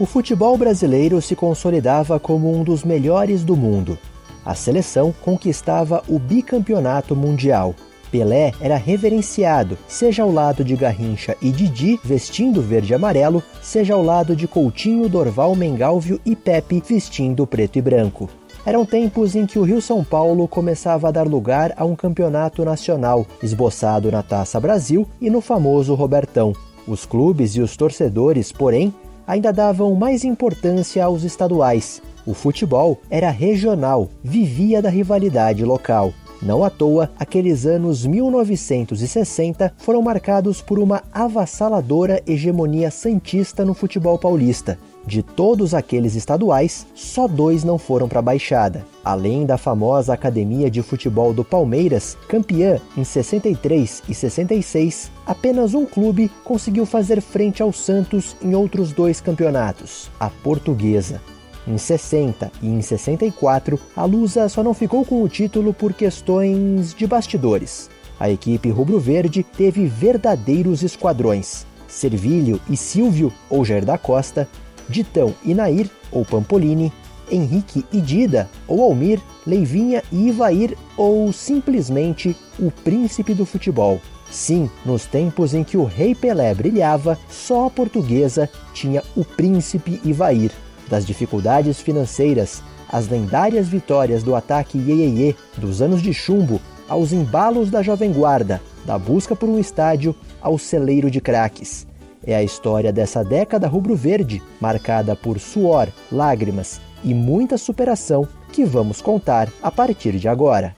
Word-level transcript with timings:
O 0.00 0.06
futebol 0.06 0.56
brasileiro 0.56 1.20
se 1.20 1.34
consolidava 1.34 2.20
como 2.20 2.56
um 2.56 2.62
dos 2.62 2.84
melhores 2.84 3.42
do 3.42 3.56
mundo. 3.56 3.98
A 4.44 4.54
seleção 4.54 5.12
conquistava 5.24 6.04
o 6.06 6.20
bicampeonato 6.20 7.16
mundial. 7.16 7.74
Pelé 8.08 8.52
era 8.60 8.76
reverenciado, 8.76 9.76
seja 9.88 10.22
ao 10.22 10.30
lado 10.30 10.62
de 10.62 10.76
Garrincha 10.76 11.36
e 11.42 11.50
Didi 11.50 11.98
vestindo 12.02 12.62
verde 12.62 12.92
e 12.92 12.94
amarelo, 12.94 13.42
seja 13.60 13.94
ao 13.94 14.02
lado 14.02 14.36
de 14.36 14.46
Coutinho, 14.46 15.08
Dorval, 15.08 15.56
Mengalvio 15.56 16.20
e 16.24 16.36
Pepe 16.36 16.80
vestindo 16.86 17.44
preto 17.44 17.76
e 17.76 17.82
branco. 17.82 18.30
Eram 18.64 18.86
tempos 18.86 19.34
em 19.34 19.46
que 19.46 19.58
o 19.58 19.64
Rio 19.64 19.82
São 19.82 20.04
Paulo 20.04 20.46
começava 20.46 21.08
a 21.08 21.10
dar 21.10 21.26
lugar 21.26 21.74
a 21.76 21.84
um 21.84 21.96
campeonato 21.96 22.64
nacional, 22.64 23.26
esboçado 23.42 24.12
na 24.12 24.22
Taça 24.22 24.60
Brasil 24.60 25.08
e 25.20 25.28
no 25.28 25.40
famoso 25.40 25.94
Robertão. 25.94 26.52
Os 26.86 27.04
clubes 27.04 27.56
e 27.56 27.60
os 27.60 27.76
torcedores, 27.76 28.52
porém, 28.52 28.94
ainda 29.28 29.52
davam 29.52 29.94
mais 29.94 30.24
importância 30.24 31.04
aos 31.04 31.22
estaduais. 31.22 32.00
O 32.26 32.32
futebol 32.32 32.98
era 33.10 33.30
regional, 33.30 34.08
vivia 34.24 34.80
da 34.80 34.88
rivalidade 34.88 35.64
local. 35.64 36.12
Não 36.40 36.64
à 36.64 36.70
toa, 36.70 37.10
aqueles 37.18 37.66
anos 37.66 38.06
1960 38.06 39.74
foram 39.76 40.00
marcados 40.00 40.62
por 40.62 40.78
uma 40.78 41.02
avassaladora 41.12 42.22
hegemonia 42.26 42.90
santista 42.90 43.64
no 43.64 43.74
futebol 43.74 44.18
paulista. 44.18 44.78
De 45.06 45.22
todos 45.22 45.72
aqueles 45.72 46.14
estaduais, 46.14 46.86
só 46.94 47.26
dois 47.26 47.64
não 47.64 47.78
foram 47.78 48.08
para 48.08 48.18
a 48.18 48.22
Baixada. 48.22 48.84
Além 49.02 49.46
da 49.46 49.56
famosa 49.56 50.12
Academia 50.12 50.70
de 50.70 50.82
Futebol 50.82 51.32
do 51.32 51.42
Palmeiras, 51.42 52.16
campeã 52.28 52.78
em 52.96 53.04
63 53.04 54.02
e 54.08 54.14
66, 54.14 55.10
apenas 55.26 55.72
um 55.72 55.86
clube 55.86 56.30
conseguiu 56.44 56.84
fazer 56.84 57.22
frente 57.22 57.62
ao 57.62 57.72
Santos 57.72 58.36
em 58.42 58.54
outros 58.54 58.92
dois 58.92 59.20
campeonatos, 59.20 60.10
a 60.20 60.28
Portuguesa. 60.28 61.22
Em 61.66 61.76
60 61.76 62.50
e 62.62 62.66
em 62.66 62.80
64, 62.80 63.78
a 63.94 64.04
Lusa 64.04 64.48
só 64.48 64.62
não 64.62 64.72
ficou 64.72 65.04
com 65.04 65.22
o 65.22 65.28
título 65.28 65.74
por 65.74 65.92
questões 65.92 66.94
de 66.94 67.06
bastidores. 67.06 67.90
A 68.18 68.30
equipe 68.30 68.68
rubro-verde 68.70 69.42
teve 69.42 69.86
verdadeiros 69.86 70.82
esquadrões. 70.82 71.66
Servílio 71.86 72.60
e 72.68 72.76
Silvio, 72.76 73.32
ou 73.48 73.64
Jair 73.64 73.84
da 73.84 73.96
Costa, 73.96 74.48
Ditão 74.88 75.34
e 75.44 75.54
Nair, 75.54 75.90
ou 76.10 76.24
Pampolini, 76.24 76.92
Henrique 77.30 77.84
e 77.92 78.00
Dida, 78.00 78.48
ou 78.66 78.82
Almir, 78.82 79.20
Leivinha 79.46 80.02
e 80.10 80.28
Ivair, 80.28 80.76
ou 80.96 81.32
simplesmente 81.32 82.34
o 82.58 82.70
príncipe 82.70 83.34
do 83.34 83.44
futebol. 83.44 84.00
Sim, 84.30 84.70
nos 84.84 85.06
tempos 85.06 85.54
em 85.54 85.64
que 85.64 85.76
o 85.76 85.84
rei 85.84 86.14
Pelé 86.14 86.54
brilhava, 86.54 87.18
só 87.30 87.66
a 87.66 87.70
portuguesa 87.70 88.48
tinha 88.74 89.02
o 89.16 89.24
príncipe 89.24 90.00
Ivair. 90.04 90.50
Das 90.88 91.06
dificuldades 91.06 91.80
financeiras, 91.80 92.62
às 92.90 93.08
lendárias 93.08 93.68
vitórias 93.68 94.22
do 94.22 94.34
ataque 94.34 94.78
Iê, 94.78 95.34
dos 95.56 95.80
anos 95.82 96.02
de 96.02 96.12
chumbo, 96.12 96.60
aos 96.88 97.12
embalos 97.12 97.70
da 97.70 97.82
Jovem 97.82 98.12
Guarda, 98.12 98.60
da 98.84 98.98
busca 98.98 99.36
por 99.36 99.48
um 99.48 99.58
estádio 99.58 100.14
ao 100.40 100.58
celeiro 100.58 101.10
de 101.10 101.20
craques. 101.20 101.87
É 102.24 102.34
a 102.34 102.42
história 102.42 102.92
dessa 102.92 103.22
década 103.24 103.68
rubro-verde, 103.68 104.42
marcada 104.60 105.14
por 105.16 105.38
suor, 105.38 105.88
lágrimas 106.10 106.80
e 107.04 107.14
muita 107.14 107.56
superação, 107.56 108.26
que 108.52 108.64
vamos 108.64 109.00
contar 109.00 109.48
a 109.62 109.70
partir 109.70 110.18
de 110.18 110.28
agora. 110.28 110.74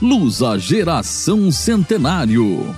Lusa 0.00 0.58
Geração 0.58 1.52
Centenário. 1.52 2.74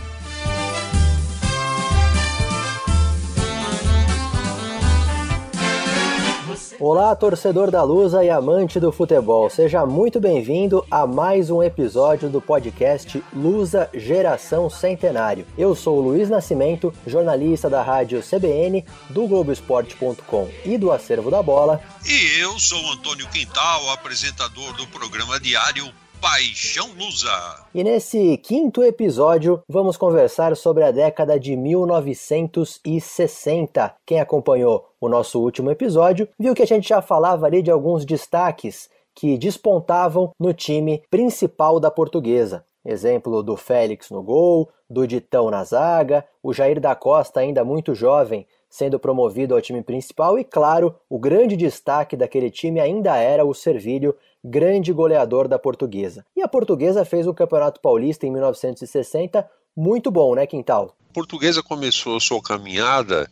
Olá, 6.84 7.14
torcedor 7.14 7.70
da 7.70 7.84
Lusa 7.84 8.24
e 8.24 8.28
amante 8.28 8.80
do 8.80 8.90
futebol. 8.90 9.48
Seja 9.48 9.86
muito 9.86 10.20
bem-vindo 10.20 10.84
a 10.90 11.06
mais 11.06 11.48
um 11.48 11.62
episódio 11.62 12.28
do 12.28 12.42
podcast 12.42 13.22
Lusa 13.32 13.88
Geração 13.94 14.68
Centenário. 14.68 15.46
Eu 15.56 15.76
sou 15.76 15.98
o 15.98 16.00
Luiz 16.00 16.28
Nascimento, 16.28 16.92
jornalista 17.06 17.70
da 17.70 17.84
rádio 17.84 18.20
CBN, 18.20 18.84
do 19.10 19.28
Globoesporte.com 19.28 20.50
e 20.64 20.76
do 20.76 20.90
Acervo 20.90 21.30
da 21.30 21.40
Bola. 21.40 21.80
E 22.04 22.40
eu 22.40 22.58
sou 22.58 22.82
o 22.82 22.90
Antônio 22.94 23.28
Quintal, 23.28 23.88
apresentador 23.90 24.72
do 24.72 24.84
programa 24.88 25.38
diário 25.38 25.88
Paixão 26.22 26.88
Lusa. 26.96 27.66
E 27.74 27.82
nesse 27.82 28.36
quinto 28.36 28.84
episódio, 28.84 29.60
vamos 29.68 29.96
conversar 29.96 30.56
sobre 30.56 30.84
a 30.84 30.92
década 30.92 31.36
de 31.36 31.56
1960. 31.56 33.92
Quem 34.06 34.20
acompanhou 34.20 34.88
o 35.00 35.08
nosso 35.08 35.40
último 35.40 35.68
episódio 35.68 36.28
viu 36.38 36.54
que 36.54 36.62
a 36.62 36.66
gente 36.66 36.88
já 36.88 37.02
falava 37.02 37.46
ali 37.46 37.60
de 37.60 37.72
alguns 37.72 38.04
destaques 38.04 38.88
que 39.12 39.36
despontavam 39.36 40.30
no 40.38 40.54
time 40.54 41.02
principal 41.10 41.80
da 41.80 41.90
portuguesa. 41.90 42.64
Exemplo 42.84 43.42
do 43.42 43.56
Félix 43.56 44.10
no 44.10 44.22
gol, 44.22 44.68
do 44.88 45.08
Ditão 45.08 45.50
na 45.50 45.64
zaga, 45.64 46.24
o 46.40 46.52
Jair 46.52 46.80
da 46.80 46.94
Costa, 46.94 47.40
ainda 47.40 47.64
muito 47.64 47.96
jovem, 47.96 48.46
sendo 48.72 48.98
promovido 48.98 49.54
ao 49.54 49.60
time 49.60 49.82
principal, 49.82 50.38
e 50.38 50.44
claro, 50.44 50.94
o 51.08 51.18
grande 51.18 51.56
destaque 51.56 52.16
daquele 52.16 52.50
time 52.50 52.80
ainda 52.80 53.16
era 53.16 53.44
o 53.44 53.52
Servílio, 53.52 54.16
grande 54.44 54.92
goleador 54.92 55.46
da 55.48 55.58
portuguesa. 55.58 56.24
E 56.36 56.42
a 56.42 56.48
portuguesa 56.48 57.04
fez 57.04 57.26
o 57.26 57.34
Campeonato 57.34 57.80
Paulista 57.80 58.26
em 58.26 58.30
1960 58.30 59.48
muito 59.76 60.10
bom, 60.10 60.34
né, 60.34 60.46
Quintal? 60.46 60.94
A 61.10 61.12
portuguesa 61.12 61.62
começou 61.62 62.20
sua 62.20 62.42
caminhada 62.42 63.30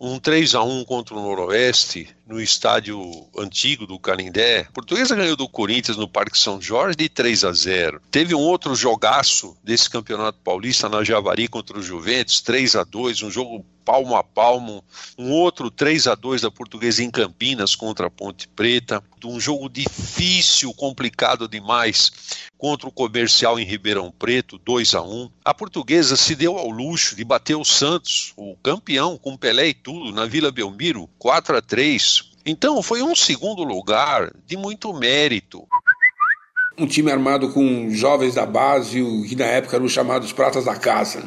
um 0.00 0.18
3 0.18 0.54
a 0.54 0.62
1 0.62 0.84
contra 0.84 1.14
o 1.14 1.20
Noroeste 1.20 2.08
no 2.26 2.40
estádio 2.40 2.98
antigo 3.36 3.86
do 3.86 3.98
Canindé. 3.98 4.60
A 4.60 4.72
Portuguesa 4.72 5.14
ganhou 5.14 5.36
do 5.36 5.46
Corinthians 5.46 5.98
no 5.98 6.08
Parque 6.08 6.38
São 6.38 6.58
Jorge 6.58 6.96
de 6.96 7.08
3 7.08 7.44
a 7.44 7.52
0. 7.52 8.00
Teve 8.10 8.34
um 8.34 8.40
outro 8.40 8.74
jogaço 8.74 9.54
desse 9.62 9.90
Campeonato 9.90 10.38
Paulista 10.42 10.88
na 10.88 11.04
Javari 11.04 11.48
contra 11.48 11.78
o 11.78 11.82
Juventus, 11.82 12.40
3 12.40 12.76
a 12.76 12.84
2, 12.84 13.22
um 13.24 13.30
jogo 13.30 13.62
palmo 13.84 14.14
a 14.14 14.22
palmo, 14.22 14.84
um 15.18 15.32
outro 15.32 15.68
3 15.70 16.06
a 16.06 16.14
2 16.14 16.42
da 16.42 16.50
Portuguesa 16.50 17.02
em 17.02 17.10
Campinas 17.10 17.74
contra 17.74 18.06
a 18.06 18.10
Ponte 18.10 18.46
Preta, 18.46 19.02
um 19.24 19.40
jogo 19.40 19.68
difícil, 19.68 20.72
complicado 20.74 21.48
demais 21.48 22.12
contra 22.56 22.88
o 22.88 22.92
Comercial 22.92 23.58
em 23.58 23.64
Ribeirão 23.64 24.12
Preto, 24.16 24.58
2 24.58 24.94
a 24.94 25.02
1. 25.02 25.30
A 25.44 25.52
Portuguesa 25.52 26.14
se 26.14 26.36
deu 26.36 26.56
ao 26.56 26.68
luxo 26.70 27.16
de 27.16 27.24
bater 27.24 27.56
o 27.56 27.64
Santos, 27.64 28.32
o 28.36 28.54
campeão 28.62 29.18
com 29.18 29.36
Pelé 29.36 29.68
e 29.68 29.74
tudo, 29.74 29.89
na 30.12 30.26
Vila 30.26 30.50
Belmiro, 30.50 31.08
4 31.18 31.56
a 31.56 31.62
3. 31.62 32.30
Então 32.46 32.82
foi 32.82 33.02
um 33.02 33.14
segundo 33.14 33.62
lugar 33.62 34.32
de 34.46 34.56
muito 34.56 34.92
mérito 34.92 35.66
um 36.78 36.86
time 36.86 37.12
armado 37.12 37.50
com 37.50 37.90
jovens 37.90 38.34
da 38.36 38.46
base, 38.46 39.02
que 39.28 39.36
na 39.36 39.44
época 39.44 39.76
eram 39.76 39.86
chamados 39.86 40.32
pratas 40.32 40.64
da 40.64 40.74
casa 40.74 41.22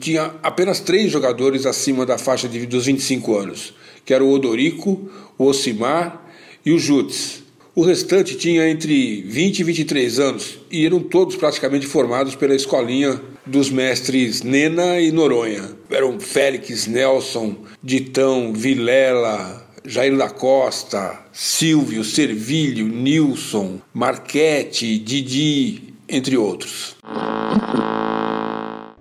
tinha 0.00 0.34
apenas 0.42 0.80
três 0.80 1.10
jogadores 1.10 1.66
acima 1.66 2.04
da 2.04 2.18
faixa 2.18 2.48
de, 2.48 2.66
dos 2.66 2.86
25 2.86 3.36
anos, 3.36 3.74
que 4.04 4.12
era 4.12 4.24
o 4.24 4.30
Odorico, 4.30 5.10
o 5.38 5.44
Osimar 5.44 6.22
e 6.64 6.72
o 6.72 6.78
Jutz. 6.78 7.42
O 7.74 7.82
restante 7.82 8.36
tinha 8.36 8.68
entre 8.68 9.22
20 9.22 9.60
e 9.60 9.64
23 9.64 10.18
anos 10.18 10.58
e 10.70 10.86
eram 10.86 11.00
todos 11.00 11.36
praticamente 11.36 11.86
formados 11.86 12.34
pela 12.34 12.54
escolinha 12.54 13.20
dos 13.46 13.70
mestres 13.70 14.42
Nena 14.42 15.00
e 15.00 15.12
Noronha. 15.12 15.70
Eram 15.90 16.18
Félix, 16.18 16.86
Nelson, 16.86 17.56
Ditão, 17.82 18.52
Vilela, 18.52 19.64
Jair 19.84 20.16
da 20.16 20.28
Costa, 20.28 21.20
Silvio, 21.32 22.02
Servilho, 22.02 22.88
Nilson, 22.88 23.80
Marquete, 23.94 24.98
Didi, 24.98 25.94
entre 26.08 26.36
outros. 26.36 26.96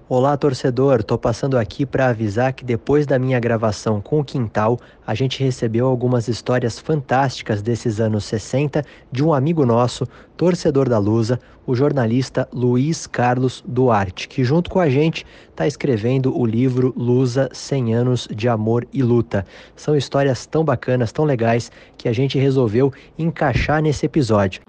Olá, 0.07 0.38
torcedor. 0.38 1.04
Tô 1.04 1.18
passando 1.18 1.57
aqui 1.57 1.84
para 1.84 2.10
avisar 2.10 2.54
que 2.54 2.63
depois 2.63 3.07
da 3.07 3.18
minha 3.18 3.40
gravação 3.40 4.00
com 4.00 4.19
o 4.19 4.24
Quintal, 4.24 4.80
a 5.06 5.16
gente 5.16 5.44
recebeu 5.44 5.88
algumas 5.88 6.28
histórias 6.28 6.78
fantásticas 6.78 7.60
desses 7.60 8.00
anos 8.00 8.24
60 8.25 8.84
de 9.12 9.24
um 9.24 9.34
amigo 9.34 9.66
nosso, 9.66 10.07
torcedor 10.38 10.88
da 10.88 11.00
Lusa, 11.00 11.40
o 11.66 11.74
jornalista 11.74 12.48
Luiz 12.54 13.07
Carlos 13.07 13.63
Duarte, 13.66 14.28
que 14.28 14.44
junto 14.44 14.69
com 14.69 14.80
a 14.80 14.92
gente 14.92 15.25
está 15.50 15.66
escrevendo 15.66 16.38
o 16.40 16.46
livro 16.46 16.94
Lusa 16.96 17.50
100 17.51 17.96
anos 17.96 18.28
de 18.30 18.48
amor 18.48 18.88
e 18.94 19.01
luta. 19.01 19.44
São 19.75 19.96
histórias 19.96 20.46
tão 20.46 20.63
bacanas, 20.63 21.12
tão 21.12 21.25
legais 21.25 21.72
que 21.98 22.08
a 22.08 22.13
gente 22.13 22.38
resolveu 22.38 22.94
encaixar 23.18 23.81
nesse 23.81 24.06
episódio. 24.06 24.62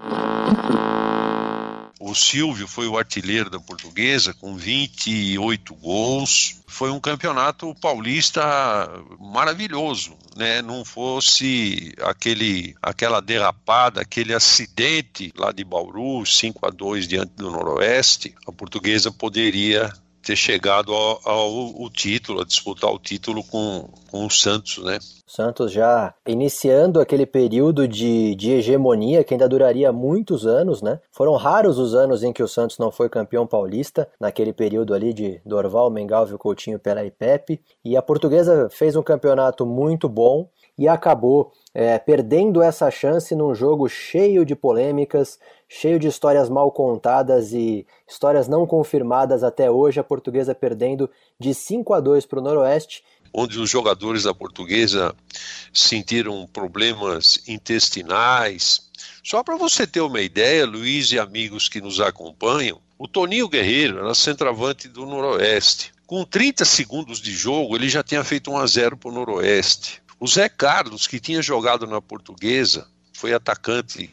O 2.07 2.15
Silvio 2.15 2.69
foi 2.69 2.87
o 2.87 2.97
artilheiro 2.97 3.49
da 3.49 3.59
portuguesa 3.59 4.33
com 4.33 4.55
28 4.55 5.75
gols. 5.75 6.61
Foi 6.65 6.89
um 6.89 7.01
campeonato 7.01 7.75
paulista 7.81 8.41
maravilhoso, 9.19 10.15
né? 10.33 10.61
Não 10.61 10.85
fosse 10.85 11.93
aquele 12.01 12.77
aquela 12.81 13.21
derrapada, 13.21 13.99
aquele 13.99 14.33
acidente 14.33 15.33
lá 15.35 15.51
de 15.51 15.65
Bauru, 15.65 16.25
5 16.25 16.65
a 16.65 16.69
2 16.69 17.09
diante 17.09 17.33
do 17.35 17.51
Noroeste, 17.51 18.33
a 18.47 18.53
portuguesa 18.53 19.11
poderia 19.11 19.91
ter 20.27 20.35
chegado 20.35 20.93
ao, 20.93 21.21
ao, 21.23 21.81
ao, 21.81 21.89
título, 21.89 22.41
a 22.41 22.43
disputar 22.43 22.91
o 22.91 22.99
título 22.99 23.41
com, 23.45 23.87
com 24.11 24.25
o 24.25 24.29
Santos, 24.29 24.83
né? 24.83 24.99
Santos 25.25 25.71
já 25.71 26.13
iniciando 26.27 26.99
aquele 26.99 27.25
período 27.25 27.87
de, 27.87 28.35
de 28.35 28.51
hegemonia 28.51 29.23
que 29.23 29.33
ainda 29.33 29.47
duraria 29.47 29.89
muitos 29.93 30.45
anos, 30.45 30.81
né? 30.81 30.99
Foram 31.11 31.35
raros 31.35 31.79
os 31.79 31.95
anos 31.95 32.23
em 32.23 32.33
que 32.33 32.43
o 32.43 32.47
Santos 32.47 32.77
não 32.77 32.91
foi 32.91 33.07
campeão 33.07 33.47
paulista, 33.47 34.05
naquele 34.19 34.51
período 34.51 34.93
ali 34.93 35.13
de 35.13 35.39
Dorval, 35.45 35.89
Mengalvio, 35.89 36.37
Coutinho, 36.37 36.77
Pelé 36.77 37.05
e 37.05 37.11
Pepe. 37.11 37.61
E 37.85 37.95
a 37.95 38.01
portuguesa 38.01 38.69
fez 38.69 38.97
um 38.97 39.03
campeonato 39.03 39.65
muito 39.65 40.09
bom 40.09 40.49
e 40.77 40.87
acabou 40.87 41.51
é, 41.73 41.97
perdendo 41.97 42.61
essa 42.61 42.91
chance 42.91 43.33
num 43.33 43.55
jogo 43.55 43.87
cheio 43.87 44.45
de 44.45 44.55
polêmicas, 44.55 45.39
cheio 45.67 45.99
de 45.99 46.07
histórias 46.07 46.49
mal 46.49 46.71
contadas 46.71 47.51
e 47.53 47.85
histórias 48.07 48.47
não 48.47 48.65
confirmadas 48.65 49.43
até 49.43 49.69
hoje. 49.69 49.99
A 49.99 50.03
portuguesa 50.03 50.55
perdendo 50.55 51.09
de 51.39 51.53
5 51.53 51.93
a 51.93 51.99
2 51.99 52.25
para 52.25 52.39
o 52.39 52.41
Noroeste. 52.41 53.03
Onde 53.33 53.59
os 53.59 53.69
jogadores 53.69 54.23
da 54.23 54.33
portuguesa 54.33 55.13
sentiram 55.73 56.47
problemas 56.51 57.41
intestinais. 57.47 58.89
Só 59.23 59.43
para 59.43 59.57
você 59.57 59.85
ter 59.85 60.01
uma 60.01 60.21
ideia, 60.21 60.65
Luiz 60.65 61.11
e 61.11 61.19
amigos 61.19 61.67
que 61.67 61.81
nos 61.81 61.99
acompanham, 61.99 62.79
o 62.97 63.07
Toninho 63.07 63.49
Guerreiro 63.49 63.99
era 63.99 64.15
centroavante 64.15 64.87
do 64.87 65.05
Noroeste. 65.05 65.91
Com 66.07 66.23
30 66.23 66.63
segundos 66.63 67.19
de 67.19 67.31
jogo, 67.31 67.75
ele 67.75 67.89
já 67.89 68.01
tinha 68.01 68.23
feito 68.23 68.49
1 68.49 68.57
a 68.57 68.65
0 68.65 68.97
para 68.97 69.09
o 69.09 69.13
Noroeste. 69.13 70.01
O 70.19 70.25
Zé 70.25 70.47
Carlos, 70.47 71.05
que 71.05 71.19
tinha 71.19 71.41
jogado 71.41 71.85
na 71.85 72.01
Portuguesa, 72.01 72.87
foi 73.13 73.33
atacante 73.33 74.09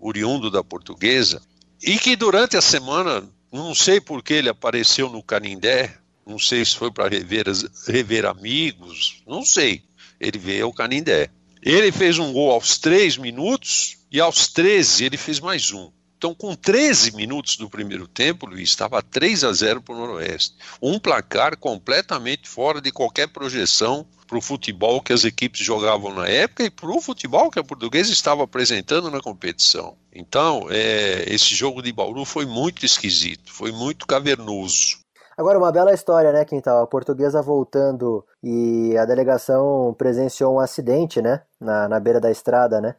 oriundo 0.00 0.50
da 0.50 0.64
Portuguesa, 0.64 1.42
e 1.82 1.98
que 1.98 2.16
durante 2.16 2.56
a 2.56 2.60
semana, 2.60 3.28
não 3.52 3.74
sei 3.74 4.00
por 4.00 4.22
que 4.22 4.34
ele 4.34 4.48
apareceu 4.48 5.08
no 5.08 5.22
Canindé, 5.22 5.94
não 6.26 6.38
sei 6.38 6.64
se 6.64 6.76
foi 6.76 6.90
para 6.90 7.08
rever, 7.08 7.46
rever 7.86 8.24
amigos, 8.24 9.22
não 9.26 9.44
sei. 9.44 9.82
Ele 10.18 10.38
veio 10.38 10.66
ao 10.66 10.72
Canindé. 10.72 11.30
Ele 11.62 11.90
fez 11.90 12.18
um 12.18 12.32
gol 12.32 12.52
aos 12.52 12.78
três 12.78 13.16
minutos 13.16 13.98
e 14.10 14.20
aos 14.20 14.48
13 14.48 15.04
ele 15.04 15.16
fez 15.16 15.40
mais 15.40 15.72
um. 15.72 15.90
Então, 16.16 16.34
com 16.34 16.54
13 16.54 17.16
minutos 17.16 17.56
do 17.56 17.70
primeiro 17.70 18.06
tempo, 18.06 18.44
Luiz, 18.44 18.68
estava 18.68 19.02
3 19.02 19.42
a 19.42 19.52
0 19.52 19.80
para 19.80 19.94
o 19.94 19.98
Noroeste. 19.98 20.54
Um 20.80 20.98
placar 20.98 21.56
completamente 21.56 22.46
fora 22.46 22.78
de 22.78 22.92
qualquer 22.92 23.28
projeção 23.28 24.06
para 24.30 24.38
o 24.38 24.40
futebol 24.40 25.02
que 25.02 25.12
as 25.12 25.24
equipes 25.24 25.60
jogavam 25.60 26.14
na 26.14 26.28
época 26.28 26.62
e 26.62 26.70
para 26.70 26.88
o 26.88 27.00
futebol 27.00 27.50
que 27.50 27.58
a 27.58 27.64
portuguesa 27.64 28.12
estava 28.12 28.44
apresentando 28.44 29.10
na 29.10 29.20
competição. 29.20 29.96
Então, 30.14 30.68
é, 30.70 31.24
esse 31.26 31.52
jogo 31.52 31.82
de 31.82 31.92
Bauru 31.92 32.24
foi 32.24 32.46
muito 32.46 32.86
esquisito, 32.86 33.52
foi 33.52 33.72
muito 33.72 34.06
cavernoso. 34.06 34.98
Agora, 35.36 35.58
uma 35.58 35.72
bela 35.72 35.92
história, 35.92 36.30
né, 36.30 36.44
Quintal? 36.44 36.80
A 36.80 36.86
portuguesa 36.86 37.42
voltando 37.42 38.24
e 38.40 38.96
a 38.96 39.04
delegação 39.04 39.96
presenciou 39.98 40.54
um 40.54 40.60
acidente, 40.60 41.20
né, 41.20 41.42
na, 41.60 41.88
na 41.88 41.98
beira 41.98 42.20
da 42.20 42.30
estrada, 42.30 42.80
né? 42.80 42.94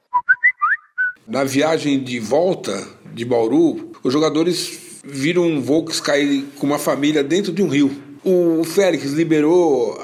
Na 1.25 1.45
viagem 1.45 2.03
de 2.03 2.19
volta 2.19 2.73
de 3.13 3.23
Bauru, 3.23 3.91
os 4.03 4.11
jogadores 4.11 4.99
viram 5.01 5.43
um 5.43 5.61
Volks 5.61 6.01
cair 6.01 6.45
com 6.59 6.65
uma 6.65 6.79
família 6.79 7.23
dentro 7.23 7.53
de 7.53 7.63
um 7.63 7.69
rio. 7.69 7.89
O 8.23 8.63
Félix 8.63 9.05
liberou, 9.11 9.97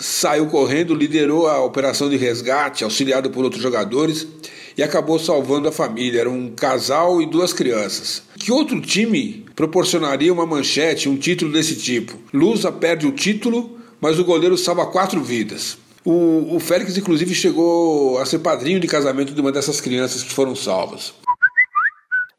saiu 0.00 0.46
correndo, 0.46 0.94
liderou 0.94 1.46
a 1.46 1.62
operação 1.62 2.08
de 2.08 2.16
resgate, 2.16 2.84
auxiliado 2.84 3.30
por 3.30 3.44
outros 3.44 3.62
jogadores, 3.62 4.26
e 4.76 4.82
acabou 4.82 5.18
salvando 5.18 5.68
a 5.68 5.72
família. 5.72 6.20
Era 6.20 6.30
um 6.30 6.50
casal 6.50 7.20
e 7.20 7.26
duas 7.26 7.52
crianças. 7.52 8.22
Que 8.38 8.52
outro 8.52 8.80
time 8.80 9.46
proporcionaria 9.56 10.32
uma 10.32 10.46
manchete, 10.46 11.08
um 11.08 11.16
título 11.16 11.52
desse 11.52 11.76
tipo? 11.76 12.16
Lusa 12.32 12.70
perde 12.70 13.06
o 13.06 13.12
título, 13.12 13.78
mas 14.00 14.18
o 14.18 14.24
goleiro 14.24 14.56
salva 14.56 14.86
quatro 14.86 15.22
vidas. 15.22 15.78
O, 16.04 16.56
o 16.56 16.60
Félix, 16.60 16.96
inclusive, 16.96 17.34
chegou 17.34 18.18
a 18.18 18.24
ser 18.24 18.38
padrinho 18.38 18.80
de 18.80 18.86
casamento 18.86 19.34
de 19.34 19.40
uma 19.40 19.52
dessas 19.52 19.80
crianças 19.80 20.22
que 20.22 20.32
foram 20.32 20.54
salvas. 20.54 21.12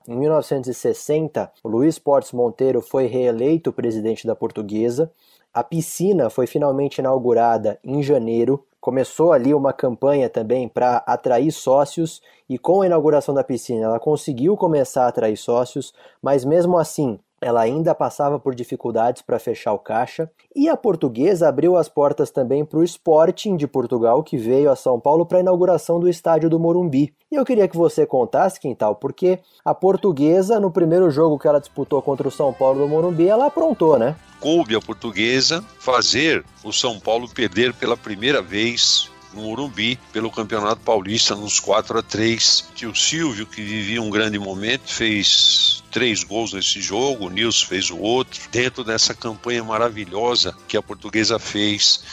Em 0.07 0.17
1960, 0.17 1.51
o 1.63 1.69
Luiz 1.69 1.99
Portes 1.99 2.31
Monteiro 2.31 2.81
foi 2.81 3.05
reeleito 3.05 3.71
presidente 3.71 4.25
da 4.25 4.35
Portuguesa. 4.35 5.11
A 5.53 5.63
piscina 5.63 6.29
foi 6.29 6.45
finalmente 6.45 6.99
inaugurada 6.99 7.79
em 7.83 8.03
janeiro. 8.03 8.63
Começou 8.79 9.33
ali 9.33 9.53
uma 9.53 9.73
campanha 9.73 10.29
também 10.29 10.67
para 10.67 10.97
atrair 10.97 11.51
sócios 11.51 12.21
e 12.47 12.57
com 12.57 12.81
a 12.81 12.85
inauguração 12.85 13.33
da 13.33 13.43
piscina 13.43 13.85
ela 13.85 13.99
conseguiu 13.99 14.55
começar 14.55 15.05
a 15.05 15.07
atrair 15.07 15.37
sócios, 15.37 15.93
mas 16.21 16.45
mesmo 16.45 16.77
assim 16.77 17.19
ela 17.41 17.61
ainda 17.61 17.95
passava 17.95 18.39
por 18.39 18.53
dificuldades 18.55 19.21
para 19.21 19.39
fechar 19.39 19.73
o 19.73 19.79
caixa, 19.79 20.29
e 20.55 20.67
a 20.67 20.75
portuguesa 20.75 21.47
abriu 21.47 21.77
as 21.77 21.87
portas 21.87 22.31
também 22.31 22.65
para 22.65 22.79
o 22.79 22.83
Sporting 22.83 23.55
de 23.55 23.67
Portugal, 23.67 24.23
que 24.23 24.37
veio 24.37 24.71
a 24.71 24.75
São 24.75 24.99
Paulo 24.99 25.25
para 25.25 25.37
a 25.37 25.41
inauguração 25.41 25.99
do 25.99 26.09
estádio 26.09 26.49
do 26.49 26.59
Morumbi. 26.59 27.13
E 27.31 27.35
eu 27.35 27.45
queria 27.45 27.67
que 27.67 27.77
você 27.77 28.05
contasse, 28.05 28.59
Quintal, 28.59 28.95
porque 28.95 29.39
a 29.63 29.73
portuguesa, 29.73 30.59
no 30.59 30.71
primeiro 30.71 31.09
jogo 31.11 31.37
que 31.37 31.47
ela 31.47 31.59
disputou 31.59 32.01
contra 32.01 32.27
o 32.27 32.31
São 32.31 32.51
Paulo 32.51 32.79
do 32.79 32.87
Morumbi, 32.87 33.27
ela 33.27 33.45
aprontou, 33.45 33.97
né? 33.99 34.15
Coube 34.39 34.75
a 34.75 34.79
portuguesa 34.79 35.63
fazer 35.79 36.43
o 36.63 36.71
São 36.71 36.99
Paulo 36.99 37.29
perder 37.29 37.73
pela 37.73 37.95
primeira 37.95 38.41
vez 38.41 39.11
no 39.33 39.43
Morumbi 39.43 39.99
pelo 40.11 40.31
Campeonato 40.31 40.81
Paulista 40.81 41.35
nos 41.35 41.59
4 41.59 41.99
a 41.99 42.03
3. 42.03 42.69
O 42.89 42.95
Silvio, 42.95 43.45
que 43.45 43.61
vivia 43.61 44.01
um 44.01 44.09
grande 44.09 44.39
momento, 44.39 44.93
fez 44.93 45.83
três 45.91 46.23
gols 46.23 46.53
nesse 46.53 46.81
jogo, 46.81 47.25
o 47.25 47.29
Nilson 47.29 47.65
fez 47.65 47.89
o 47.89 47.97
outro, 47.97 48.39
dentro 48.51 48.83
dessa 48.83 49.13
campanha 49.13 49.63
maravilhosa 49.63 50.55
que 50.67 50.77
a 50.77 50.81
portuguesa 50.81 51.39
fez 51.39 52.03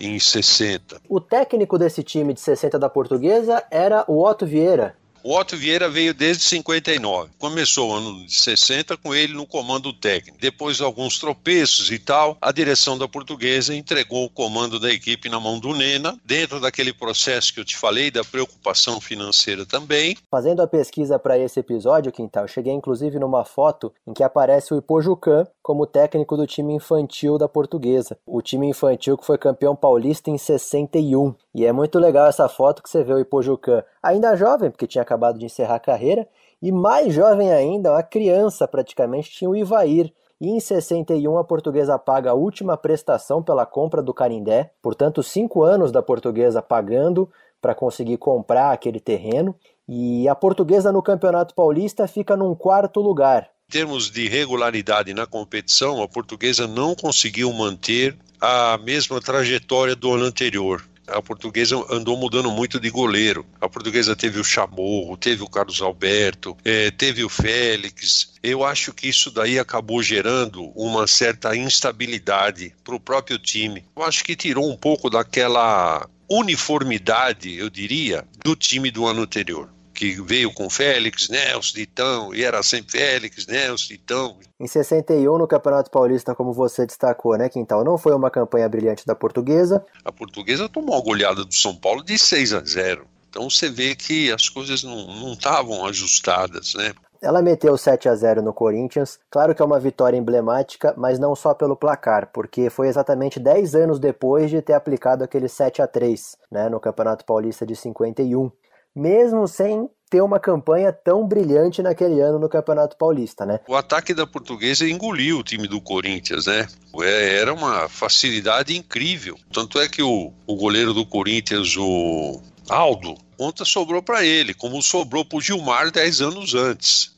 em 0.00 0.18
60. 0.18 1.00
O 1.08 1.20
técnico 1.20 1.78
desse 1.78 2.02
time 2.02 2.34
de 2.34 2.40
60 2.40 2.78
da 2.78 2.88
portuguesa 2.88 3.64
era 3.70 4.04
o 4.08 4.24
Otto 4.24 4.46
Vieira. 4.46 4.96
O 5.26 5.34
Otto 5.34 5.56
Vieira 5.56 5.88
veio 5.88 6.12
desde 6.12 6.42
59. 6.42 7.30
Começou 7.38 7.88
o 7.88 7.94
ano 7.94 8.26
de 8.26 8.34
60 8.34 8.94
com 8.98 9.14
ele 9.14 9.32
no 9.32 9.46
comando 9.46 9.90
técnico. 9.90 10.36
Depois 10.38 10.76
de 10.76 10.82
alguns 10.82 11.18
tropeços 11.18 11.90
e 11.90 11.98
tal, 11.98 12.36
a 12.42 12.52
direção 12.52 12.98
da 12.98 13.08
portuguesa 13.08 13.74
entregou 13.74 14.26
o 14.26 14.28
comando 14.28 14.78
da 14.78 14.92
equipe 14.92 15.30
na 15.30 15.40
mão 15.40 15.58
do 15.58 15.72
Nena, 15.72 16.14
dentro 16.26 16.60
daquele 16.60 16.92
processo 16.92 17.54
que 17.54 17.60
eu 17.60 17.64
te 17.64 17.74
falei, 17.74 18.10
da 18.10 18.22
preocupação 18.22 19.00
financeira 19.00 19.64
também. 19.64 20.14
Fazendo 20.30 20.60
a 20.60 20.66
pesquisa 20.66 21.18
para 21.18 21.38
esse 21.38 21.58
episódio, 21.58 22.12
Quintal, 22.12 22.46
cheguei 22.46 22.74
inclusive 22.74 23.18
numa 23.18 23.46
foto 23.46 23.94
em 24.06 24.12
que 24.12 24.22
aparece 24.22 24.74
o 24.74 24.76
Ipojucan 24.76 25.46
como 25.62 25.86
técnico 25.86 26.36
do 26.36 26.46
time 26.46 26.74
infantil 26.74 27.38
da 27.38 27.48
portuguesa. 27.48 28.18
O 28.26 28.42
time 28.42 28.68
infantil 28.68 29.16
que 29.16 29.24
foi 29.24 29.38
campeão 29.38 29.74
paulista 29.74 30.28
em 30.28 30.36
61. 30.36 31.34
E 31.54 31.64
é 31.64 31.72
muito 31.72 31.98
legal 31.98 32.26
essa 32.26 32.46
foto 32.46 32.82
que 32.82 32.90
você 32.90 33.02
vê 33.02 33.14
o 33.14 33.20
Ipojucan 33.20 33.82
ainda 34.02 34.36
jovem, 34.36 34.70
porque 34.70 34.86
tinha 34.86 35.04
acabado 35.14 35.38
de 35.38 35.46
encerrar 35.46 35.76
a 35.76 35.80
carreira, 35.80 36.28
e 36.60 36.72
mais 36.72 37.14
jovem 37.14 37.52
ainda, 37.52 37.92
uma 37.92 38.02
criança 38.02 38.66
praticamente, 38.66 39.30
tinha 39.30 39.48
o 39.48 39.56
Ivair. 39.56 40.12
E 40.40 40.48
em 40.48 40.58
61 40.58 41.38
a 41.38 41.44
portuguesa 41.44 41.98
paga 41.98 42.30
a 42.30 42.34
última 42.34 42.76
prestação 42.76 43.42
pela 43.42 43.64
compra 43.64 44.02
do 44.02 44.12
Carindé, 44.12 44.70
portanto, 44.82 45.22
cinco 45.22 45.62
anos 45.62 45.92
da 45.92 46.02
portuguesa 46.02 46.60
pagando 46.60 47.30
para 47.62 47.74
conseguir 47.74 48.18
comprar 48.18 48.72
aquele 48.72 48.98
terreno. 48.98 49.54
E 49.88 50.28
a 50.28 50.34
portuguesa 50.34 50.90
no 50.90 51.02
Campeonato 51.02 51.54
Paulista 51.54 52.08
fica 52.08 52.36
num 52.36 52.54
quarto 52.54 53.00
lugar. 53.00 53.48
Em 53.68 53.72
termos 53.72 54.10
de 54.10 54.28
regularidade 54.28 55.14
na 55.14 55.26
competição, 55.26 56.02
a 56.02 56.08
portuguesa 56.08 56.66
não 56.66 56.94
conseguiu 56.94 57.52
manter 57.52 58.16
a 58.40 58.76
mesma 58.78 59.20
trajetória 59.20 59.94
do 59.94 60.12
ano 60.12 60.24
anterior 60.24 60.82
a 61.06 61.20
portuguesa 61.22 61.76
andou 61.90 62.16
mudando 62.16 62.50
muito 62.50 62.80
de 62.80 62.90
goleiro. 62.90 63.44
A 63.60 63.68
portuguesa 63.68 64.16
teve 64.16 64.40
o 64.40 64.44
Chamorro, 64.44 65.16
teve 65.16 65.42
o 65.42 65.48
Carlos 65.48 65.80
Alberto, 65.80 66.56
é, 66.64 66.90
teve 66.90 67.24
o 67.24 67.28
Félix. 67.28 68.34
Eu 68.42 68.64
acho 68.64 68.92
que 68.92 69.08
isso 69.08 69.30
daí 69.30 69.58
acabou 69.58 70.02
gerando 70.02 70.64
uma 70.74 71.06
certa 71.06 71.56
instabilidade 71.56 72.74
para 72.82 72.94
o 72.94 73.00
próprio 73.00 73.38
time. 73.38 73.84
Eu 73.96 74.02
acho 74.02 74.24
que 74.24 74.36
tirou 74.36 74.70
um 74.70 74.76
pouco 74.76 75.10
daquela 75.10 76.08
uniformidade, 76.28 77.54
eu 77.54 77.68
diria, 77.68 78.26
do 78.42 78.56
time 78.56 78.90
do 78.90 79.06
ano 79.06 79.22
anterior 79.22 79.74
que 79.94 80.20
veio 80.20 80.52
com 80.52 80.68
Félix, 80.68 81.28
Nelson, 81.28 81.76
Ditão, 81.76 82.34
e 82.34 82.42
era 82.42 82.62
sempre 82.62 82.92
Félix, 82.98 83.46
Nelson, 83.46 83.88
Ditão. 83.88 84.36
Em 84.60 84.66
61, 84.66 85.38
no 85.38 85.46
Campeonato 85.46 85.90
Paulista, 85.90 86.34
como 86.34 86.52
você 86.52 86.84
destacou, 86.84 87.38
né, 87.38 87.48
Quintal, 87.48 87.84
não 87.84 87.96
foi 87.96 88.14
uma 88.14 88.30
campanha 88.30 88.68
brilhante 88.68 89.06
da 89.06 89.14
portuguesa. 89.14 89.84
A 90.04 90.12
portuguesa 90.12 90.68
tomou 90.68 90.96
uma 90.96 91.02
goleada 91.02 91.44
do 91.44 91.54
São 91.54 91.74
Paulo 91.74 92.02
de 92.02 92.18
6 92.18 92.52
a 92.52 92.60
0. 92.60 93.06
Então 93.30 93.48
você 93.48 93.68
vê 93.68 93.94
que 93.94 94.30
as 94.30 94.48
coisas 94.48 94.84
não 94.84 95.32
estavam 95.32 95.84
ajustadas, 95.86 96.74
né? 96.74 96.92
Ela 97.24 97.40
meteu 97.40 97.76
7 97.78 98.06
a 98.06 98.14
0 98.14 98.42
no 98.42 98.52
Corinthians. 98.52 99.18
Claro 99.30 99.54
que 99.54 99.62
é 99.62 99.64
uma 99.64 99.80
vitória 99.80 100.16
emblemática, 100.16 100.92
mas 100.94 101.18
não 101.18 101.34
só 101.34 101.54
pelo 101.54 101.74
placar, 101.74 102.28
porque 102.32 102.68
foi 102.68 102.86
exatamente 102.86 103.40
10 103.40 103.74
anos 103.74 103.98
depois 103.98 104.50
de 104.50 104.60
ter 104.60 104.74
aplicado 104.74 105.24
aquele 105.24 105.48
7 105.48 105.80
a 105.80 105.86
3 105.86 106.36
né, 106.50 106.68
no 106.68 106.78
Campeonato 106.78 107.24
Paulista 107.24 107.64
de 107.64 107.74
51 107.74 108.52
mesmo 108.94 109.46
sem 109.48 109.88
ter 110.10 110.20
uma 110.20 110.38
campanha 110.38 110.92
tão 110.92 111.26
brilhante 111.26 111.82
naquele 111.82 112.20
ano 112.20 112.38
no 112.38 112.48
Campeonato 112.48 112.96
Paulista, 112.96 113.44
né? 113.44 113.58
O 113.66 113.74
ataque 113.74 114.14
da 114.14 114.26
Portuguesa 114.26 114.88
engoliu 114.88 115.38
o 115.38 115.42
time 115.42 115.66
do 115.66 115.80
Corinthians, 115.80 116.46
né? 116.46 116.68
É, 117.00 117.38
era 117.40 117.52
uma 117.52 117.88
facilidade 117.88 118.76
incrível. 118.76 119.36
Tanto 119.52 119.80
é 119.80 119.88
que 119.88 120.02
o, 120.02 120.32
o 120.46 120.56
goleiro 120.56 120.94
do 120.94 121.04
Corinthians, 121.04 121.76
o 121.76 122.40
Aldo, 122.68 123.16
conta 123.36 123.64
sobrou 123.64 124.02
para 124.02 124.24
ele, 124.24 124.54
como 124.54 124.80
sobrou 124.82 125.24
para 125.24 125.38
o 125.38 125.40
Gilmar 125.40 125.90
10 125.90 126.20
anos 126.20 126.54
antes. 126.54 127.13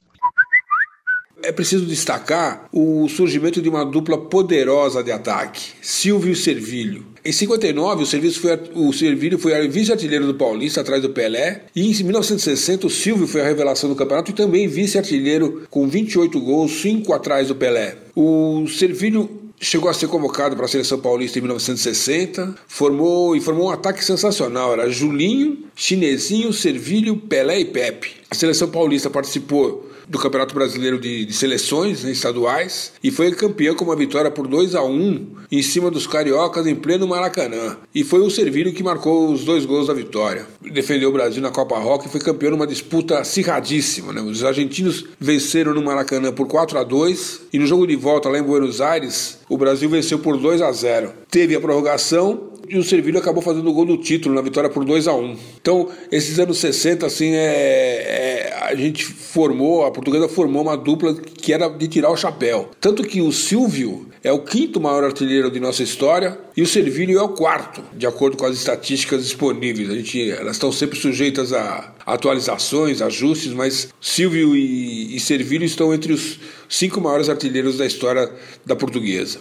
É 1.47 1.53
preciso 1.53 1.87
destacar 1.87 2.69
o 2.73 3.09
surgimento 3.09 3.63
de 3.63 3.69
uma 3.69 3.85
dupla 3.85 4.19
poderosa 4.19 5.01
de 5.01 5.13
ataque, 5.13 5.63
Silvio 5.81 6.33
e 6.33 6.35
Servilho. 6.35 7.07
Em 7.25 7.31
59, 7.31 8.03
o, 8.03 8.07
serviço 8.07 8.41
foi, 8.41 8.59
o 8.75 8.93
Servilho 8.93 9.39
foi 9.39 9.69
vice-artilheiro 9.69 10.27
do 10.27 10.35
Paulista, 10.35 10.81
atrás 10.81 11.01
do 11.01 11.11
Pelé. 11.11 11.67
E 11.75 11.89
em 11.89 12.03
1960, 12.03 12.89
o 12.89 12.91
Silvio 12.91 13.29
foi 13.29 13.43
a 13.43 13.45
revelação 13.45 13.89
do 13.89 13.95
campeonato 13.95 14.33
e 14.33 14.35
também 14.35 14.67
vice-artilheiro, 14.67 15.63
com 15.71 15.87
28 15.87 16.41
gols, 16.41 16.81
5 16.81 17.13
atrás 17.13 17.47
do 17.47 17.55
Pelé. 17.55 17.97
O 18.17 18.67
Servilho 18.67 19.31
chegou 19.61 19.89
a 19.89 19.95
ser 19.95 20.09
convocado 20.09 20.57
para 20.57 20.65
a 20.65 20.69
seleção 20.69 20.99
paulista 20.99 21.39
em 21.39 21.43
1960, 21.43 22.57
formou 22.67 23.37
e 23.37 23.41
formou 23.41 23.69
um 23.69 23.71
ataque 23.71 24.05
sensacional. 24.05 24.73
Era 24.73 24.91
Julinho, 24.91 25.59
Chinesinho, 25.77 26.53
Servilho, 26.53 27.17
Pelé 27.17 27.61
e 27.61 27.65
Pepe. 27.65 28.17
A 28.29 28.35
seleção 28.35 28.69
paulista 28.69 29.09
participou 29.09 29.86
do 30.09 30.19
Campeonato 30.19 30.55
Brasileiro 30.55 30.99
de, 30.99 31.25
de 31.25 31.33
Seleções 31.33 32.05
né, 32.05 32.11
estaduais 32.11 32.93
e 33.03 33.11
foi 33.11 33.31
campeão 33.33 33.75
com 33.75 33.85
uma 33.85 33.97
vitória 33.97 34.31
por 34.31 34.47
2 34.47 34.75
a 34.75 34.83
1 34.83 35.27
em 35.51 35.63
cima 35.63 35.91
dos 35.91 36.07
cariocas 36.07 36.67
em 36.67 36.75
pleno 36.75 37.07
Maracanã. 37.07 37.77
E 37.95 38.05
foi 38.05 38.21
o 38.21 38.31
Servilho 38.31 38.73
que 38.73 38.83
marcou 38.83 39.33
os 39.33 39.45
dois 39.45 39.65
gols 39.65 39.89
da 39.89 39.95
vitória. 39.95 40.47
Defendeu 40.61 41.11
o 41.11 41.13
Brasil 41.13 41.43
na 41.43 41.51
Copa 41.51 41.79
Rock 41.79 42.07
e 42.07 42.11
foi 42.11 42.21
campeão 42.21 42.53
numa 42.53 42.67
disputa 42.67 43.19
acirradíssima. 43.19 44.13
Né? 44.13 44.21
Os 44.21 44.45
argentinos 44.45 45.05
venceram 45.19 45.75
no 45.75 45.83
Maracanã 45.83 46.33
por 46.33 46.47
4 46.47 46.79
a 46.79 46.85
2 46.85 47.41
e 47.53 47.59
no 47.59 47.67
jogo 47.67 47.87
de 47.87 47.97
volta 47.97 48.29
lá 48.29 48.39
em 48.39 48.43
Buenos 48.43 48.81
Aires 48.81 49.39
o 49.49 49.57
Brasil 49.57 49.89
venceu 49.89 50.19
por 50.19 50.37
2 50.37 50.63
a 50.63 50.73
0. 50.73 51.13
Teve 51.31 51.55
a 51.55 51.61
prorrogação 51.61 52.56
e 52.69 52.79
o 52.79 52.85
Servilho 52.85 53.19
acabou 53.19 53.43
fazendo 53.43 53.69
o 53.69 53.73
gol 53.73 53.85
do 53.85 53.97
título 53.97 54.35
na 54.35 54.41
vitória 54.41 54.71
por 54.71 54.85
2 54.85 55.09
a 55.09 55.15
1 55.15 55.37
Então, 55.61 55.89
esses 56.11 56.39
anos 56.39 56.59
60, 56.59 57.07
assim, 57.07 57.35
é, 57.35 58.51
é, 58.51 58.59
a 58.63 58.75
gente 58.75 59.05
formou, 59.05 59.85
a 59.85 59.91
portuguesa 59.91 60.29
formou 60.29 60.63
uma 60.63 60.77
dupla 60.77 61.15
que 61.15 61.53
era 61.53 61.69
de 61.69 61.89
tirar 61.89 62.11
o 62.11 62.17
chapéu. 62.17 62.71
Tanto 62.81 63.03
que 63.03 63.21
o 63.21 63.33
Silvio 63.33 64.07
é 64.23 64.33
o 64.33 64.41
quinto 64.41 64.81
maior 64.81 65.05
artilheiro 65.05 65.51
de 65.51 65.61
nossa 65.61 65.83
história 65.83 66.39
e 66.57 66.63
o 66.63 66.67
Servilho 66.67 67.19
é 67.19 67.23
o 67.23 67.29
quarto, 67.29 67.83
de 67.93 68.07
acordo 68.07 68.37
com 68.37 68.47
as 68.47 68.57
estatísticas 68.57 69.23
disponíveis. 69.23 69.91
A 69.91 69.95
gente, 69.95 70.31
elas 70.31 70.57
estão 70.57 70.73
sempre 70.73 70.99
sujeitas 70.99 71.53
a 71.53 71.95
atualizações, 72.05 73.03
ajustes, 73.03 73.53
mas 73.53 73.89
Silvio 74.01 74.57
e, 74.57 75.15
e 75.15 75.21
Servilho 75.21 75.65
estão 75.65 75.95
entre 75.95 76.13
os 76.13 76.41
cinco 76.69 77.01
maiores 77.01 77.29
artilheiros 77.29 77.77
da 77.77 77.87
história 77.87 78.33
da 78.65 78.75
portuguesa. 78.75 79.41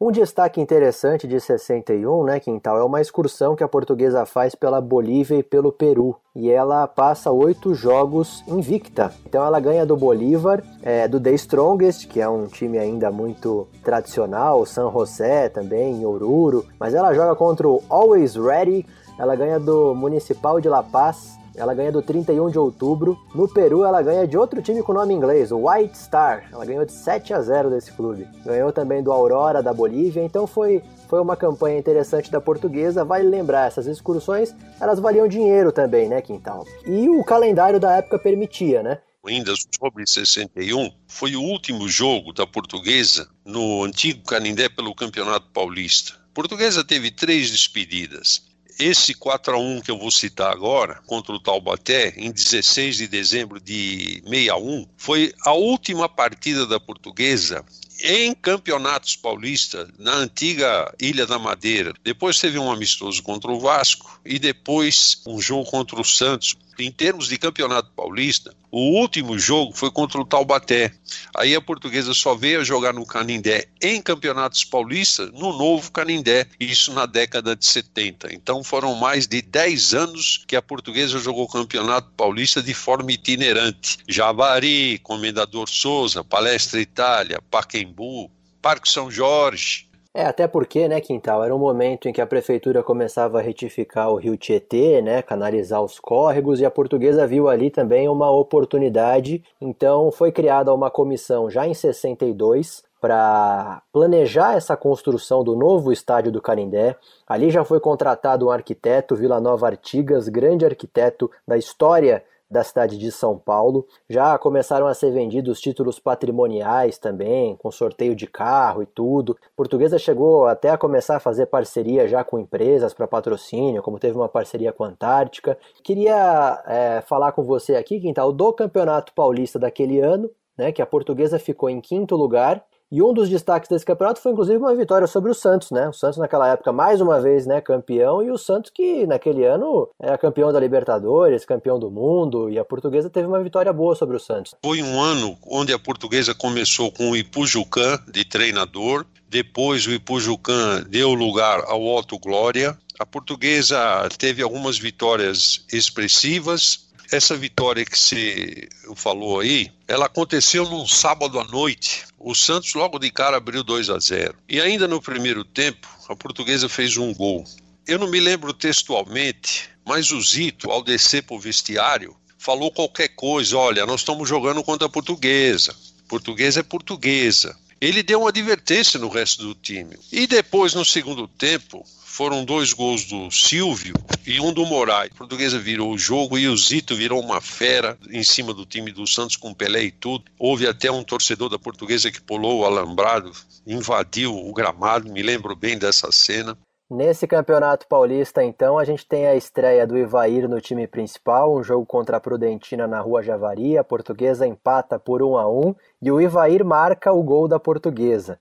Um 0.00 0.12
destaque 0.12 0.60
interessante 0.60 1.26
de 1.26 1.40
61, 1.40 2.22
né, 2.22 2.38
Quintal, 2.38 2.78
é 2.78 2.84
uma 2.84 3.00
excursão 3.00 3.56
que 3.56 3.64
a 3.64 3.68
portuguesa 3.68 4.24
faz 4.24 4.54
pela 4.54 4.80
Bolívia 4.80 5.38
e 5.38 5.42
pelo 5.42 5.72
Peru. 5.72 6.14
E 6.36 6.48
ela 6.48 6.86
passa 6.86 7.32
oito 7.32 7.74
jogos 7.74 8.44
invicta. 8.46 9.12
Então 9.26 9.44
ela 9.44 9.58
ganha 9.58 9.84
do 9.84 9.96
Bolívar, 9.96 10.62
é, 10.84 11.08
do 11.08 11.18
The 11.18 11.32
Strongest, 11.32 12.06
que 12.06 12.20
é 12.20 12.28
um 12.28 12.46
time 12.46 12.78
ainda 12.78 13.10
muito 13.10 13.66
tradicional, 13.82 14.64
San 14.64 14.88
José 14.92 15.48
também, 15.48 16.06
Oruro. 16.06 16.64
Mas 16.78 16.94
ela 16.94 17.12
joga 17.12 17.34
contra 17.34 17.66
o 17.66 17.82
Always 17.88 18.36
Ready, 18.36 18.86
ela 19.18 19.34
ganha 19.34 19.58
do 19.58 19.96
Municipal 19.96 20.60
de 20.60 20.68
La 20.68 20.84
Paz, 20.84 21.36
ela 21.58 21.74
ganha 21.74 21.92
do 21.92 22.00
31 22.00 22.50
de 22.50 22.58
outubro. 22.58 23.18
No 23.34 23.48
Peru, 23.48 23.84
ela 23.84 24.00
ganha 24.00 24.26
de 24.26 24.38
outro 24.38 24.62
time 24.62 24.82
com 24.82 24.92
nome 24.92 25.12
inglês, 25.12 25.50
o 25.50 25.68
White 25.68 25.98
Star. 25.98 26.48
Ela 26.52 26.64
ganhou 26.64 26.84
de 26.84 26.92
7 26.92 27.34
a 27.34 27.40
0 27.40 27.70
desse 27.70 27.92
clube. 27.92 28.26
Ganhou 28.44 28.72
também 28.72 29.02
do 29.02 29.12
Aurora 29.12 29.62
da 29.62 29.74
Bolívia, 29.74 30.22
então 30.22 30.46
foi 30.46 30.82
foi 31.08 31.20
uma 31.20 31.36
campanha 31.36 31.78
interessante 31.78 32.30
da 32.30 32.40
portuguesa. 32.40 33.04
Vale 33.04 33.26
lembrar, 33.26 33.66
essas 33.66 33.86
excursões, 33.86 34.54
elas 34.78 35.00
valiam 35.00 35.26
dinheiro 35.26 35.72
também, 35.72 36.06
né, 36.08 36.20
Quintal? 36.20 36.66
E 36.86 37.08
o 37.08 37.24
calendário 37.24 37.80
da 37.80 37.96
época 37.96 38.18
permitia, 38.18 38.82
né? 38.82 38.98
Ainda 39.26 39.52
sobre 39.78 40.06
61, 40.06 40.90
foi 41.06 41.34
o 41.34 41.42
último 41.42 41.88
jogo 41.88 42.32
da 42.32 42.46
portuguesa 42.46 43.28
no 43.44 43.82
antigo 43.84 44.22
Canindé 44.24 44.68
pelo 44.68 44.94
Campeonato 44.94 45.50
Paulista. 45.50 46.14
Portuguesa 46.32 46.84
teve 46.84 47.10
três 47.10 47.50
despedidas 47.50 48.47
esse 48.78 49.12
4 49.14 49.54
a 49.54 49.58
1 49.58 49.80
que 49.80 49.90
eu 49.90 49.98
vou 49.98 50.10
citar 50.10 50.52
agora, 50.52 51.00
contra 51.06 51.32
o 51.32 51.40
Taubaté, 51.40 52.14
em 52.16 52.30
16 52.30 52.96
de 52.98 53.08
dezembro 53.08 53.60
de 53.60 54.22
61, 54.24 54.86
foi 54.96 55.34
a 55.44 55.52
última 55.52 56.08
partida 56.08 56.66
da 56.66 56.78
Portuguesa 56.78 57.64
em 58.02 58.32
campeonatos 58.32 59.16
paulistas 59.16 59.88
na 59.98 60.14
antiga 60.14 60.94
Ilha 61.00 61.26
da 61.26 61.38
Madeira. 61.38 61.92
Depois 62.04 62.38
teve 62.38 62.58
um 62.58 62.70
amistoso 62.70 63.22
contra 63.22 63.50
o 63.50 63.58
Vasco 63.58 64.20
e 64.24 64.38
depois 64.38 65.20
um 65.26 65.40
jogo 65.40 65.68
contra 65.68 66.00
o 66.00 66.04
Santos. 66.04 66.54
Em 66.78 66.92
termos 66.92 67.28
de 67.28 67.36
campeonato 67.36 67.90
paulista, 67.96 68.54
o 68.70 68.98
último 68.98 69.38
jogo 69.38 69.72
foi 69.74 69.90
contra 69.90 70.20
o 70.20 70.24
Taubaté. 70.24 70.92
Aí 71.36 71.54
a 71.54 71.60
portuguesa 71.60 72.12
só 72.12 72.34
veio 72.34 72.60
a 72.60 72.64
jogar 72.64 72.92
no 72.92 73.06
Canindé 73.06 73.66
em 73.80 74.00
campeonatos 74.02 74.64
paulistas 74.64 75.30
no 75.32 75.56
novo 75.56 75.90
Canindé, 75.90 76.46
isso 76.60 76.92
na 76.92 77.06
década 77.06 77.56
de 77.56 77.64
70. 77.64 78.34
Então 78.34 78.62
foram 78.62 78.94
mais 78.94 79.26
de 79.26 79.40
10 79.40 79.94
anos 79.94 80.44
que 80.46 80.56
a 80.56 80.62
portuguesa 80.62 81.18
jogou 81.18 81.48
campeonato 81.48 82.10
paulista 82.16 82.62
de 82.62 82.74
forma 82.74 83.12
itinerante. 83.12 83.98
Javari, 84.06 84.98
Comendador 85.02 85.68
Souza, 85.68 86.22
Palestra 86.22 86.80
Itália, 86.80 87.40
Paquembu, 87.50 88.30
Parque 88.60 88.90
São 88.90 89.10
Jorge, 89.10 89.87
é, 90.14 90.24
até 90.24 90.48
porque, 90.48 90.88
né, 90.88 91.00
Quintal, 91.00 91.44
era 91.44 91.54
um 91.54 91.58
momento 91.58 92.08
em 92.08 92.12
que 92.12 92.20
a 92.20 92.26
prefeitura 92.26 92.82
começava 92.82 93.38
a 93.38 93.42
retificar 93.42 94.10
o 94.10 94.16
rio 94.16 94.36
Tietê, 94.36 95.02
né, 95.02 95.22
canalizar 95.22 95.82
os 95.82 96.00
córregos, 96.00 96.60
e 96.60 96.64
a 96.64 96.70
portuguesa 96.70 97.26
viu 97.26 97.48
ali 97.48 97.70
também 97.70 98.08
uma 98.08 98.30
oportunidade. 98.30 99.44
Então 99.60 100.10
foi 100.10 100.32
criada 100.32 100.74
uma 100.74 100.90
comissão 100.90 101.50
já 101.50 101.66
em 101.66 101.74
62 101.74 102.82
para 103.00 103.80
planejar 103.92 104.56
essa 104.56 104.76
construção 104.76 105.44
do 105.44 105.54
novo 105.54 105.92
estádio 105.92 106.32
do 106.32 106.42
Canindé. 106.42 106.96
Ali 107.26 107.50
já 107.50 107.64
foi 107.64 107.78
contratado 107.78 108.46
um 108.46 108.50
arquiteto, 108.50 109.14
Vila 109.14 109.40
Nova 109.40 109.66
Artigas, 109.66 110.28
grande 110.28 110.64
arquiteto 110.64 111.30
da 111.46 111.56
história 111.56 112.24
da 112.50 112.64
cidade 112.64 112.96
de 112.96 113.10
São 113.12 113.38
Paulo. 113.38 113.86
Já 114.08 114.38
começaram 114.38 114.86
a 114.86 114.94
ser 114.94 115.12
vendidos 115.12 115.60
títulos 115.60 115.98
patrimoniais 115.98 116.98
também, 116.98 117.56
com 117.56 117.70
sorteio 117.70 118.14
de 118.14 118.26
carro 118.26 118.82
e 118.82 118.86
tudo. 118.86 119.36
Portuguesa 119.56 119.98
chegou 119.98 120.46
até 120.46 120.70
a 120.70 120.78
começar 120.78 121.16
a 121.16 121.20
fazer 121.20 121.46
parceria 121.46 122.08
já 122.08 122.24
com 122.24 122.38
empresas 122.38 122.94
para 122.94 123.06
patrocínio, 123.06 123.82
como 123.82 123.98
teve 123.98 124.16
uma 124.16 124.28
parceria 124.28 124.72
com 124.72 124.84
a 124.84 124.88
Antártica. 124.88 125.58
Queria 125.82 126.62
é, 126.66 127.00
falar 127.02 127.32
com 127.32 127.42
você 127.42 127.74
aqui, 127.74 128.00
Quintal, 128.00 128.32
do 128.32 128.52
Campeonato 128.52 129.12
Paulista 129.12 129.58
daquele 129.58 130.00
ano, 130.00 130.30
né, 130.56 130.72
que 130.72 130.82
a 130.82 130.86
Portuguesa 130.86 131.38
ficou 131.38 131.68
em 131.68 131.80
quinto 131.80 132.16
lugar 132.16 132.64
e 132.90 133.02
um 133.02 133.12
dos 133.12 133.28
destaques 133.28 133.68
desse 133.68 133.84
campeonato 133.84 134.20
foi 134.20 134.32
inclusive 134.32 134.58
uma 134.58 134.74
vitória 134.74 135.06
sobre 135.06 135.30
o 135.30 135.34
Santos, 135.34 135.70
né? 135.70 135.88
O 135.88 135.92
Santos 135.92 136.18
naquela 136.18 136.48
época 136.48 136.72
mais 136.72 137.00
uma 137.00 137.20
vez, 137.20 137.46
né, 137.46 137.60
campeão 137.60 138.22
e 138.22 138.30
o 138.30 138.38
Santos 138.38 138.70
que 138.74 139.06
naquele 139.06 139.44
ano 139.44 139.88
era 140.00 140.16
campeão 140.16 140.52
da 140.52 140.60
Libertadores, 140.60 141.44
campeão 141.44 141.78
do 141.78 141.90
mundo 141.90 142.50
e 142.50 142.58
a 142.58 142.64
Portuguesa 142.64 143.10
teve 143.10 143.26
uma 143.26 143.42
vitória 143.42 143.72
boa 143.72 143.94
sobre 143.94 144.16
o 144.16 144.20
Santos. 144.20 144.54
Foi 144.64 144.82
um 144.82 145.00
ano 145.00 145.36
onde 145.46 145.72
a 145.72 145.78
Portuguesa 145.78 146.34
começou 146.34 146.90
com 146.90 147.10
o 147.10 147.16
Ipujucan 147.16 147.98
de 148.10 148.24
treinador, 148.24 149.04
depois 149.28 149.86
o 149.86 149.92
Ipujucan 149.92 150.84
deu 150.88 151.12
lugar 151.12 151.64
ao 151.66 151.84
Otto 151.84 152.18
Glória. 152.18 152.76
A 152.98 153.06
Portuguesa 153.06 154.08
teve 154.18 154.42
algumas 154.42 154.78
vitórias 154.78 155.64
expressivas, 155.72 156.87
essa 157.10 157.36
vitória 157.36 157.84
que 157.84 157.98
você 157.98 158.68
falou 158.94 159.40
aí, 159.40 159.72
ela 159.86 160.06
aconteceu 160.06 160.68
num 160.68 160.86
sábado 160.86 161.40
à 161.40 161.44
noite. 161.44 162.04
O 162.18 162.34
Santos 162.34 162.74
logo 162.74 162.98
de 162.98 163.10
cara 163.10 163.36
abriu 163.36 163.62
2 163.62 163.90
a 163.90 163.98
0. 163.98 164.34
E 164.48 164.60
ainda 164.60 164.86
no 164.86 165.00
primeiro 165.00 165.44
tempo, 165.44 165.88
a 166.08 166.14
portuguesa 166.14 166.68
fez 166.68 166.96
um 166.96 167.14
gol. 167.14 167.44
Eu 167.86 167.98
não 167.98 168.10
me 168.10 168.20
lembro 168.20 168.52
textualmente, 168.52 169.70
mas 169.86 170.10
o 170.10 170.20
Zito, 170.20 170.70
ao 170.70 170.82
descer 170.82 171.22
para 171.22 171.36
o 171.36 171.40
vestiário, 171.40 172.14
falou 172.38 172.70
qualquer 172.70 173.08
coisa. 173.08 173.56
Olha, 173.56 173.86
nós 173.86 174.00
estamos 174.00 174.28
jogando 174.28 174.62
contra 174.62 174.86
a 174.86 174.90
portuguesa. 174.90 175.74
Portuguesa 176.06 176.60
é 176.60 176.62
portuguesa. 176.62 177.56
Ele 177.80 178.02
deu 178.02 178.20
uma 178.20 178.28
advertência 178.28 178.98
no 178.98 179.08
resto 179.08 179.44
do 179.44 179.54
time. 179.54 179.96
E 180.10 180.26
depois, 180.26 180.74
no 180.74 180.84
segundo 180.84 181.28
tempo, 181.28 181.84
foram 182.18 182.44
dois 182.44 182.72
gols 182.72 183.04
do 183.04 183.30
Silvio 183.30 183.94
e 184.26 184.40
um 184.40 184.52
do 184.52 184.66
Moraes. 184.66 185.12
A 185.14 185.16
portuguesa 185.16 185.56
virou 185.56 185.92
o 185.92 185.96
jogo 185.96 186.36
e 186.36 186.48
o 186.48 186.56
Zito 186.56 186.96
virou 186.96 187.22
uma 187.22 187.40
fera 187.40 187.96
em 188.10 188.24
cima 188.24 188.52
do 188.52 188.66
time 188.66 188.90
do 188.90 189.06
Santos 189.06 189.36
com 189.36 189.54
Pelé 189.54 189.84
e 189.84 189.92
tudo. 189.92 190.24
Houve 190.36 190.66
até 190.66 190.90
um 190.90 191.04
torcedor 191.04 191.48
da 191.48 191.60
portuguesa 191.60 192.10
que 192.10 192.20
pulou 192.20 192.58
o 192.58 192.64
alambrado, 192.64 193.30
invadiu 193.64 194.34
o 194.34 194.52
gramado, 194.52 195.08
me 195.08 195.22
lembro 195.22 195.54
bem 195.54 195.78
dessa 195.78 196.10
cena. 196.10 196.58
Nesse 196.90 197.24
Campeonato 197.24 197.86
Paulista, 197.86 198.42
então, 198.42 198.80
a 198.80 198.84
gente 198.84 199.06
tem 199.06 199.28
a 199.28 199.36
estreia 199.36 199.86
do 199.86 199.96
Ivair 199.96 200.48
no 200.48 200.60
time 200.60 200.88
principal, 200.88 201.56
um 201.56 201.62
jogo 201.62 201.86
contra 201.86 202.16
a 202.16 202.20
Prudentina 202.20 202.88
na 202.88 202.98
Rua 202.98 203.22
Javari, 203.22 203.78
a 203.78 203.84
portuguesa 203.84 204.44
empata 204.44 204.98
por 204.98 205.22
1 205.22 205.38
a 205.38 205.48
1 205.48 205.74
e 206.02 206.10
o 206.10 206.20
Ivair 206.20 206.64
marca 206.64 207.12
o 207.12 207.22
gol 207.22 207.46
da 207.46 207.60
portuguesa. 207.60 208.40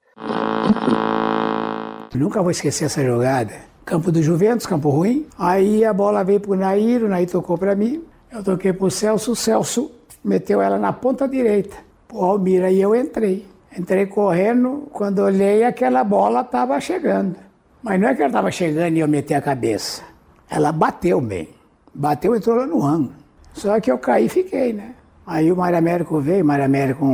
Nunca 2.17 2.41
vou 2.41 2.51
esquecer 2.51 2.85
essa 2.85 3.03
jogada. 3.03 3.53
Campo 3.85 4.11
do 4.11 4.21
Juventus, 4.21 4.65
campo 4.65 4.89
ruim. 4.89 5.27
Aí 5.37 5.85
a 5.85 5.93
bola 5.93 6.23
veio 6.23 6.39
pro 6.39 6.55
Nair, 6.55 7.03
o 7.03 7.07
Nair 7.07 7.29
tocou 7.29 7.57
para 7.57 7.75
mim. 7.75 8.03
Eu 8.31 8.43
toquei 8.43 8.73
pro 8.73 8.89
Celso, 8.91 9.31
o 9.31 9.35
Celso 9.35 9.91
meteu 10.23 10.61
ela 10.61 10.77
na 10.77 10.91
ponta 10.91 11.27
direita. 11.27 11.77
Pro 12.07 12.23
Almira 12.23 12.71
e 12.71 12.81
eu 12.81 12.95
entrei. 12.95 13.45
Entrei 13.77 14.07
correndo, 14.07 14.87
quando 14.91 15.19
olhei 15.19 15.63
aquela 15.63 16.03
bola 16.03 16.41
estava 16.41 16.79
chegando. 16.81 17.35
Mas 17.81 18.01
não 18.01 18.09
é 18.09 18.15
que 18.15 18.21
ela 18.21 18.29
estava 18.29 18.51
chegando 18.51 18.97
e 18.97 18.99
eu 18.99 19.07
meti 19.07 19.33
a 19.33 19.41
cabeça. 19.41 20.01
Ela 20.49 20.71
bateu 20.71 21.21
bem. 21.21 21.49
Bateu 21.93 22.33
e 22.33 22.37
entrou 22.37 22.55
lá 22.55 22.65
no 22.65 22.83
ângulo. 22.83 23.13
Só 23.53 23.79
que 23.79 23.91
eu 23.91 23.97
caí 23.97 24.25
e 24.25 24.29
fiquei, 24.29 24.73
né? 24.73 24.95
Aí 25.25 25.51
o 25.51 25.55
Mário 25.55 25.77
Américo 25.77 26.19
veio, 26.19 26.43
Mário 26.43 26.65
Américo, 26.65 27.05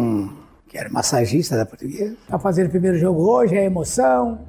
que 0.68 0.78
era 0.78 0.90
massagista 0.90 1.58
da 1.58 1.66
portuguesa, 1.66 2.16
tá 2.28 2.40
fazendo 2.40 2.68
o 2.68 2.70
primeiro 2.70 2.98
jogo 2.98 3.30
hoje, 3.30 3.56
é 3.56 3.66
emoção, 3.66 4.40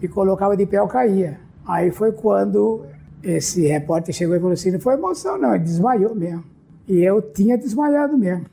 me 0.00 0.08
colocava 0.08 0.56
de 0.56 0.66
pé, 0.66 0.78
eu 0.78 0.86
caía. 0.86 1.38
Aí 1.66 1.90
foi 1.90 2.12
quando 2.12 2.86
esse 3.22 3.66
repórter 3.66 4.14
chegou 4.14 4.36
e 4.36 4.38
falou 4.38 4.52
assim: 4.52 4.70
não 4.70 4.80
foi 4.80 4.94
emoção, 4.94 5.36
não, 5.38 5.54
ele 5.54 5.64
desmaiou 5.64 6.14
mesmo. 6.14 6.44
E 6.86 7.02
eu 7.02 7.20
tinha 7.20 7.58
desmaiado 7.58 8.16
mesmo. 8.16 8.46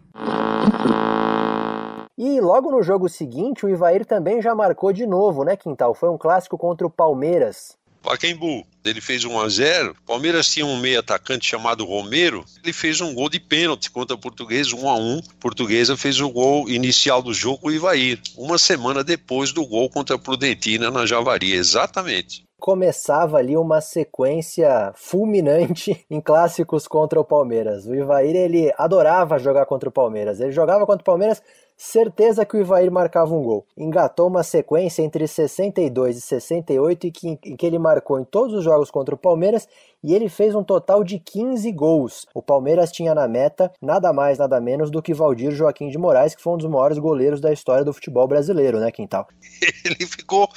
E 2.18 2.40
logo 2.40 2.72
no 2.72 2.82
jogo 2.82 3.08
seguinte, 3.08 3.66
o 3.66 3.70
Ivair 3.70 4.06
também 4.06 4.42
já 4.42 4.56
marcou 4.56 4.92
de 4.92 5.06
novo, 5.06 5.44
né, 5.44 5.56
Quintal? 5.56 5.94
Foi 5.94 6.10
um 6.10 6.18
clássico 6.18 6.58
contra 6.58 6.88
o 6.88 6.90
Palmeiras. 6.90 7.78
Pacaembu, 8.06 8.64
ele 8.86 9.02
fez 9.02 9.26
1 9.26 9.40
a 9.40 9.50
0 9.50 9.96
Palmeiras 10.06 10.48
tinha 10.48 10.66
um 10.66 10.78
meio 10.78 11.00
atacante 11.00 11.48
chamado 11.48 11.84
Romero, 11.84 12.46
ele 12.64 12.72
fez 12.72 13.02
um 13.02 13.16
gol 13.16 13.30
de 13.30 13.40
pênalti 13.40 13.90
contra 13.90 14.16
a 14.16 14.20
Portuguesa, 14.20 14.76
1 14.76 14.90
a 14.90 14.96
1 14.96 15.22
Portuguesa 15.40 15.98
fez 15.98 16.22
o 16.22 16.30
gol 16.30 16.70
inicial 16.70 17.22
do 17.22 17.34
jogo 17.34 17.58
com 17.58 17.68
o 17.70 17.72
Ivair, 17.72 18.22
uma 18.38 18.60
semana 18.60 19.04
depois 19.04 19.52
do 19.52 19.66
gol 19.66 19.90
contra 19.90 20.16
a 20.16 20.20
Prudentina 20.20 20.92
na 20.92 21.06
Javari, 21.06 21.54
exatamente. 21.54 22.46
Começava 22.60 23.38
ali 23.38 23.58
uma 23.58 23.82
sequência 23.82 24.94
fulminante 24.96 26.06
em 26.10 26.22
clássicos 26.22 26.88
contra 26.88 27.20
o 27.20 27.26
Palmeiras. 27.26 27.86
O 27.86 27.94
Ivair 27.94 28.36
ele 28.36 28.72
adorava 28.78 29.38
jogar 29.38 29.66
contra 29.66 29.90
o 29.90 29.92
Palmeiras. 29.92 30.40
Ele 30.40 30.52
jogava 30.52 30.86
contra 30.86 31.02
o 31.02 31.06
Palmeiras 31.06 31.44
certeza 31.78 32.46
que 32.46 32.56
o 32.56 32.60
Ivair 32.60 32.92
marcava 32.92 33.34
um 33.34 33.44
gol. 33.44 33.66
Engatou 33.78 34.28
uma 34.28 34.44
sequência 34.44 35.02
entre 35.02 35.28
62 35.28 36.18
e 36.18 36.22
68 36.22 37.08
em 37.08 37.12
que, 37.12 37.28
em 37.28 37.56
que 37.56 37.66
ele 37.66 37.80
marcou 37.80 38.20
em 38.20 38.24
todos 38.24 38.54
os 38.54 38.64
jogos 38.64 38.90
contra 38.90 39.16
o 39.16 39.18
Palmeiras 39.18 39.68
e 40.04 40.14
ele 40.14 40.30
fez 40.30 40.54
um 40.56 40.64
total 40.64 41.04
de 41.04 41.20
15 41.20 41.72
gols. 41.72 42.26
O 42.34 42.42
Palmeiras 42.42 42.92
tinha 42.92 43.16
na 43.16 43.28
meta 43.28 43.72
nada 43.82 44.14
mais, 44.14 44.38
nada 44.38 44.60
menos 44.60 44.92
do 44.92 45.02
que 45.02 45.14
Valdir 45.14 45.52
Joaquim 45.52 45.90
de 45.90 45.98
Moraes, 45.98 46.36
que 46.36 46.42
foi 46.42 46.54
um 46.54 46.58
dos 46.58 46.70
maiores 46.70 46.98
goleiros 46.98 47.42
da 47.42 47.52
história 47.52 47.84
do 47.84 47.94
futebol 47.94 48.28
brasileiro, 48.28 48.80
né, 48.80 48.92
Quintal? 48.92 49.28
Ele 49.86 50.06
ficou, 50.08 50.50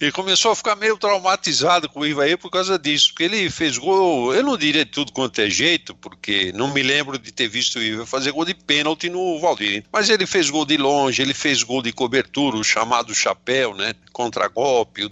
ele 0.00 0.10
começou 0.10 0.50
a 0.50 0.56
ficar 0.56 0.74
meio 0.74 0.96
traumatizado 0.96 1.88
com 1.88 2.00
o 2.00 2.06
Ivair 2.06 2.36
por 2.36 2.50
causa 2.50 2.76
disso, 2.76 3.10
porque 3.10 3.22
ele 3.22 3.48
fez 3.48 3.78
gol, 3.78 4.34
eu 4.34 4.42
não 4.42 4.56
diria 4.56 4.84
tudo 4.84 5.12
quanto 5.12 5.40
é 5.40 5.48
jeito, 5.48 5.94
porque 5.94 6.52
não 6.52 6.72
me 6.72 6.82
lembro 6.82 7.16
de 7.16 7.30
ter 7.32 7.46
visto 7.46 7.78
o 7.78 7.82
Ivair 7.82 8.06
fazer 8.06 8.32
gol 8.32 8.44
de 8.44 8.54
pênalti 8.54 9.08
no 9.08 9.38
Valdir, 9.38 9.84
mas 9.92 10.10
ele 10.10 10.26
fez 10.26 10.50
gol 10.50 10.64
de 10.64 10.76
longe, 10.76 11.22
ele 11.22 11.32
fez 11.32 11.62
gol 11.62 11.80
de 11.80 11.92
cobertura, 11.92 12.56
o 12.56 12.64
chamado 12.64 13.14
chapéu, 13.14 13.74
né? 13.74 13.94
Contra-golpe. 14.12 15.08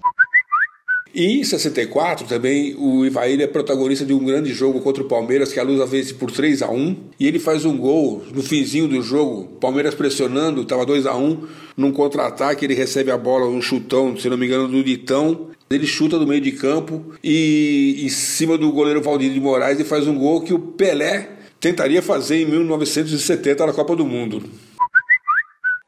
E 1.13 1.41
em 1.41 1.45
64 1.45 2.27
também 2.27 2.75
o 2.79 3.05
Ivair 3.05 3.41
é 3.41 3.47
protagonista 3.47 4.05
de 4.05 4.13
um 4.13 4.25
grande 4.25 4.53
jogo 4.53 4.81
contra 4.81 5.03
o 5.03 5.09
Palmeiras, 5.09 5.53
que 5.53 5.59
a 5.59 5.63
Lusa 5.63 5.85
vence 5.85 6.15
por 6.15 6.31
3 6.31 6.63
a 6.63 6.71
1 6.71 6.97
e 7.19 7.27
ele 7.27 7.41
faz 7.41 7.65
um 7.65 7.77
gol 7.77 8.23
no 8.33 8.43
finzinho 8.43 8.87
do 8.87 9.03
jogo, 9.03 9.49
Palmeiras 9.61 9.95
pressionando, 9.95 10.63
estava 10.63 10.87
2 10.87 11.07
a 11.07 11.17
1 11.17 11.43
num 11.77 11.91
contra-ataque, 11.91 12.65
ele 12.65 12.75
recebe 12.75 13.11
a 13.11 13.19
bola, 13.19 13.47
um 13.47 13.61
chutão, 13.61 14.17
se 14.17 14.29
não 14.29 14.37
me 14.37 14.47
engano, 14.47 14.69
do 14.69 14.85
Ditão, 14.85 15.49
ele 15.69 15.87
chuta 15.87 16.19
do 16.19 16.27
meio 16.27 16.41
de 16.41 16.53
campo 16.53 17.05
e 17.25 18.03
em 18.05 18.09
cima 18.09 18.57
do 18.57 18.71
goleiro 18.71 19.03
Valdir 19.03 19.33
de 19.33 19.41
Moraes 19.41 19.81
e 19.81 19.85
faz 19.85 20.07
um 20.07 20.17
gol 20.17 20.43
que 20.43 20.55
o 20.55 20.59
Pelé 20.59 21.29
tentaria 21.59 22.01
fazer 22.01 22.43
em 22.43 22.47
1970 22.47 23.67
na 23.67 23.73
Copa 23.73 23.97
do 23.97 24.07
Mundo. 24.07 24.43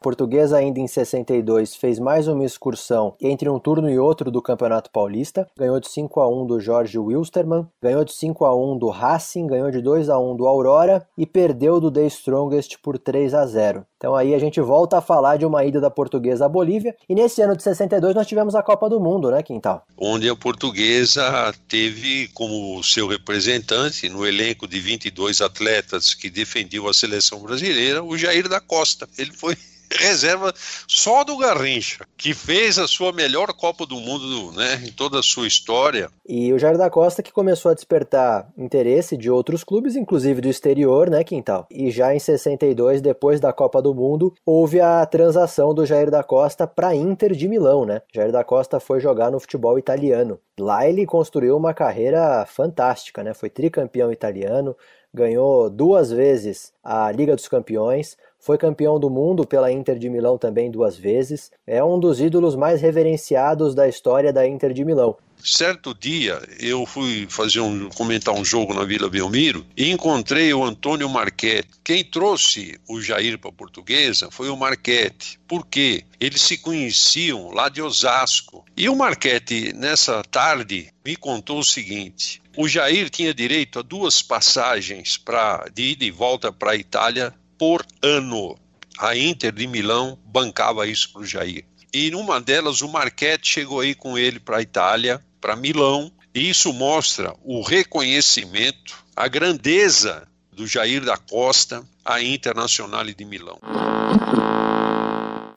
Portuguesa 0.02 0.58
ainda 0.58 0.80
em 0.80 0.86
62 0.86 1.76
fez 1.76 1.98
mais 1.98 2.26
uma 2.26 2.44
excursão 2.44 3.14
entre 3.20 3.48
um 3.48 3.58
turno 3.58 3.88
e 3.88 3.98
outro 3.98 4.30
do 4.30 4.42
Campeonato 4.42 4.90
Paulista, 4.90 5.48
ganhou 5.56 5.78
de 5.78 5.88
5 5.88 6.20
a 6.20 6.28
1 6.28 6.46
do 6.46 6.60
Jorge 6.60 6.98
Wilstermann, 6.98 7.68
ganhou 7.80 8.04
de 8.04 8.12
5 8.12 8.44
a 8.44 8.54
1 8.54 8.78
do 8.78 8.88
Racing, 8.88 9.46
ganhou 9.46 9.70
de 9.70 9.80
2 9.80 10.10
a 10.10 10.18
1 10.18 10.36
do 10.36 10.46
Aurora 10.46 11.06
e 11.16 11.24
perdeu 11.24 11.80
do 11.80 11.90
The 11.90 12.06
Strongest 12.06 12.78
por 12.82 12.98
3 12.98 13.32
a 13.32 13.46
0. 13.46 13.86
Então 13.96 14.16
aí 14.16 14.34
a 14.34 14.38
gente 14.38 14.60
volta 14.60 14.98
a 14.98 15.00
falar 15.00 15.36
de 15.36 15.46
uma 15.46 15.64
ida 15.64 15.80
da 15.80 15.88
Portuguesa 15.88 16.46
à 16.46 16.48
Bolívia 16.48 16.96
e 17.08 17.14
nesse 17.14 17.40
ano 17.40 17.56
de 17.56 17.62
62 17.62 18.16
nós 18.16 18.26
tivemos 18.26 18.56
a 18.56 18.62
Copa 18.62 18.90
do 18.90 18.98
Mundo, 18.98 19.30
né, 19.30 19.42
Quintal? 19.44 19.84
Onde 19.96 20.28
a 20.28 20.34
Portuguesa 20.34 21.54
teve 21.68 22.26
como 22.34 22.82
seu 22.82 23.06
representante 23.06 24.08
no 24.08 24.26
elenco 24.26 24.66
de 24.66 24.80
22 24.80 25.40
atletas 25.40 26.14
que 26.14 26.28
defendiam 26.28 26.88
a 26.88 26.92
seleção 26.92 27.38
brasileira 27.38 28.02
o 28.02 28.18
Jair 28.18 28.48
da 28.48 28.60
Costa. 28.60 29.08
Ele 29.16 29.32
foi 29.32 29.56
reserva 29.98 30.52
só 30.86 31.24
do 31.24 31.36
Garrincha, 31.36 32.04
que 32.16 32.34
fez 32.34 32.78
a 32.78 32.86
sua 32.86 33.12
melhor 33.12 33.52
Copa 33.52 33.86
do 33.86 33.96
Mundo 33.96 34.52
né, 34.52 34.82
em 34.86 34.92
toda 34.92 35.18
a 35.18 35.22
sua 35.22 35.46
história. 35.46 36.10
E 36.26 36.52
o 36.52 36.58
Jair 36.58 36.78
da 36.78 36.90
Costa 36.90 37.22
que 37.22 37.32
começou 37.32 37.70
a 37.70 37.74
despertar 37.74 38.48
interesse 38.56 39.16
de 39.16 39.30
outros 39.30 39.64
clubes, 39.64 39.96
inclusive 39.96 40.40
do 40.40 40.48
exterior, 40.48 41.10
né, 41.10 41.24
Quintal? 41.24 41.66
E 41.70 41.90
já 41.90 42.14
em 42.14 42.18
62, 42.18 43.00
depois 43.00 43.40
da 43.40 43.52
Copa 43.52 43.82
do 43.82 43.94
Mundo, 43.94 44.34
houve 44.44 44.80
a 44.80 45.04
transação 45.06 45.74
do 45.74 45.86
Jair 45.86 46.10
da 46.10 46.22
Costa 46.22 46.66
para 46.66 46.94
Inter 46.94 47.32
de 47.32 47.48
Milão, 47.48 47.84
né? 47.84 48.02
Jair 48.14 48.32
da 48.32 48.44
Costa 48.44 48.80
foi 48.80 49.00
jogar 49.00 49.30
no 49.30 49.40
futebol 49.40 49.78
italiano. 49.78 50.38
Lá 50.58 50.86
ele 50.86 51.06
construiu 51.06 51.56
uma 51.56 51.74
carreira 51.74 52.44
fantástica, 52.46 53.22
né? 53.22 53.34
Foi 53.34 53.48
tricampeão 53.48 54.12
italiano, 54.12 54.76
ganhou 55.12 55.68
duas 55.68 56.10
vezes 56.10 56.72
a 56.82 57.10
Liga 57.10 57.34
dos 57.34 57.48
Campeões, 57.48 58.16
foi 58.42 58.58
campeão 58.58 58.98
do 58.98 59.08
mundo 59.08 59.46
pela 59.46 59.70
Inter 59.70 59.96
de 59.96 60.10
Milão 60.10 60.36
também 60.36 60.68
duas 60.68 60.96
vezes. 60.96 61.52
É 61.64 61.82
um 61.82 61.98
dos 61.98 62.20
ídolos 62.20 62.56
mais 62.56 62.82
reverenciados 62.82 63.72
da 63.72 63.88
história 63.88 64.32
da 64.32 64.46
Inter 64.46 64.72
de 64.72 64.84
Milão. 64.84 65.16
Certo 65.44 65.94
dia 65.94 66.40
eu 66.60 66.84
fui 66.84 67.26
fazer 67.28 67.60
um 67.60 67.88
comentar 67.90 68.34
um 68.34 68.44
jogo 68.44 68.74
na 68.74 68.84
Vila 68.84 69.08
Belmiro 69.08 69.64
e 69.76 69.90
encontrei 69.90 70.52
o 70.52 70.62
Antônio 70.62 71.08
Marchetti. 71.08 71.68
Quem 71.84 72.04
trouxe 72.04 72.78
o 72.88 73.00
Jair 73.00 73.38
para 73.38 73.50
a 73.50 73.54
Portuguesa 73.54 74.28
foi 74.30 74.48
o 74.48 74.56
Marchetti. 74.56 75.38
Por 75.46 75.66
quê? 75.66 76.04
Eles 76.20 76.42
se 76.42 76.58
conheciam 76.58 77.50
lá 77.50 77.68
de 77.68 77.80
Osasco. 77.80 78.64
E 78.76 78.88
o 78.88 78.96
Marchetti 78.96 79.72
nessa 79.72 80.22
tarde 80.22 80.92
me 81.04 81.16
contou 81.16 81.58
o 81.58 81.64
seguinte: 81.64 82.42
o 82.56 82.68
Jair 82.68 83.08
tinha 83.10 83.34
direito 83.34 83.78
a 83.78 83.82
duas 83.82 84.22
passagens 84.22 85.16
para 85.16 85.68
de 85.74 85.92
ida 85.92 86.04
e 86.04 86.10
volta 86.10 86.52
para 86.52 86.72
a 86.72 86.76
Itália 86.76 87.34
por 87.62 87.86
ano. 88.02 88.56
A 88.98 89.16
Inter 89.16 89.52
de 89.52 89.68
Milão 89.68 90.18
bancava 90.24 90.84
isso 90.84 91.12
para 91.12 91.22
o 91.22 91.24
Jair. 91.24 91.64
E 91.94 92.10
numa 92.10 92.40
delas, 92.40 92.80
o 92.80 92.88
Marquete 92.88 93.46
chegou 93.46 93.78
aí 93.78 93.94
com 93.94 94.18
ele 94.18 94.40
para 94.40 94.56
a 94.56 94.62
Itália, 94.62 95.22
para 95.40 95.54
Milão, 95.54 96.10
e 96.34 96.50
isso 96.50 96.72
mostra 96.72 97.32
o 97.44 97.62
reconhecimento, 97.62 98.96
a 99.14 99.28
grandeza 99.28 100.26
do 100.52 100.66
Jair 100.66 101.04
da 101.04 101.16
Costa 101.16 101.84
à 102.04 102.20
Internazionale 102.20 103.14
di 103.14 103.24
Milão. 103.24 103.60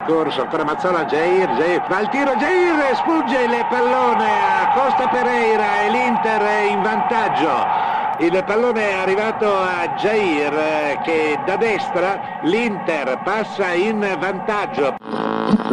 Corso, 0.06 0.40
ancora 0.40 0.64
Mazzola, 0.64 1.08
Jair, 1.10 1.48
Jair, 1.58 1.82
va 1.88 1.96
al 1.96 2.08
tiro, 2.10 2.38
Jair 2.38 2.96
spugge 2.98 3.42
il 3.42 3.66
pallone 3.68 4.30
a 4.30 4.72
Costa 4.76 5.08
Pereira 5.08 5.82
e 5.82 5.90
l'Inter 5.90 6.40
è 6.40 6.70
in 6.70 6.82
vantaggio. 6.82 7.85
Il 8.18 8.42
pallone 8.46 8.88
è 8.88 8.92
arrivato 8.94 9.46
a 9.46 9.86
Jair 9.88 10.54
eh, 10.54 10.98
che 11.02 11.38
da 11.44 11.56
destra 11.56 12.18
l'Inter 12.40 13.18
passa 13.22 13.74
in 13.74 14.16
vantaggio. 14.18 15.65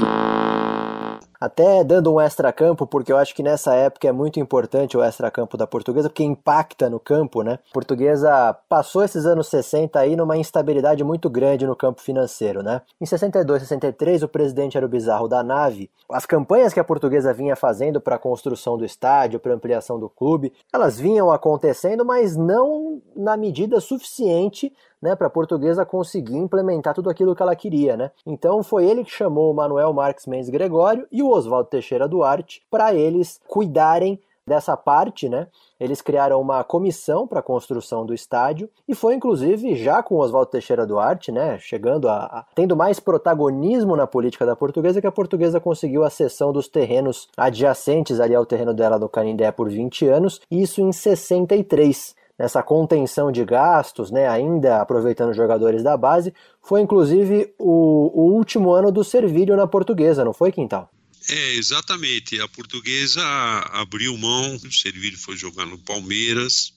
Até 1.44 1.84
dando 1.84 2.14
um 2.14 2.22
extra-campo, 2.22 2.88
porque 2.88 3.12
eu 3.12 3.18
acho 3.18 3.36
que 3.36 3.44
nessa 3.44 3.76
época 3.76 4.08
é 4.08 4.14
muito 4.14 4.40
importante 4.40 4.96
o 4.96 5.04
extra-campo 5.04 5.58
da 5.58 5.68
portuguesa, 5.68 6.08
porque 6.08 6.24
impacta 6.24 6.90
no 6.90 7.02
campo, 7.02 7.44
né? 7.44 7.60
A 7.70 7.74
portuguesa 7.74 8.58
passou 8.70 9.04
esses 9.04 9.26
anos 9.26 9.48
60 9.48 10.00
aí 10.00 10.16
numa 10.16 10.38
instabilidade 10.38 11.04
muito 11.04 11.30
grande 11.30 11.68
no 11.68 11.76
campo 11.76 12.00
financeiro, 12.00 12.64
né? 12.64 12.82
Em 13.02 13.06
62, 13.06 13.62
63, 13.62 14.24
o 14.24 14.30
presidente 14.30 14.78
era 14.78 14.86
o 14.86 14.90
bizarro 14.90 15.28
da 15.28 15.44
nave. 15.44 15.92
As 16.10 16.26
campanhas 16.26 16.72
que 16.72 16.80
a 16.80 16.84
portuguesa 16.84 17.34
vinha 17.34 17.58
fazendo 17.58 18.00
para 18.00 18.16
a 18.16 18.20
construção 18.20 18.78
do 18.78 18.86
estádio, 18.86 19.38
para 19.38 19.54
ampliação 19.54 20.00
do 20.00 20.08
clube, 20.08 20.54
elas 20.72 20.98
vinham 20.98 21.30
acontecendo, 21.30 22.06
mas 22.06 22.38
não 22.38 23.02
na 23.18 23.36
medida 23.36 23.82
suficiente 23.82 24.72
né, 25.04 25.18
para 25.18 25.28
a 25.28 25.30
portuguesa 25.30 25.86
conseguir 25.86 26.38
implementar 26.38 26.96
tudo 26.96 27.10
aquilo 27.10 27.36
que 27.36 27.42
ela 27.42 27.56
queria. 27.58 27.98
Né? 27.98 28.10
Então 28.26 28.64
foi 28.64 28.86
ele 28.86 29.04
que 29.04 29.12
chamou 29.12 29.52
o 29.52 29.54
Manuel 29.54 29.92
Marques 29.92 30.26
Mendes 30.26 30.50
Gregório 30.50 31.06
e 31.12 31.22
o 31.22 31.30
Oswaldo 31.30 31.70
Teixeira 31.70 32.08
Duarte 32.08 32.64
para 32.72 32.96
eles 32.96 33.42
cuidarem 33.46 34.18
dessa 34.46 34.76
parte, 34.76 35.30
né? 35.30 35.48
Eles 35.80 36.02
criaram 36.02 36.40
uma 36.40 36.64
comissão 36.66 37.26
para 37.26 37.40
a 37.40 37.44
construção 37.44 38.06
do 38.06 38.14
estádio 38.14 38.70
e 38.88 38.94
foi 38.94 39.16
inclusive 39.16 39.76
já 39.76 40.04
com 40.04 40.16
Oswaldo 40.16 40.52
Teixeira 40.52 40.86
Duarte, 40.86 41.32
né, 41.32 41.58
chegando 41.60 42.10
a, 42.10 42.26
a, 42.26 42.46
tendo 42.54 42.76
mais 42.76 43.00
protagonismo 43.00 43.96
na 43.96 44.06
política 44.06 44.46
da 44.46 44.56
portuguesa 44.56 45.00
que 45.00 45.08
a 45.08 45.12
portuguesa 45.12 45.62
conseguiu 45.62 46.04
a 46.04 46.10
cessão 46.10 46.52
dos 46.52 46.68
terrenos 46.68 47.30
adjacentes 47.38 48.20
ali 48.20 48.36
ao 48.36 48.46
terreno 48.46 48.74
dela 48.74 49.00
no 49.00 49.08
Canindé 49.08 49.50
por 49.52 49.70
20 49.70 50.08
anos, 50.08 50.42
isso 50.52 50.82
em 50.82 50.92
63 50.92 52.16
nessa 52.38 52.64
contenção 52.64 53.32
de 53.32 53.44
gastos, 53.46 54.12
né, 54.12 54.28
ainda 54.28 54.82
aproveitando 54.82 55.32
os 55.32 55.38
jogadores 55.38 55.84
da 55.84 55.96
base, 55.96 56.34
foi 56.62 56.82
inclusive 56.82 57.54
o, 57.60 58.12
o 58.14 58.34
último 58.34 58.74
ano 58.74 58.92
do 58.92 59.04
Servílio 59.04 59.56
na 59.56 59.68
portuguesa, 59.68 60.26
não 60.26 60.34
foi, 60.34 60.52
Quintal? 60.52 60.90
É, 61.30 61.54
exatamente. 61.56 62.40
A 62.42 62.48
portuguesa 62.48 63.24
abriu 63.72 64.18
mão, 64.18 64.56
o 64.56 64.72
Servílio 64.72 65.18
foi 65.18 65.38
jogar 65.38 65.66
no 65.66 65.78
Palmeiras. 65.78 66.74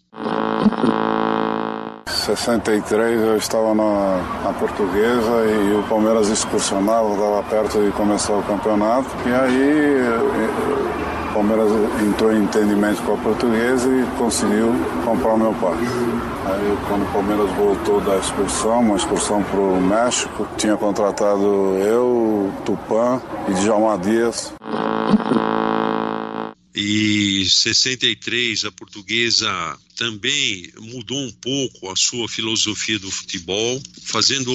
63 2.09 3.21
eu 3.21 3.37
estava 3.37 3.75
na, 3.75 4.42
na 4.42 4.53
portuguesa 4.53 5.47
e, 5.47 5.71
e, 5.71 5.75
o 5.75 5.83
Palmeiras 5.88 6.29
excursionava, 6.29 7.12
estava 7.12 7.42
perto 7.45 7.85
de 7.85 7.92
começar 7.92 8.35
o 8.35 8.42
campeonato. 8.42 9.09
E 9.27 9.33
aí 9.33 11.15
Palmeiras 11.37 11.70
entrou 12.01 12.33
em 12.33 12.44
entendimento 12.44 13.03
com 13.03 13.12
a 13.12 13.18
portuguesa 13.18 13.87
e 13.90 14.16
conseguiu 14.16 14.72
comprar 15.05 15.35
o 15.35 15.38
meu 15.38 15.53
pai. 15.53 15.77
Aí 16.46 16.88
quando 16.88 17.03
o 17.03 17.12
Palmeiras 17.12 17.51
voltou 17.51 18.01
da 18.01 18.16
excursão, 18.16 18.81
uma 18.81 18.96
excursão 18.96 19.42
para 19.42 19.61
o 19.61 19.79
México, 19.79 20.49
tinha 20.57 20.79
contratado 20.79 21.44
eu, 21.77 22.51
Tupã 22.64 23.20
e 23.51 23.53
Djalma 23.53 23.99
Dias. 23.99 24.55
E 26.75 27.46
63 27.51 28.64
a 28.64 28.72
portuguesa 28.72 29.79
também 29.94 30.72
mudou 30.81 31.18
um 31.18 31.33
pouco 31.33 31.90
a 31.90 31.96
sua 31.96 32.27
filosofia 32.31 32.99
do 32.99 33.11
futebol, 33.11 33.79
fazendo 34.05 34.53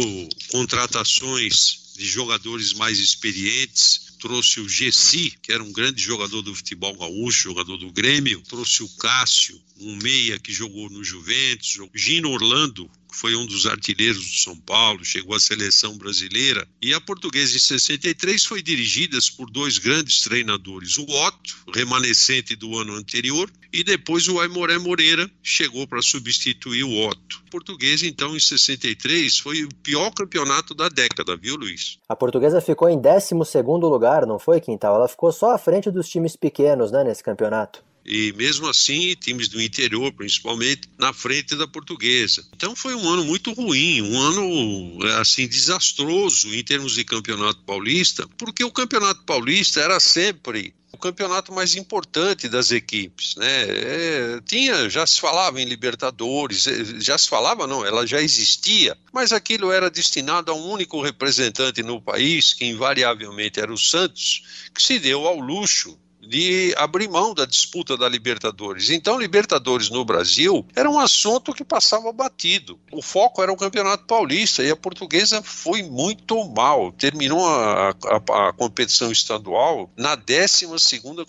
contratações 0.52 1.94
de 1.96 2.08
jogadores 2.08 2.74
mais 2.74 2.98
experientes, 2.98 4.11
trouxe 4.22 4.60
o 4.60 4.70
Gessi, 4.70 5.34
que 5.42 5.52
era 5.52 5.64
um 5.64 5.72
grande 5.72 6.00
jogador 6.00 6.44
do 6.44 6.54
futebol 6.54 6.96
gaúcho, 6.96 7.50
jogador 7.50 7.76
do 7.78 7.92
Grêmio, 7.92 8.42
trouxe 8.48 8.84
o 8.84 8.90
Cássio, 8.90 9.60
um 9.82 9.96
meia 9.98 10.40
que 10.40 10.54
jogou 10.54 10.90
no 10.90 11.04
Juventus, 11.04 11.80
Gino 11.94 12.32
Orlando, 12.32 12.90
que 13.12 13.18
foi 13.18 13.36
um 13.36 13.46
dos 13.46 13.66
artilheiros 13.66 14.26
do 14.26 14.38
São 14.38 14.56
Paulo, 14.56 15.04
chegou 15.04 15.36
à 15.36 15.40
seleção 15.40 15.98
brasileira. 15.98 16.66
E 16.82 16.94
a 16.94 17.02
Portuguesa 17.02 17.56
em 17.56 17.60
63 17.60 18.46
foi 18.46 18.62
dirigida 18.62 19.18
por 19.36 19.50
dois 19.50 19.78
grandes 19.78 20.22
treinadores, 20.22 20.98
o 20.98 21.04
Otto, 21.04 21.58
remanescente 21.74 22.56
do 22.56 22.78
ano 22.78 22.94
anterior, 22.94 23.52
e 23.74 23.84
depois 23.84 24.28
o 24.28 24.40
Aimoré 24.40 24.78
Moreira 24.78 25.30
chegou 25.44 25.86
para 25.88 26.02
substituir 26.02 26.84
o 26.84 27.08
Otto. 27.08 27.42
A 27.48 27.52
Portuguesa, 27.52 28.06
então, 28.06 28.36
em 28.36 28.40
63 28.40 29.38
foi 29.38 29.64
o 29.64 29.70
pior 29.84 30.12
campeonato 30.12 30.74
da 30.74 30.88
década, 30.88 31.36
viu, 31.36 31.56
Luiz? 31.56 31.98
A 32.08 32.16
Portuguesa 32.16 32.62
ficou 32.62 32.90
em 32.90 33.00
12 33.00 33.34
lugar, 33.82 34.26
não 34.26 34.40
foi, 34.40 34.62
Quintal? 34.62 34.96
Ela 34.96 35.08
ficou 35.08 35.32
só 35.32 35.54
à 35.54 35.58
frente 35.58 35.92
dos 35.92 36.08
times 36.08 36.36
pequenos, 36.36 36.92
né, 36.92 37.04
nesse 37.04 37.24
campeonato 37.24 37.84
e 38.06 38.34
mesmo 38.34 38.68
assim 38.68 39.16
times 39.16 39.48
do 39.48 39.62
interior 39.62 40.12
principalmente 40.14 40.90
na 40.98 41.14
frente 41.14 41.56
da 41.56 41.68
portuguesa 41.68 42.46
então 42.54 42.76
foi 42.76 42.96
um 42.96 43.08
ano 43.08 43.24
muito 43.24 43.54
ruim 43.54 44.02
um 44.02 44.20
ano 44.20 45.06
assim 45.20 45.48
desastroso 45.48 46.54
em 46.54 46.64
termos 46.64 46.94
de 46.94 47.04
campeonato 47.04 47.62
paulista 47.64 48.28
porque 48.38 48.64
o 48.64 48.72
campeonato 48.72 49.24
paulista 49.24 49.80
era 49.80 50.00
sempre 50.00 50.74
o 50.92 50.98
campeonato 50.98 51.54
mais 51.54 51.76
importante 51.76 52.50
das 52.50 52.72
equipes, 52.72 53.36
né? 53.38 53.64
É, 53.64 54.42
tinha, 54.46 54.90
já 54.90 55.08
se 55.08 55.22
falava 55.22 55.62
em 55.62 55.66
Libertadores, 55.66 56.68
é, 56.68 57.00
já 57.00 57.18
se 57.18 57.30
falava 57.30 57.66
não, 57.66 57.86
ela 57.86 58.06
já 58.06 58.22
existia, 58.22 58.98
mas 59.14 59.32
aquilo 59.32 59.72
era 59.72 59.90
destinado 59.90 60.52
a 60.52 60.56
um 60.56 60.70
único 60.70 61.02
representante 61.02 61.82
no 61.82 62.02
país, 62.02 62.54
que 62.54 62.66
invariavelmente 62.66 63.60
era 63.60 63.74
o 63.74 63.78
Santos, 63.78 64.44
que 64.74 64.82
se 64.82 65.00
deu 65.00 65.26
ao 65.26 65.40
luxo 65.40 65.98
de 66.22 66.74
abrir 66.78 67.10
mão 67.10 67.34
da 67.34 67.46
disputa 67.46 67.98
da 67.98 68.08
Libertadores. 68.08 68.90
Então, 68.90 69.20
Libertadores 69.20 69.90
no 69.90 70.06
Brasil 70.06 70.66
era 70.76 70.90
um 70.90 71.00
assunto 71.00 71.54
que 71.54 71.64
passava 71.64 72.12
batido. 72.14 72.80
O 72.92 73.02
foco 73.02 73.42
era 73.42 73.52
o 73.52 73.58
Campeonato 73.58 74.06
Paulista 74.06 74.64
e 74.64 74.70
a 74.70 74.76
portuguesa 74.76 75.42
foi 75.42 75.84
muito 75.84 76.44
mal. 76.46 76.92
Terminou 76.92 77.46
a, 77.48 77.90
a, 77.90 78.50
a 78.50 78.54
competição 78.54 79.12
estadual 79.12 79.90
na 79.98 80.16
12 80.16 80.68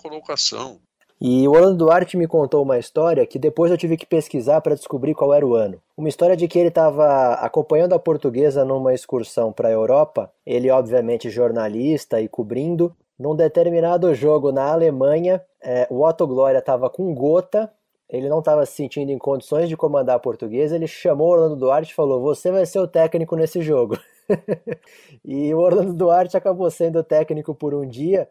colocação. 0.01 0.81
E 1.25 1.47
o 1.47 1.53
Orlando 1.53 1.77
Duarte 1.77 2.17
me 2.17 2.27
contou 2.27 2.65
uma 2.65 2.81
história 2.81 3.25
que 3.25 3.39
depois 3.39 3.71
eu 3.71 3.79
tive 3.79 3.97
que 3.97 4.05
pesquisar 4.05 4.61
para 4.61 4.75
descobrir 4.75 5.15
qual 5.15 5.33
era 5.33 5.47
o 5.47 5.55
ano. 5.55 5.81
Uma 5.97 6.09
história 6.09 6.37
de 6.37 6.49
que 6.49 6.59
ele 6.59 6.69
estava 6.69 7.35
acompanhando 7.35 7.93
a 7.93 7.99
portuguesa 7.99 8.65
numa 8.65 8.93
excursão 8.93 9.53
para 9.53 9.69
a 9.69 9.73
Europa, 9.73 10.33
ele 10.45 10.69
obviamente 10.69 11.31
jornalista 11.31 12.21
e 12.21 12.27
cobrindo, 12.27 12.93
num 13.23 13.37
determinado 13.37 14.13
jogo 14.17 14.51
na 14.51 14.73
Alemanha, 14.73 15.41
é, 15.63 15.87
o 15.89 16.05
Otto 16.05 16.27
Glória 16.27 16.59
estava 16.59 16.91
com 16.91 17.15
gota, 17.15 17.71
ele 18.11 18.29
não 18.29 18.41
estava 18.41 18.67
se 18.67 18.73
sentindo 18.73 19.13
em 19.13 19.17
condições 19.17 19.69
de 19.69 19.77
comandar 19.77 20.17
a 20.17 20.19
portuguesa, 20.19 20.75
ele 20.75 20.89
chamou 20.89 21.29
o 21.29 21.31
Orlando 21.31 21.55
Duarte 21.55 21.93
e 21.93 21.95
falou: 21.95 22.21
Você 22.21 22.51
vai 22.51 22.67
ser 22.67 22.81
o 22.81 22.89
técnico 22.89 23.37
nesse 23.37 23.63
jogo. 23.63 23.97
e 25.25 25.55
o 25.55 25.59
Orlando 25.59 25.95
Duarte 25.95 26.37
acabou 26.37 26.69
sendo 26.69 27.05
técnico 27.05 27.55
por 27.55 27.73
um 27.75 27.87
dia. 27.87 28.29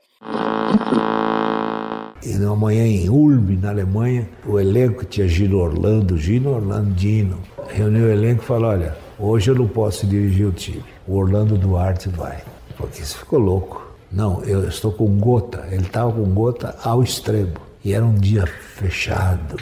E 2.21 2.33
numa 2.37 2.55
manhã 2.57 2.85
em 2.85 3.09
Ulm, 3.09 3.57
na 3.61 3.69
Alemanha, 3.69 4.29
o 4.45 4.59
elenco 4.59 5.05
tinha 5.05 5.25
Gino 5.25 5.59
Orlando, 5.59 6.17
Gino 6.17 6.53
Orlandino. 6.53 7.39
Reuniu 7.69 8.07
o 8.07 8.11
elenco 8.11 8.43
e 8.43 8.45
falou: 8.45 8.71
Olha, 8.71 8.97
hoje 9.17 9.51
eu 9.51 9.55
não 9.55 9.69
posso 9.69 10.05
dirigir 10.05 10.45
o 10.45 10.51
time. 10.51 10.83
O 11.07 11.15
Orlando 11.15 11.57
Duarte 11.57 12.09
vai. 12.09 12.43
Porque 12.75 13.01
isso 13.01 13.19
ficou 13.19 13.39
louco. 13.39 13.90
Não, 14.11 14.43
eu 14.43 14.67
estou 14.67 14.91
com 14.91 15.17
gota. 15.17 15.65
Ele 15.71 15.83
estava 15.83 16.11
com 16.11 16.25
gota 16.33 16.75
ao 16.83 17.01
extremo. 17.01 17.53
E 17.83 17.93
era 17.93 18.03
um 18.03 18.15
dia 18.15 18.45
fechado. 18.45 19.55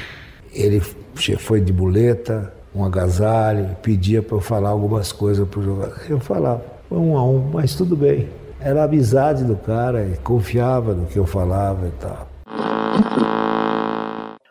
Ele 0.51 0.81
foi 1.37 1.61
de 1.61 1.71
boleta, 1.71 2.51
um 2.73 2.83
agasalho, 2.83 3.75
pedia 3.81 4.21
para 4.21 4.37
eu 4.37 4.41
falar 4.41 4.69
algumas 4.69 5.11
coisas 5.11 5.47
para 5.47 5.59
o 5.59 5.63
jogador. 5.63 6.01
Eu 6.09 6.19
falava, 6.19 6.63
um 6.91 7.17
a 7.17 7.23
um, 7.23 7.51
mas 7.53 7.75
tudo 7.75 7.95
bem. 7.95 8.27
Era 8.59 8.81
a 8.81 8.85
amizade 8.85 9.43
do 9.43 9.55
cara, 9.55 10.03
e 10.05 10.17
confiava 10.17 10.93
no 10.93 11.05
que 11.05 11.17
eu 11.17 11.25
falava 11.25 11.87
e 11.87 11.91
tal. 11.91 12.27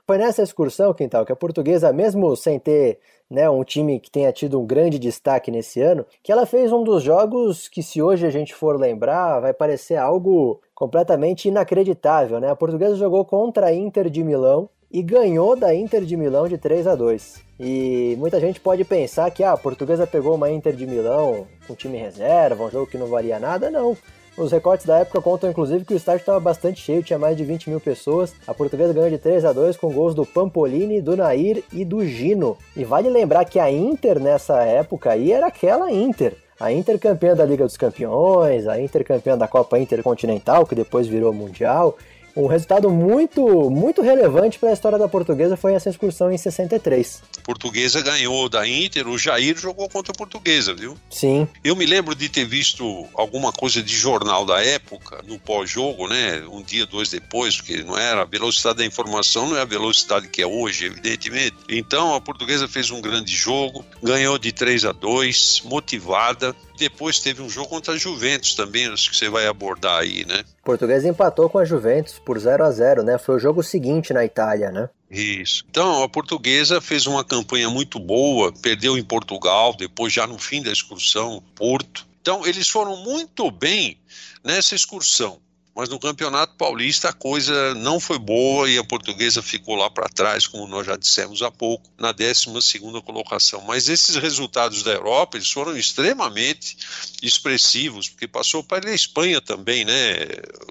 Foi 0.06 0.16
nessa 0.16 0.42
excursão, 0.42 0.94
Quintal, 0.94 1.26
que 1.26 1.32
a 1.32 1.36
portuguesa, 1.36 1.92
mesmo 1.92 2.34
sem 2.34 2.58
ter 2.58 2.98
né, 3.30 3.48
um 3.48 3.62
time 3.62 4.00
que 4.00 4.10
tenha 4.10 4.32
tido 4.32 4.60
um 4.60 4.66
grande 4.66 4.98
destaque 4.98 5.50
nesse 5.50 5.80
ano, 5.80 6.06
que 6.22 6.32
ela 6.32 6.46
fez 6.46 6.72
um 6.72 6.82
dos 6.82 7.02
jogos 7.02 7.68
que, 7.68 7.82
se 7.82 8.00
hoje 8.00 8.26
a 8.26 8.30
gente 8.30 8.54
for 8.54 8.78
lembrar, 8.78 9.40
vai 9.40 9.52
parecer 9.52 9.96
algo 9.96 10.60
completamente 10.74 11.48
inacreditável. 11.48 12.40
Né? 12.40 12.50
A 12.50 12.56
portuguesa 12.56 12.96
jogou 12.96 13.24
contra 13.24 13.66
a 13.66 13.74
Inter 13.74 14.08
de 14.08 14.24
Milão 14.24 14.68
e 14.90 15.02
ganhou 15.02 15.54
da 15.54 15.74
Inter 15.74 16.04
de 16.04 16.16
Milão 16.16 16.48
de 16.48 16.56
3 16.56 16.86
a 16.86 16.94
2. 16.94 17.44
E 17.60 18.16
muita 18.18 18.40
gente 18.40 18.60
pode 18.60 18.84
pensar 18.84 19.30
que 19.30 19.42
ah, 19.44 19.52
a 19.52 19.56
portuguesa 19.56 20.06
pegou 20.06 20.34
uma 20.34 20.50
Inter 20.50 20.74
de 20.74 20.86
Milão 20.86 21.46
com 21.66 21.74
time 21.74 21.98
reserva, 21.98 22.64
um 22.64 22.70
jogo 22.70 22.86
que 22.86 22.96
não 22.96 23.08
valia 23.08 23.38
nada. 23.38 23.70
Não. 23.70 23.96
Os 24.38 24.52
recortes 24.52 24.86
da 24.86 24.98
época 24.98 25.20
contam 25.20 25.50
inclusive 25.50 25.84
que 25.84 25.92
o 25.92 25.96
estádio 25.96 26.20
estava 26.20 26.38
bastante 26.38 26.80
cheio, 26.80 27.02
tinha 27.02 27.18
mais 27.18 27.36
de 27.36 27.44
20 27.44 27.70
mil 27.70 27.80
pessoas. 27.80 28.32
A 28.46 28.54
portuguesa 28.54 28.92
ganhou 28.92 29.10
de 29.10 29.18
3 29.18 29.44
a 29.44 29.52
2 29.52 29.76
com 29.76 29.92
gols 29.92 30.14
do 30.14 30.24
Pampolini, 30.24 31.00
do 31.00 31.16
Nair 31.16 31.64
e 31.72 31.84
do 31.84 32.06
Gino. 32.06 32.56
E 32.76 32.84
vale 32.84 33.10
lembrar 33.10 33.44
que 33.46 33.58
a 33.58 33.68
Inter 33.68 34.20
nessa 34.20 34.62
época 34.62 35.10
aí 35.10 35.32
era 35.32 35.48
aquela 35.48 35.90
Inter. 35.90 36.36
A 36.60 36.72
Inter 36.72 37.00
campeã 37.00 37.34
da 37.34 37.44
Liga 37.44 37.64
dos 37.64 37.76
Campeões, 37.76 38.68
a 38.68 38.80
Inter 38.80 39.04
campeã 39.04 39.36
da 39.36 39.48
Copa 39.48 39.76
Intercontinental, 39.76 40.64
que 40.64 40.74
depois 40.76 41.08
virou 41.08 41.32
Mundial. 41.32 41.96
Um 42.38 42.46
resultado 42.46 42.88
muito, 42.88 43.68
muito 43.68 44.00
relevante 44.00 44.60
para 44.60 44.70
a 44.70 44.72
história 44.72 44.96
da 44.96 45.08
portuguesa 45.08 45.56
foi 45.56 45.74
essa 45.74 45.90
excursão 45.90 46.30
em 46.30 46.38
63. 46.38 47.20
A 47.36 47.40
portuguesa 47.40 48.00
ganhou 48.00 48.48
da 48.48 48.64
Inter, 48.64 49.08
o 49.08 49.18
Jair 49.18 49.58
jogou 49.58 49.88
contra 49.88 50.12
a 50.12 50.14
portuguesa, 50.14 50.72
viu? 50.72 50.96
Sim. 51.10 51.48
Eu 51.64 51.74
me 51.74 51.84
lembro 51.84 52.14
de 52.14 52.28
ter 52.28 52.44
visto 52.44 53.08
alguma 53.14 53.52
coisa 53.52 53.82
de 53.82 53.92
jornal 53.92 54.46
da 54.46 54.62
época, 54.62 55.20
no 55.26 55.36
pós-jogo, 55.36 56.06
né? 56.06 56.44
Um 56.48 56.62
dia, 56.62 56.86
dois 56.86 57.08
depois, 57.08 57.56
porque 57.56 57.82
não 57.82 57.98
era 57.98 58.22
a 58.22 58.24
velocidade 58.24 58.78
da 58.78 58.86
informação, 58.86 59.48
não 59.48 59.56
é 59.56 59.62
a 59.62 59.64
velocidade 59.64 60.28
que 60.28 60.40
é 60.40 60.46
hoje, 60.46 60.86
evidentemente. 60.86 61.56
Então 61.68 62.14
a 62.14 62.20
portuguesa 62.20 62.68
fez 62.68 62.88
um 62.92 63.00
grande 63.00 63.34
jogo, 63.34 63.84
ganhou 64.00 64.38
de 64.38 64.52
3 64.52 64.84
a 64.84 64.92
2, 64.92 65.62
motivada, 65.64 66.54
depois 66.78 67.18
teve 67.18 67.42
um 67.42 67.50
jogo 67.50 67.68
contra 67.68 67.94
a 67.94 67.98
Juventus 67.98 68.54
também, 68.54 68.86
acho 68.86 69.10
que 69.10 69.16
você 69.16 69.28
vai 69.28 69.48
abordar 69.48 70.00
aí, 70.00 70.24
né? 70.24 70.44
Português 70.68 71.02
empatou 71.06 71.48
com 71.48 71.56
a 71.56 71.64
Juventus 71.64 72.18
por 72.18 72.38
0 72.38 72.62
a 72.62 72.70
0 72.70 73.02
né? 73.02 73.16
Foi 73.16 73.36
o 73.36 73.38
jogo 73.38 73.62
seguinte 73.62 74.12
na 74.12 74.22
Itália, 74.22 74.70
né? 74.70 74.90
Isso. 75.10 75.64
Então, 75.70 76.02
a 76.02 76.08
portuguesa 76.10 76.78
fez 76.78 77.06
uma 77.06 77.24
campanha 77.24 77.70
muito 77.70 77.98
boa, 77.98 78.52
perdeu 78.52 78.98
em 78.98 79.02
Portugal, 79.02 79.74
depois 79.74 80.12
já 80.12 80.26
no 80.26 80.38
fim 80.38 80.62
da 80.62 80.70
excursão, 80.70 81.42
Porto. 81.54 82.06
Então, 82.20 82.46
eles 82.46 82.68
foram 82.68 83.02
muito 83.02 83.50
bem 83.50 83.98
nessa 84.44 84.74
excursão. 84.74 85.40
Mas 85.78 85.88
no 85.88 86.00
Campeonato 86.00 86.56
Paulista 86.56 87.10
a 87.10 87.12
coisa 87.12 87.72
não 87.76 88.00
foi 88.00 88.18
boa 88.18 88.68
e 88.68 88.76
a 88.76 88.82
portuguesa 88.82 89.40
ficou 89.40 89.76
lá 89.76 89.88
para 89.88 90.08
trás, 90.08 90.44
como 90.44 90.66
nós 90.66 90.84
já 90.84 90.96
dissemos 90.96 91.40
há 91.40 91.52
pouco, 91.52 91.84
na 91.96 92.10
12 92.10 92.80
colocação. 93.06 93.60
Mas 93.60 93.88
esses 93.88 94.16
resultados 94.16 94.82
da 94.82 94.90
Europa 94.90 95.36
eles 95.36 95.48
foram 95.48 95.76
extremamente 95.76 96.76
expressivos, 97.22 98.08
porque 98.08 98.26
passou 98.26 98.64
para 98.64 98.90
a 98.90 98.92
Espanha 98.92 99.40
também, 99.40 99.84
né, 99.84 100.16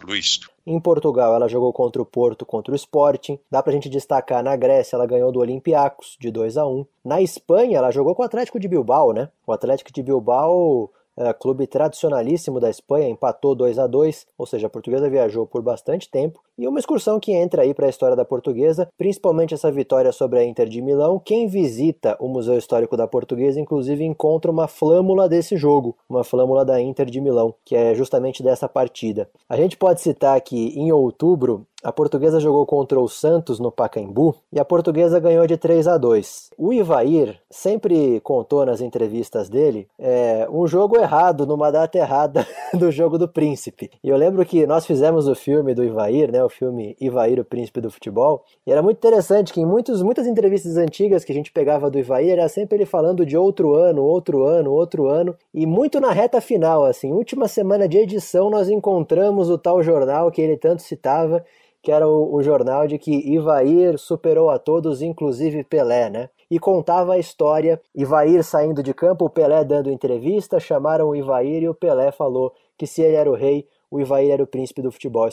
Luiz? 0.03 0.41
Em 0.65 0.77
Portugal, 0.77 1.33
ela 1.33 1.47
jogou 1.47 1.71
contra 1.71 2.01
o 2.01 2.05
Porto, 2.05 2.45
contra 2.45 2.73
o 2.73 2.75
Sporting. 2.75 3.39
Dá 3.49 3.63
pra 3.63 3.71
gente 3.71 3.87
destacar 3.87 4.43
na 4.43 4.57
Grécia, 4.57 4.97
ela 4.97 5.05
ganhou 5.05 5.31
do 5.31 5.39
Olympiacos 5.39 6.17
de 6.19 6.29
2 6.29 6.57
a 6.57 6.67
1. 6.67 6.85
Na 7.05 7.21
Espanha, 7.21 7.77
ela 7.77 7.91
jogou 7.91 8.13
com 8.13 8.23
o 8.23 8.25
Atlético 8.25 8.59
de 8.59 8.67
Bilbao, 8.67 9.13
né? 9.13 9.29
O 9.45 9.53
Atlético 9.53 9.93
de 9.93 10.03
Bilbao 10.03 10.91
é, 11.17 11.33
clube 11.33 11.67
tradicionalíssimo 11.67 12.59
da 12.59 12.69
Espanha, 12.69 13.09
empatou 13.09 13.55
2 13.55 13.79
a 13.79 13.87
2 13.87 14.27
ou 14.37 14.45
seja, 14.45 14.67
a 14.67 14.69
portuguesa 14.69 15.09
viajou 15.09 15.45
por 15.47 15.61
bastante 15.61 16.09
tempo. 16.09 16.41
E 16.57 16.67
uma 16.67 16.79
excursão 16.79 17.19
que 17.19 17.31
entra 17.31 17.61
aí 17.61 17.73
para 17.73 17.85
a 17.85 17.89
história 17.89 18.15
da 18.15 18.25
portuguesa, 18.25 18.89
principalmente 18.97 19.53
essa 19.53 19.71
vitória 19.71 20.11
sobre 20.11 20.39
a 20.39 20.43
Inter 20.43 20.67
de 20.67 20.81
Milão. 20.81 21.19
Quem 21.23 21.47
visita 21.47 22.17
o 22.19 22.27
Museu 22.27 22.57
Histórico 22.57 22.97
da 22.97 23.07
Portuguesa, 23.07 23.59
inclusive, 23.59 24.03
encontra 24.03 24.49
uma 24.49 24.67
flâmula 24.67 25.29
desse 25.29 25.55
jogo, 25.55 25.95
uma 26.09 26.23
flâmula 26.23 26.65
da 26.65 26.81
Inter 26.81 27.05
de 27.05 27.21
Milão, 27.21 27.53
que 27.63 27.75
é 27.75 27.93
justamente 27.93 28.41
dessa 28.41 28.67
partida. 28.67 29.29
A 29.47 29.55
gente 29.55 29.77
pode 29.77 30.01
citar 30.01 30.39
que 30.41 30.69
em 30.79 30.91
outubro 30.91 31.65
a 31.83 31.91
portuguesa 31.91 32.39
jogou 32.39 32.65
contra 32.65 32.99
o 32.99 33.07
Santos 33.07 33.59
no 33.59 33.71
Pacaembu 33.71 34.35
e 34.51 34.59
a 34.59 34.65
portuguesa 34.65 35.19
ganhou 35.19 35.45
de 35.45 35.57
3 35.57 35.87
a 35.87 35.97
2. 35.97 36.49
O 36.57 36.73
Ivair 36.73 37.39
sempre 37.51 38.19
contou 38.21 38.65
nas 38.65 38.81
entrevistas 38.81 39.47
dele 39.47 39.87
é, 39.99 40.47
um 40.51 40.65
jogo 40.65 40.97
errado 40.97 41.45
numa 41.45 41.71
data 41.71 41.97
errada 41.97 42.47
do 42.73 42.91
jogo 42.91 43.17
do 43.19 43.27
Príncipe. 43.27 43.91
E 44.03 44.09
eu 44.09 44.17
lembro 44.17 44.43
que 44.43 44.65
nós 44.65 44.87
fizemos 44.87 45.27
o 45.27 45.35
filme 45.35 45.75
do 45.75 45.83
Ivair, 45.83 46.31
né, 46.31 46.43
o 46.43 46.49
filme 46.49 46.95
Ivair, 46.99 47.39
o 47.39 47.45
Príncipe 47.45 47.79
do 47.79 47.91
Futebol, 47.91 48.43
e 48.65 48.71
era 48.71 48.81
muito 48.81 48.97
interessante 48.97 49.53
que 49.53 49.61
em 49.61 49.65
muitos, 49.65 50.01
muitas 50.01 50.25
entrevistas 50.25 50.77
antigas 50.77 51.23
que 51.23 51.31
a 51.31 51.35
gente 51.35 51.51
pegava 51.51 51.91
do 51.91 51.99
Ivair, 51.99 52.31
era 52.31 52.49
sempre 52.49 52.77
ele 52.77 52.85
falando 52.85 53.23
de 53.23 53.37
outro 53.37 53.75
ano, 53.75 54.03
outro 54.03 54.43
ano, 54.43 54.71
outro 54.71 55.07
ano, 55.07 55.35
e 55.53 55.67
muito 55.67 55.99
na 55.99 56.11
reta 56.11 56.41
final, 56.41 56.83
assim, 56.83 57.11
última 57.11 57.47
semana 57.47 57.87
de 57.87 57.97
edição 57.97 58.49
nós 58.49 58.67
encontramos 58.67 59.49
o 59.49 59.57
tal 59.57 59.83
jornal 59.83 60.31
que 60.31 60.41
ele 60.41 60.57
tanto 60.57 60.81
citava 60.81 61.45
que 61.81 61.91
era 61.91 62.07
o, 62.07 62.35
o 62.35 62.43
jornal 62.43 62.87
de 62.87 62.97
que 62.97 63.11
Ivair 63.11 63.97
superou 63.97 64.49
a 64.49 64.59
todos, 64.59 65.01
inclusive 65.01 65.63
Pelé, 65.63 66.09
né? 66.09 66.29
E 66.49 66.59
contava 66.59 67.13
a 67.13 67.19
história, 67.19 67.81
Ivair 67.93 68.43
saindo 68.43 68.81
de 68.81 68.93
campo, 68.93 69.25
o 69.25 69.29
Pelé 69.29 69.63
dando 69.63 69.91
entrevista, 69.91 70.59
chamaram 70.59 71.09
o 71.09 71.15
Ivair 71.15 71.63
e 71.63 71.69
o 71.69 71.73
Pelé 71.73 72.11
falou 72.11 72.53
que 72.77 72.87
se 72.87 73.01
ele 73.01 73.15
era 73.15 73.29
o 73.29 73.35
rei, 73.35 73.67
o 73.91 73.99
Ivair 73.99 74.31
era 74.31 74.43
o 74.43 74.47
príncipe 74.47 74.81
do 74.81 74.91
futebol. 74.91 75.29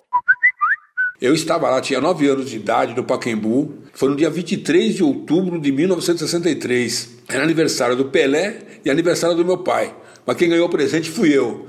Eu 1.21 1.33
estava 1.33 1.71
lá, 1.71 1.81
tinha 1.81 2.01
9 2.01 2.29
anos 2.29 2.51
de 2.51 2.57
idade, 2.57 2.95
no 2.95 3.05
Paquembu. 3.05 3.73
Foi 3.93 4.09
no 4.09 4.17
dia 4.17 4.29
23 4.29 4.95
de 4.95 5.05
outubro 5.05 5.61
de 5.61 5.71
1963. 5.71 7.23
Era 7.29 7.45
aniversário 7.45 7.97
do 7.97 8.07
Pelé 8.07 8.59
e 8.85 8.91
aniversário 8.91 9.37
do 9.37 9.45
meu 9.45 9.59
pai. 9.59 9.95
Mas 10.27 10.37
quem 10.37 10.49
ganhou 10.49 10.67
o 10.67 10.71
presente 10.71 11.11
fui 11.11 11.33
eu. 11.33 11.67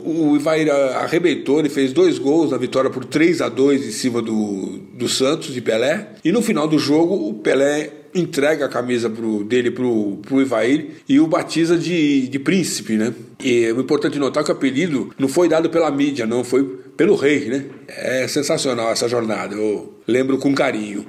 O 0.00 0.36
Ivair 0.36 0.70
arrebentou, 0.70 1.58
ele 1.58 1.68
fez 1.68 1.92
dois 1.92 2.18
gols 2.18 2.50
na 2.50 2.58
vitória 2.58 2.90
por 2.90 3.04
3 3.04 3.40
a 3.40 3.48
2 3.48 3.86
em 3.86 3.90
cima 3.90 4.20
do, 4.22 4.78
do 4.94 5.08
Santos, 5.08 5.52
de 5.52 5.60
Pelé. 5.60 6.08
E 6.24 6.32
no 6.32 6.42
final 6.42 6.68
do 6.68 6.78
jogo, 6.78 7.28
o 7.28 7.34
Pelé 7.34 7.90
entrega 8.14 8.64
a 8.64 8.68
camisa 8.68 9.10
pro, 9.10 9.44
dele 9.44 9.70
pro, 9.70 10.18
pro 10.22 10.40
Ivair 10.40 11.02
e 11.08 11.20
o 11.20 11.26
batiza 11.26 11.76
de, 11.76 12.28
de 12.28 12.38
príncipe, 12.38 12.94
né? 12.94 13.12
E 13.42 13.64
é 13.66 13.70
importante 13.70 14.18
notar 14.18 14.42
que 14.42 14.50
o 14.50 14.54
apelido 14.54 15.12
não 15.18 15.28
foi 15.28 15.48
dado 15.48 15.68
pela 15.68 15.90
mídia, 15.90 16.26
não, 16.26 16.42
foi 16.42 16.64
pelo 16.96 17.14
rei, 17.14 17.46
né? 17.46 17.66
É 17.88 18.26
sensacional 18.26 18.90
essa 18.90 19.08
jornada, 19.08 19.54
eu 19.54 19.94
lembro 20.06 20.38
com 20.38 20.54
carinho. 20.54 21.04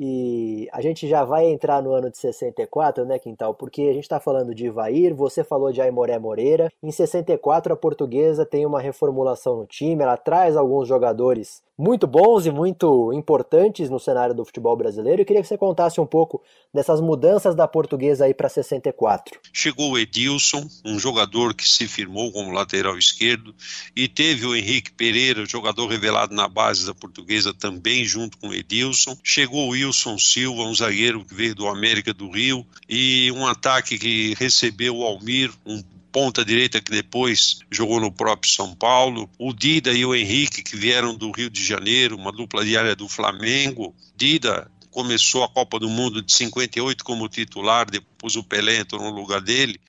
E 0.00 0.68
a 0.72 0.80
gente 0.80 1.08
já 1.08 1.24
vai 1.24 1.46
entrar 1.46 1.82
no 1.82 1.92
ano 1.92 2.08
de 2.08 2.16
64, 2.18 3.04
né, 3.04 3.18
Quintal? 3.18 3.52
Porque 3.52 3.82
a 3.82 3.92
gente 3.92 4.04
está 4.04 4.20
falando 4.20 4.54
de 4.54 4.66
Ivair, 4.66 5.12
você 5.12 5.42
falou 5.42 5.72
de 5.72 5.80
Aimoré 5.80 6.16
Moreira. 6.20 6.70
Em 6.80 6.92
64, 6.92 7.72
a 7.72 7.76
portuguesa 7.76 8.46
tem 8.46 8.64
uma 8.64 8.80
reformulação 8.80 9.56
no 9.56 9.66
time, 9.66 10.04
ela 10.04 10.16
traz 10.16 10.56
alguns 10.56 10.86
jogadores 10.86 11.64
muito 11.78 12.08
bons 12.08 12.44
e 12.44 12.50
muito 12.50 13.12
importantes 13.12 13.88
no 13.88 14.00
cenário 14.00 14.34
do 14.34 14.44
futebol 14.44 14.76
brasileiro. 14.76 15.22
Eu 15.22 15.24
queria 15.24 15.40
que 15.40 15.46
você 15.46 15.56
contasse 15.56 16.00
um 16.00 16.06
pouco 16.06 16.42
dessas 16.74 17.00
mudanças 17.00 17.54
da 17.54 17.68
portuguesa 17.68 18.24
aí 18.24 18.34
para 18.34 18.48
64. 18.48 19.38
Chegou 19.52 19.92
o 19.92 19.98
Edilson, 19.98 20.66
um 20.84 20.98
jogador 20.98 21.54
que 21.54 21.68
se 21.68 21.86
firmou 21.86 22.32
como 22.32 22.50
lateral 22.50 22.98
esquerdo, 22.98 23.54
e 23.94 24.08
teve 24.08 24.44
o 24.44 24.56
Henrique 24.56 24.92
Pereira, 24.92 25.46
jogador 25.46 25.86
revelado 25.86 26.34
na 26.34 26.48
base 26.48 26.84
da 26.84 26.94
portuguesa 26.94 27.54
também 27.54 28.04
junto 28.04 28.36
com 28.38 28.48
o 28.48 28.54
Edilson. 28.54 29.16
Chegou 29.22 29.68
o 29.68 29.70
Wilson 29.70 30.18
Silva, 30.18 30.62
um 30.62 30.74
zagueiro 30.74 31.24
que 31.24 31.34
veio 31.34 31.54
do 31.54 31.68
América 31.68 32.12
do 32.12 32.28
Rio, 32.28 32.66
e 32.88 33.30
um 33.30 33.46
ataque 33.46 33.96
que 33.96 34.34
recebeu 34.34 34.96
o 34.96 35.04
Almir, 35.04 35.52
um 35.64 35.80
ponta 36.12 36.44
direita 36.44 36.80
que 36.80 36.90
depois 36.90 37.60
jogou 37.70 38.00
no 38.00 38.10
próprio 38.10 38.50
São 38.50 38.74
Paulo, 38.74 39.28
o 39.38 39.52
Dida 39.52 39.92
e 39.92 40.04
o 40.04 40.14
Henrique 40.14 40.62
que 40.62 40.76
vieram 40.76 41.14
do 41.14 41.30
Rio 41.30 41.50
de 41.50 41.64
Janeiro, 41.64 42.16
uma 42.16 42.32
dupla 42.32 42.64
diária 42.64 42.94
do 42.94 43.08
Flamengo. 43.08 43.94
Dida 44.16 44.70
começou 44.90 45.44
a 45.44 45.48
Copa 45.48 45.78
do 45.78 45.88
Mundo 45.88 46.22
de 46.22 46.32
58 46.32 47.04
como 47.04 47.28
titular, 47.28 47.88
depois 47.88 48.36
o 48.36 48.42
Pelé 48.42 48.78
entrou 48.78 49.02
no 49.02 49.10
lugar 49.10 49.40
dele. 49.40 49.80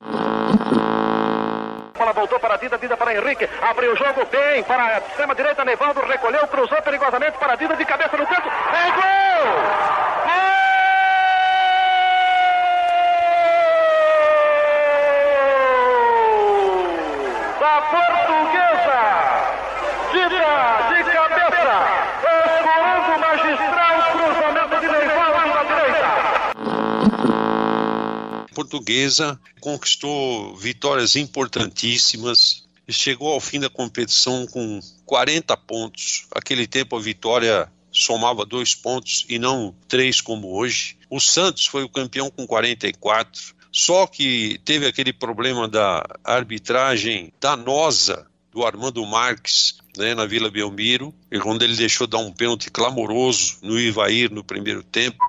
Bola 1.97 2.13
voltou 2.13 2.39
para 2.39 2.57
Dida, 2.57 2.77
Dida 2.77 2.95
para 2.95 3.15
Henrique, 3.15 3.49
abriu 3.61 3.93
o 3.93 3.95
jogo 3.95 4.25
bem 4.31 4.63
para 4.63 4.85
a 4.85 4.99
extrema 4.99 5.35
direita, 5.35 5.65
Nevaldo 5.65 6.01
recolheu, 6.01 6.47
cruzou 6.47 6.81
perigosamente 6.81 7.37
para 7.37 7.55
Dida 7.55 7.75
de 7.75 7.85
cabeça 7.85 8.15
no 8.15 8.25
canto, 8.25 8.47
é 8.47 8.91
gol! 8.91 9.09
Portuguesa 28.69 29.39
conquistou 29.59 30.55
vitórias 30.55 31.15
importantíssimas, 31.15 32.63
chegou 32.87 33.33
ao 33.33 33.39
fim 33.39 33.59
da 33.59 33.69
competição 33.69 34.45
com 34.45 34.79
40 35.05 35.57
pontos. 35.57 36.27
Aquele 36.31 36.67
tempo 36.67 36.95
a 36.95 37.01
vitória 37.01 37.71
somava 37.91 38.45
dois 38.45 38.75
pontos 38.75 39.25
e 39.27 39.39
não 39.39 39.75
três 39.87 40.21
como 40.21 40.55
hoje. 40.55 40.97
O 41.09 41.19
Santos 41.19 41.65
foi 41.65 41.83
o 41.83 41.89
campeão 41.89 42.29
com 42.29 42.45
44. 42.45 43.55
Só 43.71 44.07
que 44.07 44.59
teve 44.63 44.85
aquele 44.85 45.13
problema 45.13 45.67
da 45.67 46.03
arbitragem 46.23 47.31
danosa 47.39 48.27
do 48.51 48.65
Armando 48.65 49.05
Marques 49.05 49.77
né, 49.97 50.15
na 50.15 50.25
Vila 50.25 50.49
Belmiro, 50.49 51.13
quando 51.41 51.61
ele 51.61 51.75
deixou 51.75 52.07
dar 52.07 52.17
um 52.17 52.31
pênalti 52.31 52.71
clamoroso 52.71 53.57
no 53.61 53.79
Ivair 53.79 54.31
no 54.31 54.43
primeiro 54.43 54.81
tempo. 54.81 55.28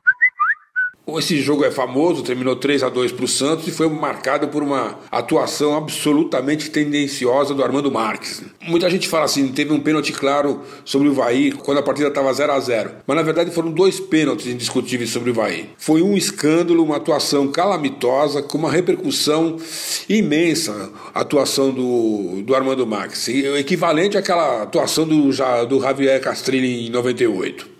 Esse 1.19 1.41
jogo 1.41 1.65
é 1.65 1.71
famoso, 1.71 2.23
terminou 2.23 2.55
3 2.55 2.83
a 2.83 2.89
2 2.89 3.13
para 3.13 3.25
o 3.25 3.29
Santos 3.29 3.67
e 3.67 3.71
foi 3.71 3.89
marcado 3.89 4.49
por 4.49 4.63
uma 4.63 4.99
atuação 5.11 5.77
absolutamente 5.77 6.71
tendenciosa 6.71 7.53
do 7.53 7.65
Armando 7.65 7.91
Marques. 7.91 8.43
Muita 8.63 8.89
gente 8.89 9.09
fala 9.09 9.25
assim, 9.25 9.49
teve 9.49 9.73
um 9.73 9.81
pênalti 9.81 10.13
claro 10.13 10.63
sobre 10.85 11.09
o 11.09 11.13
Ivaí 11.13 11.53
quando 11.53 11.79
a 11.79 11.83
partida 11.83 12.09
estava 12.09 12.33
0 12.33 12.53
a 12.53 12.61
0 12.61 12.91
mas 13.07 13.17
na 13.17 13.23
verdade 13.23 13.51
foram 13.51 13.71
dois 13.71 13.99
pênaltis 13.99 14.47
indiscutíveis 14.47 15.11
sobre 15.11 15.31
o 15.31 15.33
Ivaí. 15.33 15.71
Foi 15.77 16.01
um 16.01 16.17
escândalo, 16.17 16.85
uma 16.85 16.97
atuação 16.97 17.49
calamitosa, 17.49 18.43
com 18.43 18.59
uma 18.59 18.71
repercussão 18.71 19.57
imensa, 20.09 20.91
a 21.15 21.21
atuação 21.21 21.71
do, 21.71 22.43
do 22.43 22.55
Armando 22.55 22.87
Marques, 22.87 23.27
equivalente 23.29 24.17
àquela 24.17 24.63
atuação 24.63 25.07
do, 25.07 25.31
do 25.67 25.81
Javier 25.81 26.21
Castrilli 26.21 26.87
em 26.87 26.91
98 26.91 27.80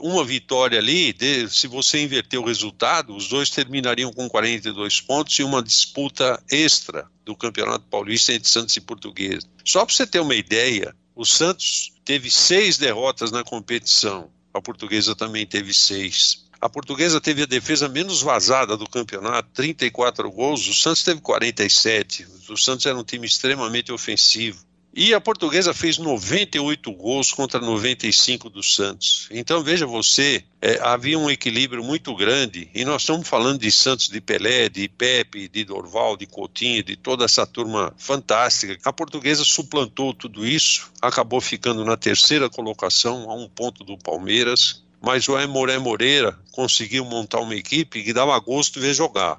uma 0.00 0.24
vitória 0.24 0.78
ali, 0.78 1.12
de, 1.12 1.48
se 1.48 1.66
você 1.66 2.02
inverter 2.02 2.40
o 2.40 2.44
resultado, 2.44 3.14
os 3.14 3.28
dois 3.28 3.50
terminariam 3.50 4.12
com 4.12 4.28
42 4.28 5.00
pontos 5.00 5.38
e 5.38 5.42
uma 5.42 5.62
disputa 5.62 6.42
extra 6.50 7.06
do 7.24 7.36
Campeonato 7.36 7.84
Paulista 7.86 8.32
entre 8.32 8.48
Santos 8.48 8.76
e 8.76 8.80
Portuguesa. 8.80 9.46
Só 9.64 9.84
para 9.84 9.94
você 9.94 10.06
ter 10.06 10.20
uma 10.20 10.34
ideia, 10.34 10.94
o 11.14 11.24
Santos 11.24 11.92
teve 12.04 12.30
seis 12.30 12.78
derrotas 12.78 13.30
na 13.30 13.44
competição, 13.44 14.30
a 14.52 14.60
Portuguesa 14.60 15.14
também 15.14 15.46
teve 15.46 15.72
seis. 15.72 16.44
A 16.60 16.68
Portuguesa 16.68 17.20
teve 17.20 17.42
a 17.42 17.46
defesa 17.46 17.88
menos 17.88 18.20
vazada 18.20 18.76
do 18.76 18.88
campeonato, 18.88 19.48
34 19.54 20.30
gols, 20.30 20.66
o 20.66 20.74
Santos 20.74 21.02
teve 21.02 21.20
47. 21.20 22.26
O 22.50 22.56
Santos 22.56 22.84
era 22.84 22.98
um 22.98 23.04
time 23.04 23.26
extremamente 23.26 23.90
ofensivo. 23.90 24.62
E 24.92 25.14
a 25.14 25.20
portuguesa 25.20 25.72
fez 25.72 25.98
98 25.98 26.92
gols 26.92 27.30
contra 27.30 27.60
95 27.60 28.50
do 28.50 28.60
Santos. 28.60 29.28
Então 29.30 29.62
veja 29.62 29.86
você, 29.86 30.42
é, 30.60 30.80
havia 30.82 31.16
um 31.16 31.30
equilíbrio 31.30 31.82
muito 31.84 32.14
grande, 32.14 32.68
e 32.74 32.84
nós 32.84 33.02
estamos 33.02 33.28
falando 33.28 33.60
de 33.60 33.70
Santos, 33.70 34.08
de 34.08 34.20
Pelé, 34.20 34.68
de 34.68 34.88
Pepe, 34.88 35.48
de 35.48 35.64
Dorval, 35.64 36.16
de 36.16 36.26
Coutinho, 36.26 36.82
de 36.82 36.96
toda 36.96 37.24
essa 37.24 37.46
turma 37.46 37.94
fantástica. 37.96 38.76
A 38.84 38.92
portuguesa 38.92 39.44
suplantou 39.44 40.12
tudo 40.12 40.44
isso, 40.44 40.90
acabou 41.00 41.40
ficando 41.40 41.84
na 41.84 41.96
terceira 41.96 42.50
colocação, 42.50 43.30
a 43.30 43.34
um 43.34 43.48
ponto 43.48 43.84
do 43.84 43.96
Palmeiras, 43.96 44.82
mas 45.00 45.28
o 45.28 45.38
Emoré 45.38 45.78
Moreira 45.78 46.36
conseguiu 46.50 47.04
montar 47.04 47.38
uma 47.38 47.54
equipe 47.54 48.02
que 48.02 48.12
dava 48.12 48.38
gosto 48.40 48.80
ver 48.80 48.92
jogar. 48.92 49.38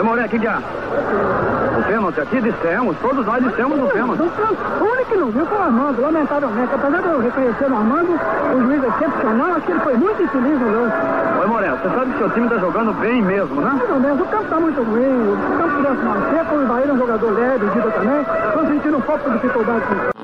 Emoré, 0.00 0.26
que, 0.26 0.36
o 0.36 1.57
pênalti 1.88 2.20
aqui 2.20 2.40
dissemos, 2.42 2.96
todos 3.00 3.24
nós 3.24 3.42
dissemos 3.42 3.80
o 3.82 3.86
pênalti. 3.88 4.20
O 4.20 4.84
único 4.84 5.10
que 5.10 5.16
não 5.16 5.30
viu 5.30 5.46
foi 5.46 5.58
o 5.58 5.62
Armando, 5.62 6.02
lamentavelmente. 6.02 6.74
Apesar 6.74 7.00
de 7.00 7.08
eu 7.08 7.20
reconhecer 7.20 7.70
o 7.70 7.76
Armando, 7.76 8.20
o 8.54 8.60
juiz 8.60 8.84
é 8.84 8.88
excepcional, 8.88 9.50
acho 9.52 9.66
que 9.66 9.72
ele 9.72 9.80
foi 9.80 9.96
muito 9.96 10.22
infeliz 10.22 10.60
no 10.60 10.70
lance. 10.70 10.96
Oi, 11.40 11.46
Morel, 11.46 11.76
você 11.78 11.88
sabe 11.88 12.12
que 12.12 12.18
seu 12.18 12.30
time 12.30 12.46
está 12.46 12.58
jogando 12.58 12.92
bem 13.00 13.22
mesmo, 13.22 13.60
né? 13.60 13.80
Ou 13.88 14.00
menos, 14.00 14.20
o 14.20 14.24
campo 14.26 14.44
está 14.44 14.60
muito 14.60 14.82
ruim, 14.82 15.32
o 15.32 15.58
campo 15.58 15.76
tivesse 15.76 16.04
mais 16.04 16.30
seco, 16.30 16.54
o 16.56 16.66
Bahia 16.66 16.86
é 16.86 16.92
um 16.92 16.98
jogador 16.98 17.32
leve, 17.32 17.64
o 17.64 17.70
Dida 17.70 17.90
também, 17.90 18.20
estão 18.20 18.66
sentindo 18.66 18.96
um 18.98 19.00
pouco 19.00 19.30
de 19.30 19.36
dificuldade 19.38 20.17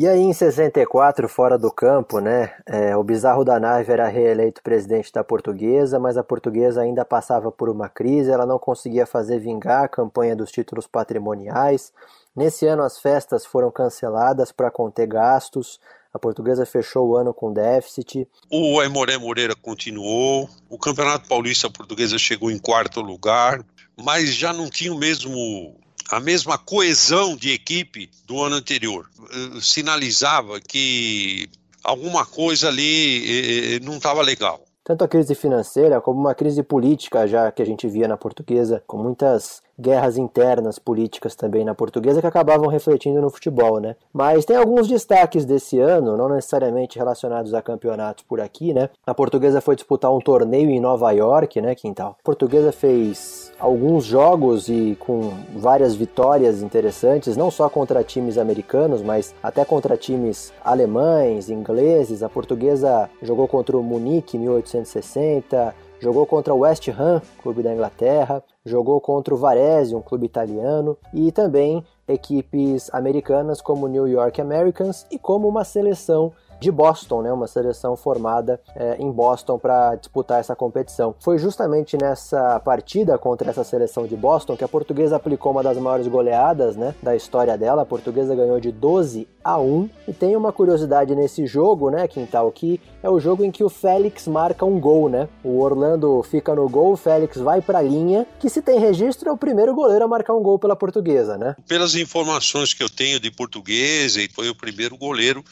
e 0.00 0.08
aí, 0.08 0.20
em 0.20 0.32
64, 0.32 1.28
fora 1.28 1.58
do 1.58 1.70
campo, 1.70 2.20
né, 2.20 2.54
é, 2.64 2.96
o 2.96 3.04
Bizarro 3.04 3.44
da 3.44 3.60
Nave 3.60 3.92
era 3.92 4.08
reeleito 4.08 4.62
presidente 4.62 5.12
da 5.12 5.22
Portuguesa, 5.22 5.98
mas 5.98 6.16
a 6.16 6.24
Portuguesa 6.24 6.80
ainda 6.80 7.04
passava 7.04 7.52
por 7.52 7.68
uma 7.68 7.86
crise, 7.86 8.30
ela 8.30 8.46
não 8.46 8.58
conseguia 8.58 9.04
fazer 9.04 9.38
vingar 9.40 9.84
a 9.84 9.88
campanha 9.88 10.34
dos 10.34 10.50
títulos 10.50 10.86
patrimoniais. 10.86 11.92
Nesse 12.34 12.64
ano, 12.64 12.82
as 12.82 12.98
festas 12.98 13.44
foram 13.44 13.70
canceladas 13.70 14.50
para 14.50 14.70
conter 14.70 15.06
gastos, 15.06 15.78
a 16.14 16.18
Portuguesa 16.18 16.64
fechou 16.64 17.10
o 17.10 17.16
ano 17.18 17.34
com 17.34 17.52
déficit. 17.52 18.26
O 18.50 18.80
Aimoré 18.80 19.18
Moreira 19.18 19.54
continuou, 19.54 20.48
o 20.70 20.78
Campeonato 20.78 21.28
Paulista 21.28 21.68
Portuguesa 21.68 22.16
chegou 22.16 22.50
em 22.50 22.58
quarto 22.58 23.02
lugar, 23.02 23.62
mas 24.02 24.34
já 24.34 24.50
não 24.50 24.70
tinha 24.70 24.94
o 24.94 24.98
mesmo 24.98 25.76
a 26.10 26.18
mesma 26.18 26.58
coesão 26.58 27.36
de 27.36 27.52
equipe 27.52 28.10
do 28.26 28.42
ano 28.42 28.56
anterior. 28.56 29.06
Eh, 29.32 29.60
sinalizava 29.60 30.60
que 30.60 31.48
alguma 31.84 32.26
coisa 32.26 32.68
ali 32.68 33.74
eh, 33.74 33.76
eh, 33.76 33.80
não 33.80 33.96
estava 33.96 34.20
legal. 34.20 34.60
Tanto 34.82 35.04
a 35.04 35.08
crise 35.08 35.34
financeira 35.34 36.00
como 36.00 36.18
uma 36.18 36.34
crise 36.34 36.62
política 36.62 37.26
já 37.26 37.52
que 37.52 37.62
a 37.62 37.64
gente 37.64 37.86
via 37.86 38.08
na 38.08 38.16
portuguesa, 38.16 38.82
com 38.86 38.98
muitas 38.98 39.62
guerras 39.80 40.16
internas 40.16 40.78
políticas 40.78 41.34
também 41.34 41.64
na 41.64 41.74
portuguesa 41.74 42.20
que 42.20 42.26
acabavam 42.26 42.68
refletindo 42.68 43.20
no 43.20 43.30
futebol, 43.30 43.80
né? 43.80 43.96
Mas 44.12 44.44
tem 44.44 44.56
alguns 44.56 44.86
destaques 44.86 45.44
desse 45.44 45.78
ano, 45.80 46.16
não 46.16 46.28
necessariamente 46.28 46.98
relacionados 46.98 47.54
a 47.54 47.62
campeonatos 47.62 48.24
por 48.24 48.40
aqui, 48.40 48.72
né? 48.72 48.90
A 49.06 49.14
portuguesa 49.14 49.60
foi 49.60 49.74
disputar 49.74 50.12
um 50.12 50.20
torneio 50.20 50.70
em 50.70 50.80
Nova 50.80 51.10
York, 51.12 51.60
né, 51.60 51.74
Quintal? 51.74 52.16
A 52.20 52.24
portuguesa 52.24 52.72
fez 52.72 53.52
alguns 53.58 54.04
jogos 54.04 54.68
e 54.68 54.96
com 55.00 55.32
várias 55.56 55.94
vitórias 55.94 56.62
interessantes, 56.62 57.36
não 57.36 57.50
só 57.50 57.68
contra 57.68 58.02
times 58.02 58.38
americanos, 58.38 59.02
mas 59.02 59.34
até 59.42 59.64
contra 59.64 59.96
times 59.96 60.52
alemães, 60.64 61.50
ingleses. 61.50 62.22
A 62.22 62.28
portuguesa 62.28 63.08
jogou 63.22 63.46
contra 63.46 63.76
o 63.76 63.82
Munique 63.82 64.36
em 64.36 64.40
1860, 64.40 65.74
jogou 66.00 66.26
contra 66.26 66.54
o 66.54 66.60
West 66.60 66.88
Ham, 66.88 67.22
clube 67.42 67.62
da 67.62 67.72
Inglaterra, 67.72 68.42
jogou 68.64 69.00
contra 69.00 69.34
o 69.34 69.36
Varese, 69.36 69.94
um 69.94 70.00
clube 70.00 70.26
italiano, 70.26 70.96
e 71.12 71.30
também 71.30 71.84
equipes 72.08 72.92
americanas 72.92 73.60
como 73.60 73.86
o 73.86 73.88
New 73.88 74.08
York 74.08 74.40
Americans 74.40 75.06
e 75.10 75.18
como 75.18 75.46
uma 75.46 75.62
seleção 75.62 76.32
de 76.60 76.70
Boston, 76.70 77.22
né, 77.22 77.32
uma 77.32 77.46
seleção 77.46 77.96
formada 77.96 78.60
é, 78.76 78.96
em 78.98 79.10
Boston 79.10 79.58
para 79.58 79.94
disputar 79.96 80.40
essa 80.40 80.54
competição. 80.54 81.14
Foi 81.18 81.38
justamente 81.38 81.96
nessa 81.96 82.60
partida 82.60 83.16
contra 83.18 83.50
essa 83.50 83.64
seleção 83.64 84.06
de 84.06 84.14
Boston 84.14 84.56
que 84.56 84.64
a 84.64 84.68
portuguesa 84.68 85.16
aplicou 85.16 85.52
uma 85.52 85.62
das 85.62 85.78
maiores 85.78 86.06
goleadas 86.06 86.76
né, 86.76 86.94
da 87.02 87.16
história 87.16 87.56
dela. 87.56 87.82
A 87.82 87.86
portuguesa 87.86 88.34
ganhou 88.34 88.60
de 88.60 88.70
12 88.70 89.26
a 89.42 89.58
1 89.58 89.88
e 90.08 90.12
tem 90.12 90.36
uma 90.36 90.52
curiosidade 90.52 91.14
nesse 91.14 91.46
jogo, 91.46 91.90
né, 91.90 92.06
Quintal, 92.06 92.52
que 92.52 92.80
é 93.02 93.08
o 93.08 93.18
jogo 93.18 93.42
em 93.42 93.50
que 93.50 93.64
o 93.64 93.70
Félix 93.70 94.28
marca 94.28 94.64
um 94.64 94.78
gol, 94.78 95.08
né? 95.08 95.28
O 95.42 95.60
Orlando 95.60 96.22
fica 96.22 96.54
no 96.54 96.68
gol, 96.68 96.92
o 96.92 96.96
Félix 96.96 97.38
vai 97.38 97.62
para 97.62 97.78
a 97.78 97.82
linha, 97.82 98.26
que 98.38 98.50
se 98.50 98.60
tem 98.60 98.78
registro 98.78 99.30
é 99.30 99.32
o 99.32 99.36
primeiro 99.36 99.74
goleiro 99.74 100.04
a 100.04 100.08
marcar 100.08 100.34
um 100.34 100.42
gol 100.42 100.58
pela 100.58 100.76
portuguesa, 100.76 101.38
né? 101.38 101.56
Pelas 101.66 101.94
informações 101.94 102.74
que 102.74 102.82
eu 102.82 102.90
tenho 102.90 103.18
de 103.18 103.30
portuguesa, 103.30 104.20
e 104.20 104.28
foi 104.28 104.50
o 104.50 104.54
primeiro 104.54 104.96
goleiro 104.98 105.42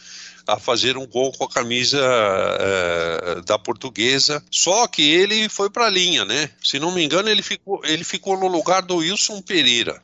a 0.48 0.58
fazer 0.58 0.96
um 0.96 1.06
gol 1.06 1.30
com 1.32 1.44
a 1.44 1.48
camisa 1.48 2.00
uh, 2.00 3.42
da 3.42 3.58
portuguesa. 3.58 4.42
Só 4.50 4.86
que 4.88 5.02
ele 5.02 5.46
foi 5.50 5.68
para 5.68 5.86
a 5.86 5.90
linha, 5.90 6.24
né? 6.24 6.48
Se 6.64 6.78
não 6.78 6.90
me 6.90 7.04
engano, 7.04 7.28
ele 7.28 7.42
ficou, 7.42 7.82
ele 7.84 8.02
ficou 8.02 8.38
no 8.40 8.48
lugar 8.48 8.80
do 8.80 8.96
Wilson 8.96 9.42
Pereira. 9.42 10.02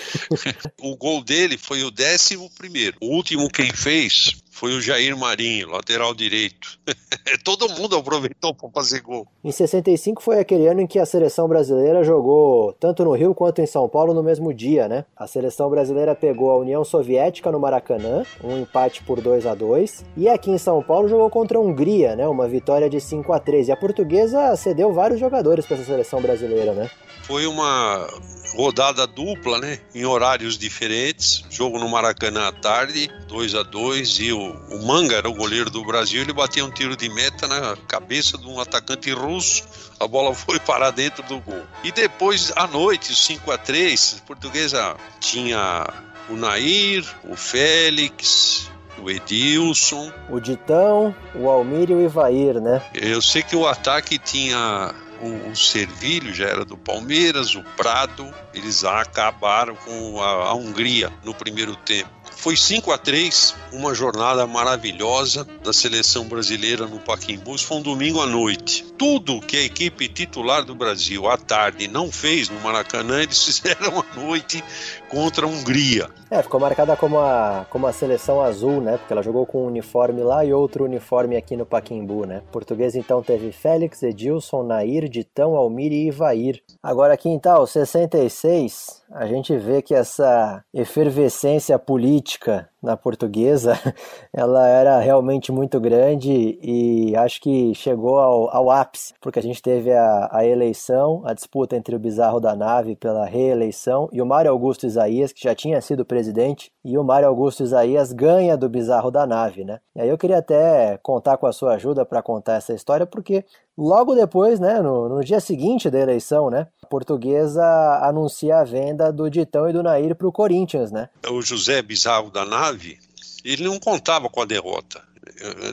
o 0.80 0.96
gol 0.96 1.22
dele 1.22 1.58
foi 1.58 1.84
o 1.84 1.90
décimo 1.90 2.50
primeiro. 2.56 2.96
O 3.02 3.14
último 3.14 3.50
quem 3.50 3.70
fez 3.70 4.34
foi 4.60 4.74
o 4.74 4.80
Jair 4.82 5.16
Marinho, 5.16 5.70
lateral 5.70 6.14
direito. 6.14 6.78
Todo 7.42 7.66
mundo 7.70 7.96
aproveitou 7.96 8.54
para 8.54 8.68
fazer 8.68 9.00
gol. 9.00 9.26
Em 9.42 9.50
65 9.50 10.22
foi 10.22 10.38
aquele 10.38 10.68
ano 10.68 10.82
em 10.82 10.86
que 10.86 10.98
a 10.98 11.06
seleção 11.06 11.48
brasileira 11.48 12.04
jogou 12.04 12.74
tanto 12.74 13.02
no 13.02 13.12
Rio 13.12 13.34
quanto 13.34 13.62
em 13.62 13.66
São 13.66 13.88
Paulo 13.88 14.12
no 14.12 14.22
mesmo 14.22 14.52
dia, 14.52 14.86
né? 14.86 15.06
A 15.16 15.26
seleção 15.26 15.70
brasileira 15.70 16.14
pegou 16.14 16.50
a 16.50 16.58
União 16.58 16.84
Soviética 16.84 17.50
no 17.50 17.58
Maracanã, 17.58 18.22
um 18.44 18.58
empate 18.58 19.02
por 19.02 19.22
2 19.22 19.46
a 19.46 19.54
2 19.54 20.04
e 20.14 20.28
aqui 20.28 20.50
em 20.50 20.58
São 20.58 20.82
Paulo 20.82 21.08
jogou 21.08 21.30
contra 21.30 21.56
a 21.56 21.60
Hungria, 21.62 22.14
né? 22.14 22.28
Uma 22.28 22.46
vitória 22.46 22.90
de 22.90 23.00
5 23.00 23.32
a 23.32 23.38
3 23.38 23.68
E 23.68 23.72
a 23.72 23.76
portuguesa 23.78 24.54
cedeu 24.56 24.92
vários 24.92 25.18
jogadores 25.18 25.64
para 25.64 25.76
essa 25.76 25.86
seleção 25.86 26.20
brasileira, 26.20 26.74
né? 26.74 26.90
Foi 27.30 27.46
uma 27.46 28.08
rodada 28.56 29.06
dupla, 29.06 29.60
né? 29.60 29.78
Em 29.94 30.04
horários 30.04 30.58
diferentes. 30.58 31.44
Jogo 31.48 31.78
no 31.78 31.88
Maracanã 31.88 32.48
à 32.48 32.52
tarde, 32.52 33.08
2 33.28 33.54
a 33.54 33.62
2 33.62 34.18
e 34.18 34.32
o, 34.32 34.50
o 34.68 34.84
Manga 34.84 35.14
era 35.14 35.30
o 35.30 35.34
goleiro 35.34 35.70
do 35.70 35.84
Brasil, 35.84 36.22
ele 36.22 36.32
batia 36.32 36.64
um 36.64 36.72
tiro 36.72 36.96
de 36.96 37.08
meta 37.08 37.46
na 37.46 37.76
cabeça 37.86 38.36
de 38.36 38.48
um 38.48 38.58
atacante 38.58 39.12
russo. 39.12 39.62
A 40.00 40.08
bola 40.08 40.34
foi 40.34 40.58
parar 40.66 40.90
dentro 40.90 41.22
do 41.22 41.38
gol. 41.38 41.62
E 41.84 41.92
depois 41.92 42.52
à 42.56 42.66
noite, 42.66 43.14
5 43.14 43.52
a 43.52 43.56
3 43.56 44.16
a 44.18 44.26
portuguesa 44.26 44.96
tinha 45.20 45.86
o 46.28 46.34
Nair, 46.34 47.06
o 47.22 47.36
Félix, 47.36 48.68
o 48.98 49.08
Edilson. 49.08 50.12
O 50.28 50.40
Ditão, 50.40 51.14
o 51.36 51.48
Almir 51.48 51.90
e 51.90 51.94
o 51.94 52.04
Ivair, 52.04 52.60
né? 52.60 52.82
Eu 52.92 53.22
sei 53.22 53.44
que 53.44 53.54
o 53.54 53.68
ataque 53.68 54.18
tinha 54.18 54.92
o, 55.20 55.50
o 55.50 55.56
Servilho 55.56 56.32
já 56.32 56.46
era 56.46 56.64
do 56.64 56.76
Palmeiras, 56.76 57.54
o 57.54 57.62
Prado, 57.76 58.32
eles 58.54 58.84
acabaram 58.84 59.76
com 59.76 60.20
a, 60.20 60.48
a 60.48 60.54
Hungria 60.54 61.12
no 61.24 61.34
primeiro 61.34 61.76
tempo. 61.76 62.20
Foi 62.40 62.56
5 62.56 62.90
a 62.90 62.96
3 62.96 63.54
uma 63.72 63.94
jornada 63.94 64.46
maravilhosa 64.46 65.46
da 65.62 65.74
seleção 65.74 66.26
brasileira 66.26 66.86
no 66.86 66.98
Paquimbu. 66.98 67.58
Foi 67.58 67.76
um 67.76 67.82
domingo 67.82 68.18
à 68.18 68.26
noite. 68.26 68.82
Tudo 68.96 69.42
que 69.42 69.58
a 69.58 69.62
equipe 69.62 70.08
titular 70.08 70.64
do 70.64 70.74
Brasil 70.74 71.28
à 71.28 71.36
tarde 71.36 71.86
não 71.86 72.10
fez 72.10 72.48
no 72.48 72.58
Maracanã, 72.60 73.22
eles 73.22 73.44
fizeram 73.44 74.00
à 74.00 74.18
noite 74.18 74.64
contra 75.10 75.44
a 75.44 75.48
Hungria. 75.48 76.08
É, 76.30 76.40
ficou 76.42 76.60
marcada 76.60 76.96
como 76.96 77.18
a, 77.18 77.66
como 77.68 77.86
a 77.86 77.92
seleção 77.92 78.40
azul, 78.40 78.80
né? 78.80 78.96
Porque 78.96 79.12
ela 79.12 79.22
jogou 79.22 79.44
com 79.44 79.64
um 79.64 79.66
uniforme 79.66 80.22
lá 80.22 80.44
e 80.44 80.52
outro 80.52 80.84
uniforme 80.84 81.36
aqui 81.36 81.56
no 81.56 81.66
Paquimbu, 81.66 82.24
né? 82.24 82.42
Português 82.52 82.94
então 82.94 83.20
teve 83.20 83.50
Félix, 83.50 84.02
Edilson, 84.02 84.62
Nair, 84.62 85.08
Ditão, 85.08 85.56
Almir 85.56 85.92
e 85.92 86.06
Ivair. 86.06 86.62
Agora, 86.80 87.16
Quintal, 87.16 87.66
66, 87.66 89.02
a 89.10 89.26
gente 89.26 89.56
vê 89.56 89.82
que 89.82 89.94
essa 89.94 90.64
efervescência 90.72 91.78
política 91.78 92.68
na 92.82 92.96
portuguesa, 92.96 93.78
ela 94.32 94.66
era 94.66 94.98
realmente 94.98 95.52
muito 95.52 95.78
grande 95.78 96.58
e 96.62 97.14
acho 97.16 97.40
que 97.40 97.74
chegou 97.74 98.18
ao, 98.18 98.54
ao 98.54 98.70
ápice, 98.70 99.14
porque 99.20 99.38
a 99.38 99.42
gente 99.42 99.60
teve 99.60 99.92
a, 99.92 100.28
a, 100.32 100.46
eleição, 100.46 101.22
a 101.24 101.34
disputa 101.34 101.76
entre 101.76 101.94
o 101.94 101.98
Bizarro 101.98 102.40
da 102.40 102.54
Nave 102.54 102.96
pela 102.96 103.26
reeleição 103.26 104.08
e 104.12 104.22
o 104.22 104.26
Mário 104.26 104.50
Augusto 104.50 104.86
Isaías, 105.00 105.32
que 105.32 105.42
já 105.42 105.54
tinha 105.54 105.80
sido 105.80 106.04
presidente, 106.04 106.72
e 106.84 106.98
o 106.98 107.04
Mário 107.04 107.28
Augusto 107.28 107.62
Isaías 107.62 108.12
ganha 108.12 108.56
do 108.56 108.68
Bizarro 108.68 109.10
da 109.10 109.26
Nave, 109.26 109.64
né? 109.64 109.80
E 109.94 110.00
aí 110.00 110.08
eu 110.08 110.18
queria 110.18 110.38
até 110.38 110.98
contar 111.02 111.36
com 111.36 111.46
a 111.46 111.52
sua 111.52 111.74
ajuda 111.74 112.04
para 112.04 112.22
contar 112.22 112.54
essa 112.54 112.74
história, 112.74 113.06
porque 113.06 113.44
logo 113.76 114.14
depois, 114.14 114.60
né, 114.60 114.80
no, 114.80 115.08
no 115.08 115.24
dia 115.24 115.40
seguinte 115.40 115.90
da 115.90 115.98
eleição, 115.98 116.50
né, 116.50 116.66
a 116.82 116.86
portuguesa 116.86 117.64
anuncia 118.02 118.58
a 118.58 118.64
venda 118.64 119.12
do 119.12 119.30
Ditão 119.30 119.68
e 119.68 119.72
do 119.72 119.82
Nair 119.82 120.14
para 120.14 120.28
o 120.28 120.32
Corinthians, 120.32 120.90
né? 120.92 121.08
O 121.28 121.40
José 121.40 121.80
Bizarro 121.82 122.30
da 122.30 122.44
Nave 122.44 122.98
ele 123.44 123.64
não 123.64 123.78
contava 123.78 124.28
com 124.28 124.42
a 124.42 124.44
derrota. 124.44 125.02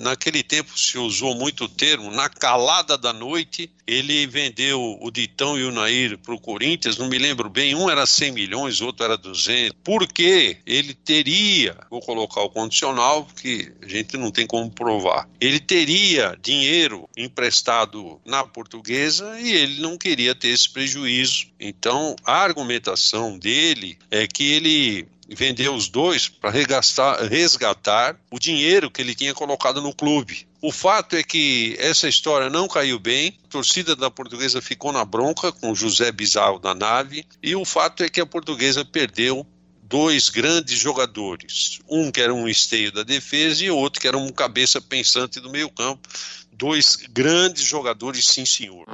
Naquele 0.02 0.44
tempo 0.44 0.78
se 0.78 0.98
usou 0.98 1.36
muito 1.36 1.66
o 1.66 1.70
termo, 1.70 2.12
na 2.12 2.30
calada 2.30 2.98
da 2.98 3.14
noite, 3.14 3.70
ele 3.86 4.28
vendeu 4.28 4.98
o 5.02 5.10
Ditão 5.10 5.58
e 5.58 5.64
o 5.64 5.72
Nair 5.72 6.18
para 6.18 6.34
o 6.34 6.40
Corinthians, 6.40 6.98
não 6.98 7.08
me 7.08 7.18
lembro 7.18 7.50
bem, 7.50 7.76
um 7.76 7.90
era 7.90 8.06
100 8.06 8.32
milhões, 8.32 8.82
outro 8.82 9.06
era 9.06 9.18
200, 9.18 9.78
porque 9.84 10.58
ele 10.66 10.94
teria, 10.94 11.78
vou 11.90 12.02
colocar 12.02 12.42
o 12.42 12.50
condicional, 12.50 13.26
porque 13.26 13.72
a 13.82 13.88
gente 13.88 14.18
não 14.18 14.32
tem 14.32 14.46
como 14.46 14.70
provar, 14.70 15.28
ele 15.40 15.60
teria 15.60 16.38
dinheiro 16.42 17.08
emprestado 17.16 18.20
na 18.26 18.44
portuguesa 18.44 19.40
e 19.40 19.52
ele 19.54 19.82
não 19.82 19.98
queria 19.98 20.36
ter 20.36 20.50
esse 20.50 20.70
prejuízo. 20.70 21.48
Então, 21.60 22.16
a 22.26 22.42
argumentação 22.44 23.38
dele 23.38 23.98
é 24.12 24.28
que 24.28 24.44
ele 24.52 25.08
vendeu 25.36 25.74
os 25.74 25.88
dois 25.90 26.30
para 26.30 26.52
resgatar 26.52 28.16
o 28.32 28.40
dinheiro 28.40 28.90
que 28.90 29.02
ele 29.02 29.16
tinha 29.16 29.34
colocado 29.34 29.82
no 29.82 29.94
clube. 29.94 30.48
O 30.62 30.72
fato 30.72 31.16
é 31.16 31.24
que 31.24 31.76
essa 31.80 32.08
história 32.08 32.50
não 32.50 32.68
caiu 32.68 32.98
bem, 32.98 33.38
a 33.46 33.48
torcida 33.50 33.96
da 33.96 34.10
portuguesa 34.10 34.62
ficou 34.62 34.92
na 34.92 35.06
bronca 35.06 35.52
com 35.52 35.76
José 35.76 36.12
Bizarro 36.12 36.60
da 36.60 36.74
nave, 36.74 37.26
e 37.44 37.56
o 37.56 37.66
fato 37.66 38.04
é 38.04 38.10
que 38.10 38.22
a 38.22 38.26
portuguesa 38.26 38.84
perdeu 38.84 39.46
dois 39.84 40.30
grandes 40.30 40.78
jogadores, 40.78 41.80
um 41.88 42.12
que 42.12 42.22
era 42.22 42.34
um 42.34 42.48
esteio 42.48 42.92
da 42.92 43.04
defesa 43.04 43.64
e 43.64 43.72
outro 43.72 44.02
que 44.02 44.08
era 44.08 44.18
um 44.18 44.30
cabeça 44.30 44.82
pensante 44.82 45.40
do 45.40 45.50
meio 45.50 45.70
campo, 45.70 46.08
dois 46.52 46.96
grandes 46.96 47.64
jogadores, 47.64 48.26
sim 48.28 48.46
senhor. 48.46 48.86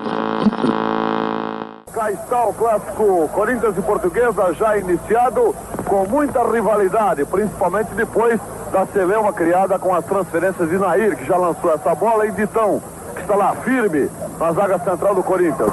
Cá 1.94 2.12
está 2.12 2.46
o 2.46 2.54
clássico 2.54 3.30
Corinthians 3.30 3.78
e 3.78 3.82
Portuguesa 3.82 4.54
já 4.54 4.78
iniciado 4.78 5.56
com 5.84 6.08
muita 6.08 6.44
rivalidade, 6.44 7.26
principalmente 7.26 7.94
depois 7.94 8.40
da 8.72 8.86
celeuma 8.88 9.32
criada 9.32 9.78
com 9.78 9.94
as 9.94 10.06
transferências 10.06 10.70
de 10.70 10.78
Nair, 10.78 11.16
que 11.18 11.26
já 11.26 11.38
lançou 11.38 11.72
essa 11.72 11.94
bola, 11.94 12.26
e 12.26 12.32
Ditão, 12.32 12.82
que 13.16 13.22
está 13.22 13.36
lá 13.36 13.56
firme 13.58 14.10
na 14.40 14.52
zaga 14.52 14.80
central 14.80 15.16
do 15.16 15.24
Corinthians. 15.24 15.72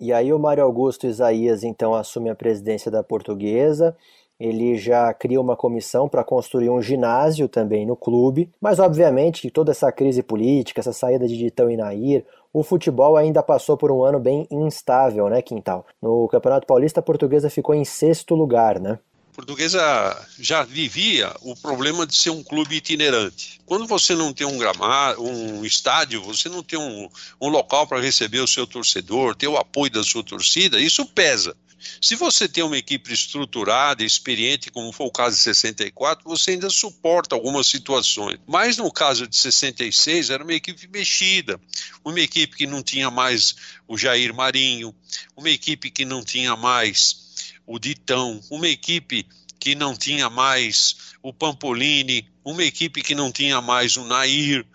E 0.00 0.12
aí 0.12 0.32
o 0.32 0.38
Mário 0.38 0.64
Augusto 0.64 1.06
Isaías 1.06 1.64
então 1.64 1.94
assume 1.94 2.28
a 2.28 2.34
presidência 2.34 2.90
da 2.90 3.02
Portuguesa. 3.02 3.96
Ele 4.38 4.76
já 4.76 5.14
cria 5.14 5.40
uma 5.40 5.56
comissão 5.56 6.08
para 6.08 6.24
construir 6.24 6.68
um 6.68 6.82
ginásio 6.82 7.48
também 7.48 7.86
no 7.86 7.96
clube, 7.96 8.50
mas 8.60 8.78
obviamente 8.78 9.50
toda 9.50 9.70
essa 9.70 9.92
crise 9.92 10.22
política, 10.22 10.80
essa 10.80 10.92
saída 10.92 11.26
de 11.26 11.36
Ditão 11.36 11.70
e 11.70 11.76
Nair, 11.76 12.26
o 12.54 12.62
futebol 12.62 13.16
ainda 13.16 13.42
passou 13.42 13.76
por 13.76 13.90
um 13.90 14.04
ano 14.04 14.20
bem 14.20 14.46
instável, 14.48 15.28
né, 15.28 15.42
Quintal? 15.42 15.84
No 16.00 16.28
Campeonato 16.28 16.68
Paulista, 16.68 17.00
a 17.00 17.02
portuguesa 17.02 17.50
ficou 17.50 17.74
em 17.74 17.84
sexto 17.84 18.36
lugar, 18.36 18.78
né? 18.78 19.00
A 19.32 19.34
portuguesa 19.34 20.28
já 20.38 20.62
vivia 20.62 21.34
o 21.42 21.56
problema 21.56 22.06
de 22.06 22.14
ser 22.14 22.30
um 22.30 22.44
clube 22.44 22.76
itinerante. 22.76 23.60
Quando 23.66 23.88
você 23.88 24.14
não 24.14 24.32
tem 24.32 24.46
um 24.46 24.56
gramado, 24.56 25.20
um 25.20 25.64
estádio, 25.64 26.22
você 26.22 26.48
não 26.48 26.62
tem 26.62 26.78
um, 26.78 27.08
um 27.40 27.48
local 27.48 27.88
para 27.88 28.00
receber 28.00 28.38
o 28.38 28.46
seu 28.46 28.64
torcedor, 28.64 29.34
ter 29.34 29.48
o 29.48 29.56
apoio 29.56 29.90
da 29.90 30.04
sua 30.04 30.22
torcida, 30.22 30.78
isso 30.80 31.04
pesa. 31.06 31.56
Se 32.00 32.14
você 32.16 32.48
tem 32.48 32.62
uma 32.64 32.76
equipe 32.76 33.12
estruturada, 33.12 34.04
experiente, 34.04 34.70
como 34.70 34.92
foi 34.92 35.06
o 35.06 35.10
caso 35.10 35.36
de 35.36 35.42
64, 35.42 36.28
você 36.28 36.52
ainda 36.52 36.70
suporta 36.70 37.34
algumas 37.34 37.66
situações. 37.66 38.38
Mas 38.46 38.76
no 38.76 38.90
caso 38.92 39.26
de 39.26 39.36
66, 39.36 40.30
era 40.30 40.42
uma 40.42 40.52
equipe 40.52 40.86
mexida, 40.88 41.60
uma 42.04 42.20
equipe 42.20 42.56
que 42.56 42.66
não 42.66 42.82
tinha 42.82 43.10
mais 43.10 43.54
o 43.86 43.96
Jair 43.96 44.34
Marinho, 44.34 44.94
uma 45.36 45.50
equipe 45.50 45.90
que 45.90 46.04
não 46.04 46.24
tinha 46.24 46.56
mais 46.56 47.24
o 47.66 47.78
Ditão, 47.78 48.40
uma 48.50 48.68
equipe 48.68 49.26
que 49.58 49.74
não 49.74 49.96
tinha 49.96 50.28
mais 50.28 50.96
o 51.22 51.32
Pampolini, 51.32 52.28
uma 52.44 52.62
equipe 52.62 53.02
que 53.02 53.14
não 53.14 53.32
tinha 53.32 53.62
mais 53.62 53.96
o 53.96 54.04
Nair. 54.04 54.66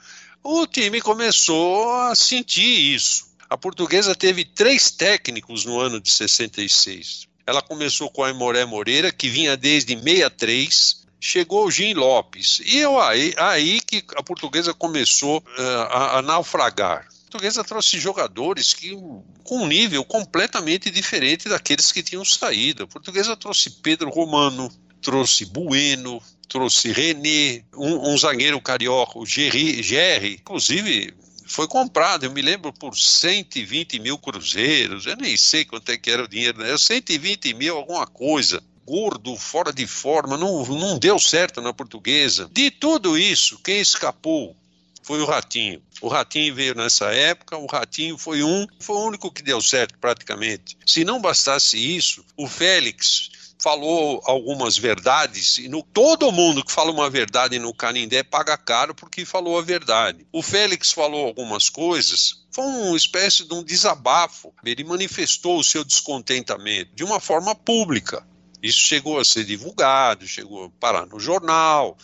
O 0.43 0.65
time 0.65 0.99
começou 0.99 1.93
a 1.93 2.15
sentir 2.15 2.95
isso. 2.95 3.28
A 3.49 3.57
portuguesa 3.57 4.13
teve 4.13 4.45
três 4.45 4.91
técnicos 4.91 5.65
no 5.65 5.79
ano 5.79 5.99
de 5.99 6.11
66. 6.11 7.27
Ela 7.47 7.63
começou 7.63 8.07
com 8.11 8.23
a 8.23 8.31
Moré 8.31 8.63
Moreira, 8.63 9.11
que 9.11 9.27
vinha 9.27 9.57
desde 9.57 9.95
63, 9.95 11.07
chegou 11.19 11.65
o 11.65 11.71
Jim 11.71 11.95
Lopes. 11.95 12.61
E 12.63 12.77
eu, 12.77 12.99
aí, 13.01 13.33
aí 13.37 13.81
que 13.81 14.03
a 14.15 14.21
portuguesa 14.21 14.71
começou 14.71 15.39
uh, 15.39 15.61
a, 15.89 16.19
a, 16.19 16.21
naufragar. 16.21 17.07
A 17.07 17.31
portuguesa 17.31 17.63
trouxe 17.63 17.99
jogadores 17.99 18.75
que, 18.75 18.95
com 19.43 19.63
um 19.63 19.67
nível 19.67 20.05
completamente 20.05 20.91
diferente 20.91 21.49
daqueles 21.49 21.91
que 21.91 22.03
tinham 22.03 22.23
saído. 22.23 22.83
A 22.83 22.87
portuguesa 22.87 23.35
trouxe 23.35 23.71
Pedro 23.81 24.11
Romano, 24.11 24.71
trouxe 25.01 25.45
Bueno, 25.45 26.21
trouxe 26.47 26.91
René, 26.91 27.63
um, 27.75 28.11
um 28.11 28.17
zagueiro 28.17 28.61
carioca, 28.61 29.17
o 29.17 29.25
Gerry, 29.25 30.35
inclusive 30.39 31.15
foi 31.49 31.67
comprado, 31.67 32.25
eu 32.25 32.31
me 32.31 32.43
lembro, 32.43 32.71
por 32.71 32.95
120 32.95 33.99
mil 33.99 34.19
cruzeiros, 34.19 35.07
eu 35.07 35.17
nem 35.17 35.35
sei 35.35 35.65
quanto 35.65 35.89
é 35.91 35.97
que 35.97 36.11
era 36.11 36.23
o 36.23 36.27
dinheiro, 36.27 36.59
né? 36.59 36.77
120 36.77 37.55
mil 37.55 37.75
alguma 37.75 38.05
coisa, 38.05 38.61
gordo, 38.85 39.35
fora 39.35 39.73
de 39.73 39.87
forma, 39.87 40.37
não, 40.37 40.63
não 40.65 40.99
deu 40.99 41.17
certo 41.17 41.59
na 41.59 41.73
portuguesa. 41.73 42.47
De 42.53 42.69
tudo 42.69 43.17
isso, 43.17 43.59
quem 43.63 43.79
escapou 43.81 44.55
foi 45.01 45.21
o 45.21 45.25
Ratinho. 45.25 45.81
O 46.01 46.07
Ratinho 46.07 46.53
veio 46.53 46.75
nessa 46.75 47.11
época, 47.11 47.57
o 47.57 47.65
Ratinho 47.65 48.15
foi 48.15 48.43
um, 48.43 48.67
foi 48.79 48.95
o 48.95 49.07
único 49.07 49.31
que 49.31 49.41
deu 49.41 49.59
certo 49.59 49.97
praticamente. 49.97 50.77
Se 50.85 51.03
não 51.03 51.19
bastasse 51.19 51.77
isso, 51.77 52.23
o 52.37 52.47
Félix 52.47 53.31
falou 53.61 54.21
algumas 54.25 54.77
verdades, 54.77 55.57
e 55.57 55.67
no, 55.67 55.83
todo 55.83 56.31
mundo 56.31 56.63
que 56.63 56.71
fala 56.71 56.91
uma 56.91 57.09
verdade 57.09 57.59
no 57.59 57.73
Canindé 57.73 58.23
paga 58.23 58.57
caro 58.57 58.95
porque 58.95 59.25
falou 59.25 59.59
a 59.59 59.61
verdade. 59.61 60.25
O 60.31 60.41
Félix 60.41 60.91
falou 60.91 61.25
algumas 61.27 61.69
coisas, 61.69 62.45
foi 62.51 62.63
uma 62.63 62.97
espécie 62.97 63.45
de 63.45 63.53
um 63.53 63.63
desabafo. 63.63 64.53
Ele 64.63 64.83
manifestou 64.83 65.59
o 65.59 65.63
seu 65.63 65.83
descontentamento 65.83 66.91
de 66.95 67.03
uma 67.03 67.19
forma 67.19 67.53
pública. 67.53 68.25
Isso 68.61 68.79
chegou 68.79 69.19
a 69.19 69.25
ser 69.25 69.43
divulgado, 69.43 70.27
chegou 70.27 70.65
a 70.65 70.69
parar 70.79 71.05
no 71.05 71.19
jornal. 71.19 71.97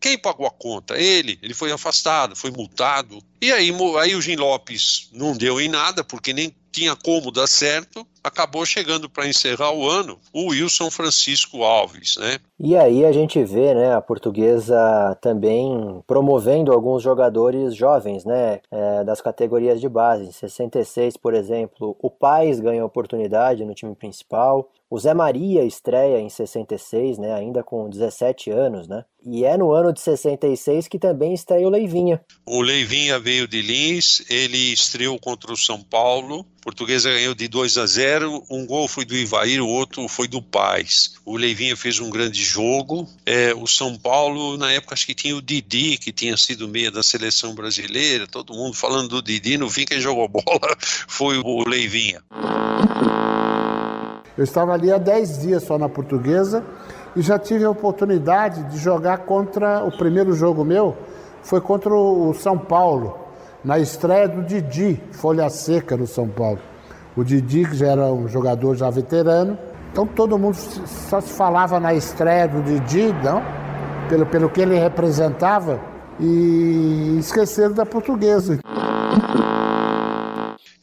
Quem 0.00 0.18
pagou 0.18 0.46
a 0.46 0.50
conta? 0.50 0.98
Ele. 0.98 1.38
Ele 1.42 1.54
foi 1.54 1.72
afastado, 1.72 2.36
foi 2.36 2.50
multado. 2.50 3.22
E 3.40 3.52
aí, 3.52 3.72
aí 4.00 4.14
o 4.14 4.22
Jim 4.22 4.36
Lopes 4.36 5.08
não 5.12 5.36
deu 5.36 5.60
em 5.60 5.68
nada, 5.68 6.04
porque 6.04 6.32
nem 6.32 6.54
tinha 6.74 6.96
como 6.96 7.30
dar 7.30 7.46
certo, 7.46 8.04
acabou 8.22 8.66
chegando 8.66 9.08
para 9.08 9.28
encerrar 9.28 9.70
o 9.70 9.88
ano 9.88 10.18
o 10.32 10.50
Wilson 10.50 10.90
Francisco 10.90 11.62
Alves, 11.62 12.16
né? 12.18 12.38
E 12.58 12.76
aí 12.76 13.04
a 13.04 13.12
gente 13.12 13.42
vê, 13.44 13.72
né, 13.74 13.94
a 13.94 14.00
portuguesa 14.00 15.16
também 15.20 16.02
promovendo 16.04 16.72
alguns 16.72 17.02
jogadores 17.02 17.76
jovens, 17.76 18.24
né, 18.24 18.60
é, 18.72 19.04
das 19.04 19.20
categorias 19.20 19.80
de 19.80 19.88
base. 19.88 20.24
Em 20.24 20.32
66, 20.32 21.16
por 21.16 21.32
exemplo, 21.32 21.96
o 22.02 22.10
Paz 22.10 22.58
ganha 22.58 22.84
oportunidade 22.84 23.64
no 23.64 23.74
time 23.74 23.94
principal. 23.94 24.68
O 24.94 24.98
Zé 25.00 25.12
Maria 25.12 25.64
estreia 25.64 26.20
em 26.20 26.28
66, 26.28 27.18
né, 27.18 27.34
ainda 27.34 27.64
com 27.64 27.90
17 27.90 28.52
anos, 28.52 28.86
né? 28.86 29.04
E 29.26 29.44
é 29.44 29.56
no 29.56 29.72
ano 29.72 29.92
de 29.92 30.00
66 30.00 30.86
que 30.86 31.00
também 31.00 31.34
estreia 31.34 31.66
o 31.66 31.70
Leivinha. 31.70 32.20
O 32.46 32.60
Leivinha 32.60 33.18
veio 33.18 33.48
de 33.48 33.60
Lins, 33.60 34.22
ele 34.30 34.72
estreou 34.72 35.18
contra 35.18 35.52
o 35.52 35.56
São 35.56 35.82
Paulo. 35.82 36.46
Portuguesa 36.62 37.10
ganhou 37.10 37.34
de 37.34 37.48
2 37.48 37.76
a 37.78 37.86
0. 37.86 38.44
Um 38.48 38.64
gol 38.64 38.86
foi 38.86 39.04
do 39.04 39.16
Ivair, 39.16 39.60
o 39.60 39.68
outro 39.68 40.06
foi 40.06 40.28
do 40.28 40.40
Paz. 40.40 41.14
O 41.24 41.36
Leivinha 41.36 41.76
fez 41.76 41.98
um 41.98 42.08
grande 42.08 42.44
jogo. 42.44 43.08
É, 43.26 43.52
o 43.52 43.66
São 43.66 43.98
Paulo, 43.98 44.56
na 44.56 44.70
época, 44.70 44.94
acho 44.94 45.06
que 45.06 45.14
tinha 45.14 45.34
o 45.34 45.42
Didi, 45.42 45.98
que 45.98 46.12
tinha 46.12 46.36
sido 46.36 46.68
meia 46.68 46.92
da 46.92 47.02
seleção 47.02 47.52
brasileira. 47.52 48.28
Todo 48.28 48.54
mundo 48.54 48.74
falando 48.74 49.08
do 49.08 49.22
Didi. 49.22 49.58
No 49.58 49.68
fim, 49.68 49.84
quem 49.84 50.00
jogou 50.00 50.28
bola 50.28 50.76
foi 51.08 51.38
o 51.38 51.68
Leivinha. 51.68 52.22
Eu 54.36 54.44
estava 54.44 54.72
ali 54.72 54.92
há 54.92 54.98
10 54.98 55.38
dias 55.38 55.62
só 55.62 55.78
na 55.78 55.88
portuguesa 55.88 56.62
e 57.14 57.22
já 57.22 57.38
tive 57.38 57.64
a 57.64 57.70
oportunidade 57.70 58.64
de 58.64 58.78
jogar 58.78 59.18
contra 59.18 59.84
o 59.84 59.96
primeiro 59.96 60.32
jogo 60.32 60.64
meu, 60.64 60.96
foi 61.42 61.60
contra 61.60 61.94
o 61.94 62.34
São 62.34 62.58
Paulo, 62.58 63.16
na 63.64 63.78
estreia 63.78 64.28
do 64.28 64.42
Didi, 64.42 65.00
folha 65.12 65.48
seca 65.48 65.96
no 65.96 66.06
São 66.06 66.28
Paulo. 66.28 66.58
O 67.16 67.22
Didi, 67.22 67.64
que 67.64 67.76
já 67.76 67.86
era 67.92 68.06
um 68.06 68.26
jogador 68.26 68.74
já 68.74 68.90
veterano, 68.90 69.56
então 69.92 70.06
todo 70.06 70.36
mundo 70.36 70.56
só 70.56 71.20
se 71.20 71.32
falava 71.32 71.78
na 71.78 71.94
estreia 71.94 72.48
do 72.48 72.60
Didi, 72.62 73.14
não? 73.22 73.40
Pelo, 74.08 74.26
pelo 74.26 74.50
que 74.50 74.60
ele 74.60 74.76
representava, 74.76 75.78
e 76.18 77.16
esqueceram 77.18 77.72
da 77.72 77.86
portuguesa. 77.86 78.58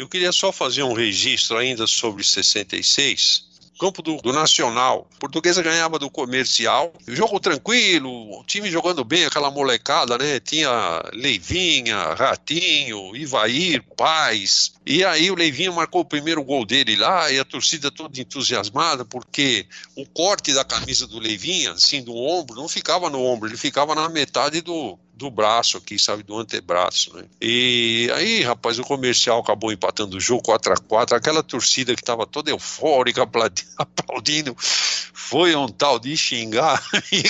Eu 0.01 0.07
queria 0.07 0.31
só 0.31 0.51
fazer 0.51 0.81
um 0.81 0.93
registro 0.93 1.57
ainda 1.57 1.85
sobre 1.85 2.23
66. 2.23 3.43
campo 3.79 4.01
do, 4.01 4.17
do 4.17 4.33
Nacional. 4.33 5.07
Portuguesa 5.19 5.61
ganhava 5.61 5.99
do 5.99 6.09
comercial. 6.09 6.91
Jogo 7.07 7.39
tranquilo, 7.39 8.09
o 8.09 8.43
time 8.43 8.67
jogando 8.67 9.03
bem, 9.03 9.25
aquela 9.25 9.51
molecada, 9.51 10.17
né? 10.17 10.39
Tinha 10.39 11.03
Leivinha, 11.13 12.15
Ratinho, 12.15 13.15
Ivair, 13.15 13.83
Paz. 13.95 14.73
E 14.87 15.05
aí 15.05 15.29
o 15.29 15.35
Leivinha 15.35 15.71
marcou 15.71 16.01
o 16.01 16.05
primeiro 16.05 16.43
gol 16.43 16.65
dele 16.65 16.95
lá 16.95 17.31
e 17.31 17.37
a 17.37 17.45
torcida 17.45 17.91
toda 17.91 18.19
entusiasmada, 18.19 19.05
porque 19.05 19.67
o 19.95 20.03
corte 20.07 20.51
da 20.51 20.65
camisa 20.65 21.05
do 21.05 21.19
Leivinha, 21.19 21.73
assim, 21.73 22.01
do 22.01 22.15
ombro, 22.15 22.55
não 22.55 22.67
ficava 22.67 23.07
no 23.07 23.23
ombro, 23.23 23.47
ele 23.47 23.57
ficava 23.57 23.93
na 23.93 24.09
metade 24.09 24.61
do, 24.61 24.97
do 25.21 25.31
braço 25.31 25.77
aqui, 25.77 25.97
sabe, 25.97 26.23
do 26.23 26.37
antebraço, 26.37 27.15
né? 27.15 27.25
E 27.39 28.09
aí, 28.13 28.41
rapaz, 28.41 28.79
o 28.79 28.83
comercial 28.83 29.39
acabou 29.39 29.71
empatando 29.71 30.17
o 30.17 30.19
jogo 30.19 30.43
4 30.43 30.73
a 30.73 30.77
4 30.77 31.15
aquela 31.15 31.43
torcida 31.43 31.95
que 31.95 32.01
estava 32.01 32.25
toda 32.25 32.49
eufórica, 32.49 33.23
aplaudindo, 33.77 34.55
foi 34.57 35.55
um 35.55 35.67
tal 35.67 35.99
de 35.99 36.17
xingar, 36.17 36.83
e 37.11 37.23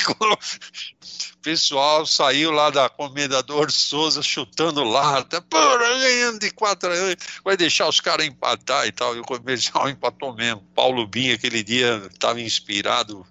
pessoal 1.41 2.05
saiu 2.05 2.51
lá 2.51 2.69
da 2.69 2.87
Comendador 2.87 3.71
Souza 3.71 4.21
chutando 4.21 4.83
lata, 4.83 5.41
porra, 5.41 5.77
ganhando 5.99 6.39
de 6.39 6.51
4 6.51 6.91
anos, 6.91 7.15
vai 7.43 7.57
deixar 7.57 7.87
os 7.87 7.99
caras 7.99 8.25
empatar 8.25 8.87
e 8.87 8.91
tal, 8.91 9.15
e 9.15 9.19
o 9.19 9.23
comercial 9.23 9.89
empatou 9.89 10.33
mesmo. 10.33 10.61
Paulo 10.75 11.05
Binha, 11.07 11.35
aquele 11.35 11.63
dia, 11.63 12.01
estava 12.11 12.39
inspirado, 12.39 13.25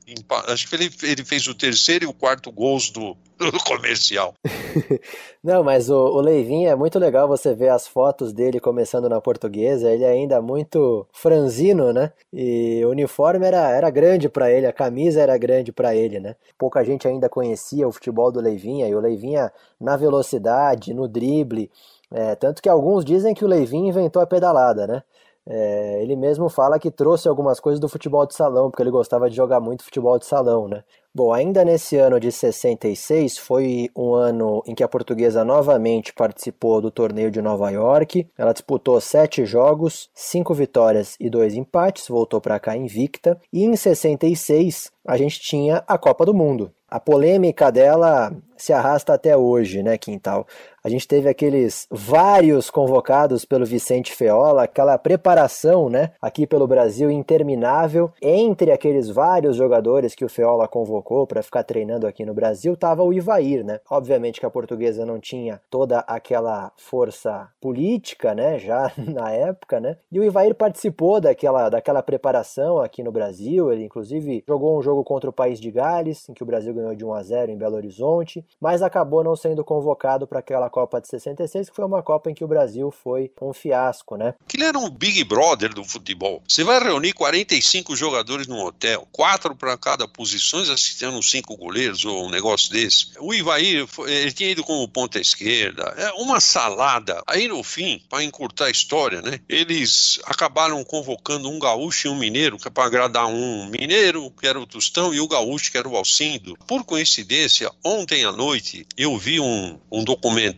acho 0.49 0.68
que 0.68 0.75
ele, 0.75 0.91
ele 1.03 1.25
fez 1.25 1.47
o 1.47 1.55
terceiro 1.55 2.05
e 2.05 2.09
o 2.09 2.12
quarto 2.12 2.51
gols 2.51 2.91
do, 2.91 3.16
do 3.39 3.59
comercial. 3.64 4.35
Não, 5.43 5.64
mas 5.64 5.89
o, 5.89 5.97
o 5.97 6.21
Leivinho 6.21 6.68
é 6.68 6.75
muito 6.75 6.99
legal 6.99 7.27
você 7.27 7.55
ver 7.55 7.71
as 7.71 7.87
fotos 7.87 8.33
dele 8.33 8.61
começando 8.61 9.09
na 9.09 9.21
portuguesa, 9.21 9.91
ele 9.91 10.05
ainda 10.05 10.43
muito 10.43 11.07
franzino, 11.12 11.93
né? 11.93 12.12
E 12.33 12.83
o 12.85 12.91
uniforme 12.91 13.47
era, 13.47 13.71
era 13.71 13.89
grande 13.89 14.29
para 14.29 14.51
ele, 14.51 14.66
a 14.66 14.73
camisa 14.73 15.21
era 15.21 15.39
grande 15.39 15.73
para 15.73 15.95
ele, 15.95 16.21
né? 16.21 16.37
Pouca 16.59 16.85
gente 16.85 17.09
ainda 17.09 17.29
conhecia 17.29 17.59
o 17.88 17.92
futebol 17.92 18.32
do 18.32 18.40
Leivinha, 18.40 18.88
e 18.88 18.94
o 18.94 19.00
Leivinha 19.00 19.52
na 19.80 19.96
velocidade, 19.96 20.94
no 20.94 21.06
drible, 21.06 21.70
é, 22.11 22.34
tanto 22.34 22.61
que 22.61 22.68
alguns 22.68 23.04
dizem 23.04 23.34
que 23.34 23.44
o 23.44 23.48
Leivinho 23.48 23.88
inventou 23.88 24.20
a 24.20 24.26
pedalada, 24.26 24.86
né? 24.86 25.02
É, 25.46 26.02
ele 26.02 26.16
mesmo 26.16 26.48
fala 26.48 26.78
que 26.78 26.90
trouxe 26.90 27.26
algumas 27.26 27.58
coisas 27.58 27.80
do 27.80 27.88
futebol 27.88 28.26
de 28.26 28.34
salão, 28.34 28.70
porque 28.70 28.82
ele 28.82 28.90
gostava 28.90 29.28
de 29.28 29.34
jogar 29.34 29.58
muito 29.58 29.82
futebol 29.82 30.18
de 30.18 30.26
salão, 30.26 30.68
né? 30.68 30.84
Bom, 31.12 31.32
ainda 31.32 31.64
nesse 31.64 31.96
ano 31.96 32.20
de 32.20 32.30
66 32.30 33.36
foi 33.36 33.90
um 33.96 34.14
ano 34.14 34.62
em 34.64 34.76
que 34.76 34.84
a 34.84 34.88
portuguesa 34.88 35.44
novamente 35.44 36.12
participou 36.12 36.80
do 36.80 36.88
torneio 36.88 37.32
de 37.32 37.42
Nova 37.42 37.68
York. 37.70 38.28
Ela 38.38 38.52
disputou 38.52 39.00
sete 39.00 39.44
jogos, 39.44 40.08
cinco 40.14 40.54
vitórias 40.54 41.16
e 41.18 41.28
dois 41.28 41.54
empates, 41.54 42.06
voltou 42.06 42.40
para 42.40 42.61
cá 42.61 42.76
invicta. 42.76 43.40
E 43.52 43.64
em 43.64 43.74
66 43.74 44.92
a 45.04 45.16
gente 45.16 45.40
tinha 45.40 45.82
a 45.84 45.98
Copa 45.98 46.24
do 46.24 46.32
Mundo. 46.34 46.70
A 46.91 46.99
polêmica 46.99 47.70
dela 47.70 48.32
se 48.57 48.72
arrasta 48.72 49.14
até 49.14 49.36
hoje, 49.36 49.82
né, 49.82 49.97
Quintal? 49.97 50.47
A 50.83 50.89
gente 50.89 51.07
teve 51.07 51.28
aqueles 51.28 51.87
vários 51.91 52.70
convocados 52.70 53.45
pelo 53.45 53.66
Vicente 53.66 54.12
Feola, 54.14 54.62
aquela 54.62 54.97
preparação, 54.97 55.91
né, 55.91 56.12
aqui 56.22 56.47
pelo 56.47 56.66
Brasil 56.66 57.11
interminável. 57.11 58.11
Entre 58.22 58.72
aqueles 58.72 59.11
vários 59.11 59.57
jogadores 59.57 60.14
que 60.14 60.24
o 60.24 60.28
Feola 60.28 60.66
convocou 60.66 61.26
para 61.26 61.43
ficar 61.43 61.64
treinando 61.64 62.07
aqui 62.07 62.24
no 62.24 62.33
Brasil, 62.33 62.78
tava 62.78 63.03
o 63.03 63.12
Ivair, 63.12 63.62
né? 63.62 63.81
Obviamente 63.91 64.41
que 64.41 64.47
a 64.47 64.51
portuguesa 64.51 65.05
não 65.05 65.20
tinha 65.20 65.61
toda 65.68 65.99
aquela 65.99 66.72
força 66.78 67.49
política, 67.61 68.35
né, 68.35 68.59
já 68.59 68.91
na 68.97 69.31
época, 69.31 69.81
né? 69.81 69.99
E 70.11 70.18
o 70.18 70.24
Ivair 70.24 70.55
participou 70.55 71.20
daquela, 71.20 71.68
daquela 71.68 72.03
preparação 72.03 72.78
aqui 72.78 73.03
no 73.03 73.12
Brasil. 73.12 73.70
Ele 73.70 73.85
inclusive 73.85 74.43
jogou 74.49 74.78
um 74.78 74.83
jogo 74.83 75.05
contra 75.05 75.28
o 75.28 75.33
País 75.33 75.61
de 75.61 75.70
Gales, 75.70 76.26
em 76.26 76.33
que 76.33 76.43
o 76.43 76.47
Brasil 76.47 76.72
ganhou 76.72 76.95
de 76.95 77.05
1 77.05 77.12
a 77.12 77.22
0 77.22 77.53
em 77.53 77.59
Belo 77.59 77.76
Horizonte, 77.76 78.43
mas 78.59 78.81
acabou 78.81 79.22
não 79.22 79.37
sendo 79.37 79.62
convocado 79.62 80.26
para 80.26 80.39
aquela 80.39 80.70
Copa 80.71 81.01
de 81.01 81.09
66, 81.09 81.68
que 81.68 81.77
foi 81.77 81.85
uma 81.85 82.03
Copa 82.03 82.31
em 82.31 82.35
que 82.35 82.45
o 82.45 82.49
Brasil 82.49 82.91
foi 82.91 83.31
um 83.43 83.53
fiasco, 83.53 84.16
né? 84.16 84.35
Aquilo 84.41 84.64
era 84.64 84.79
um 84.79 84.89
Big 84.89 85.23
Brother 85.25 85.75
do 85.75 85.85
futebol. 85.85 86.43
Você 86.49 86.64
vai 86.64 86.83
reunir 86.83 87.12
45 87.12 87.95
jogadores 87.97 88.47
num 88.47 88.62
hotel, 88.62 89.07
quatro 89.12 89.55
para 89.55 89.77
cada 89.77 90.09
posição, 90.09 90.61
assistindo 90.61 91.23
cinco 91.23 91.57
goleiros 91.57 92.05
ou 92.05 92.27
um 92.27 92.31
negócio 92.31 92.71
desse. 92.73 93.12
O 93.18 93.35
Ivair, 93.35 93.87
ele 94.07 94.33
tinha 94.33 94.51
ido 94.51 94.64
como 94.64 94.87
ponta 94.89 95.18
esquerda, 95.18 95.83
é 95.97 96.12
uma 96.12 96.41
salada. 96.41 97.23
Aí 97.27 97.49
no 97.49 97.62
fim, 97.62 98.03
para 98.09 98.23
encurtar 98.25 98.66
a 98.66 98.71
história, 98.71 99.21
né? 99.21 99.41
Eles 99.49 100.21
acabaram 100.25 100.83
convocando 100.85 101.51
um 101.51 101.59
gaúcho 101.59 102.07
e 102.09 102.11
um 102.11 102.14
mineiro, 102.16 102.59
que 102.59 102.68
é 102.68 102.71
para 102.71 102.85
agradar 102.85 103.27
um 103.27 103.66
mineiro, 103.66 104.31
que 104.31 104.47
era 104.47 104.61
o 104.61 104.66
Tostão, 104.66 105.12
e 105.12 105.21
o 105.21 105.29
gaúcho, 105.29 105.71
que 105.71 105.79
era 105.79 105.89
o 105.89 105.97
Alcindo. 105.97 106.57
Por 106.66 106.85
coincidência, 106.85 107.71
ontem 107.85 108.25
à 108.25 108.33
noite 108.33 108.87
eu 108.97 109.16
vi 109.18 109.41
um, 109.41 109.79
um 109.91 110.05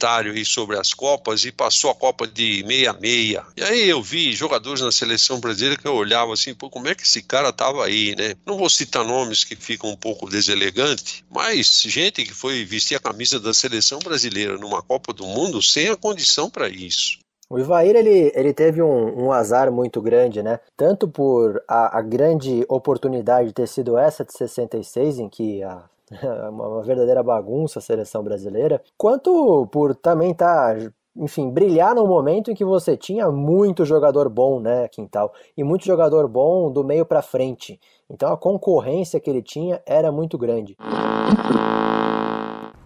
documentário 0.03 0.33
aí 0.33 0.45
sobre 0.45 0.79
as 0.79 0.93
Copas 0.93 1.45
e 1.45 1.53
passou 1.53 1.91
a 1.91 1.95
Copa 1.95 2.27
de 2.27 2.65
66. 2.67 3.41
E 3.57 3.63
aí 3.63 3.89
eu 3.89 4.03
vi 4.03 4.33
jogadores 4.33 4.83
na 4.83 4.91
seleção 4.91 5.39
brasileira 5.39 5.81
que 5.81 5.87
eu 5.87 5.95
olhava 5.95 6.33
assim, 6.33 6.55
pô, 6.55 6.69
como 6.69 6.89
é 6.89 6.95
que 6.95 7.03
esse 7.03 7.23
cara 7.23 7.53
tava 7.53 7.85
aí, 7.85 8.15
né? 8.17 8.35
Não 8.45 8.59
vou 8.59 8.69
citar 8.69 9.05
nomes 9.05 9.45
que 9.45 9.55
ficam 9.55 9.91
um 9.91 9.97
pouco 9.97 10.29
deselegantes, 10.29 11.23
mas 11.31 11.83
gente 11.87 12.25
que 12.25 12.35
foi 12.35 12.65
vestir 12.65 12.97
a 12.97 13.01
camisa 13.01 13.39
da 13.39 13.55
seleção 13.55 14.01
brasileira 14.01 14.59
numa 14.59 14.83
Copa 14.83 15.13
do 15.13 15.25
Mundo 15.25 15.63
sem 15.63 15.89
a 15.89 15.97
condição 15.97 16.51
para 16.51 16.69
isso. 16.69 17.19
O 17.49 17.59
Ivair 17.59 17.95
ele, 17.95 18.33
ele 18.35 18.55
teve 18.55 18.81
um, 18.81 19.27
um, 19.27 19.31
azar 19.33 19.71
muito 19.71 20.01
grande, 20.01 20.43
né? 20.43 20.59
Tanto 20.75 21.07
por 21.07 21.63
a, 21.69 21.99
a, 21.99 22.01
grande 22.01 22.65
oportunidade 22.67 23.49
de 23.49 23.55
ter 23.55 23.69
sido 23.69 23.99
essa 23.99 24.25
de 24.25 24.33
66, 24.33 25.19
em 25.19 25.29
que 25.29 25.63
a, 25.63 25.85
uma 26.51 26.83
verdadeira 26.83 27.23
bagunça 27.23 27.79
a 27.79 27.83
seleção 27.83 28.23
brasileira, 28.23 28.83
quanto 28.97 29.67
por 29.69 29.95
também 29.95 30.33
estar 30.33 30.77
tá 30.77 30.93
enfim, 31.15 31.51
brilhar 31.51 31.95
no 31.95 32.07
momento 32.07 32.51
em 32.51 32.55
que 32.55 32.65
você 32.65 32.97
tinha 32.97 33.31
muito 33.31 33.85
jogador 33.85 34.31
bom, 34.31 34.59
né, 34.61 34.89
Quintal, 34.89 35.33
e 35.57 35.63
muito 35.63 35.85
jogador 35.85 36.27
bom 36.27 36.73
do 36.73 36.83
meio 36.83 37.05
para 37.05 37.21
frente. 37.21 37.79
Então 38.09 38.33
a 38.33 38.37
concorrência 38.37 39.21
que 39.21 39.29
ele 39.29 39.43
tinha 39.43 39.83
era 39.85 40.11
muito 40.11 40.39
grande. 40.39 40.75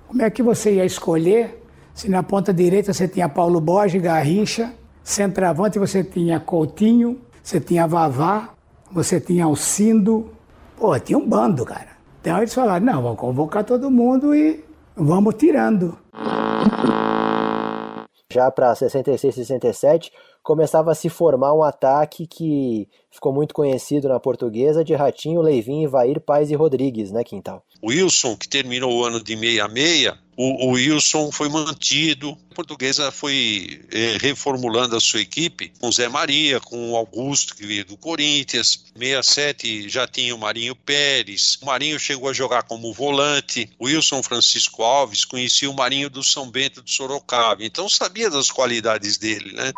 Como 0.08 0.22
é 0.22 0.30
que 0.30 0.42
você 0.42 0.74
ia 0.74 0.84
escolher 0.84 1.62
se 1.94 2.10
na 2.10 2.22
ponta 2.22 2.52
direita 2.52 2.92
você 2.92 3.08
tinha 3.08 3.28
Paulo 3.28 3.60
Borges, 3.60 4.02
Garrincha, 4.02 4.74
centroavante 5.02 5.78
você 5.78 6.02
tinha 6.02 6.38
Coutinho, 6.40 7.20
você 7.42 7.60
tinha 7.60 7.86
Vavá, 7.86 8.50
você 8.90 9.20
tinha 9.20 9.44
Alcindo, 9.44 10.30
pô, 10.76 10.98
tinha 10.98 11.18
um 11.18 11.26
bando, 11.26 11.64
cara. 11.64 11.95
Então 12.26 12.38
eles 12.38 12.52
falaram, 12.52 12.84
não, 12.84 13.02
vamos 13.04 13.20
convocar 13.20 13.62
todo 13.62 13.88
mundo 13.88 14.34
e 14.34 14.64
vamos 14.96 15.36
tirando 15.36 15.96
já 18.32 18.50
para 18.50 18.74
66, 18.74 19.32
67, 19.32 20.10
começava 20.42 20.90
a 20.90 20.94
se 20.96 21.08
formar 21.08 21.54
um 21.54 21.62
ataque 21.62 22.26
que 22.26 22.88
ficou 23.12 23.32
muito 23.32 23.54
conhecido 23.54 24.08
na 24.08 24.18
portuguesa 24.18 24.82
de 24.82 24.92
Ratinho, 24.92 25.40
Leivinho, 25.40 25.84
Ivair, 25.84 26.20
Paz 26.20 26.50
e 26.50 26.56
Rodrigues, 26.56 27.12
né, 27.12 27.22
Quintal? 27.22 27.64
Wilson, 27.80 28.36
que 28.36 28.48
terminou 28.48 28.92
o 28.92 29.04
ano 29.04 29.22
de 29.22 29.36
66, 29.36 30.12
o, 30.36 30.66
o 30.66 30.70
Wilson 30.72 31.32
foi 31.32 31.48
mantido, 31.48 32.36
a 32.50 32.54
portuguesa 32.54 33.10
foi 33.10 33.80
é, 33.90 34.18
reformulando 34.20 34.94
a 34.94 35.00
sua 35.00 35.20
equipe 35.20 35.72
com 35.80 35.90
Zé 35.90 36.08
Maria, 36.08 36.60
com 36.60 36.92
o 36.92 36.96
Augusto, 36.96 37.56
que 37.56 37.66
veio 37.66 37.84
do 37.84 37.96
Corinthians, 37.96 38.84
67 38.94 39.88
já 39.88 40.06
tinha 40.06 40.34
o 40.34 40.38
Marinho 40.38 40.76
Pérez, 40.76 41.58
o 41.62 41.66
Marinho 41.66 41.98
chegou 41.98 42.28
a 42.28 42.34
jogar 42.34 42.64
como 42.64 42.92
volante, 42.92 43.70
o 43.78 43.86
Wilson 43.86 44.22
Francisco 44.22 44.82
Alves 44.82 45.24
conhecia 45.24 45.70
o 45.70 45.74
Marinho 45.74 46.10
do 46.10 46.22
São 46.22 46.50
Bento 46.50 46.82
de 46.82 46.90
Sorocaba, 46.90 47.64
então 47.64 47.88
sabia 47.88 48.28
das 48.28 48.50
qualidades 48.50 49.16
dele, 49.16 49.52
né? 49.52 49.72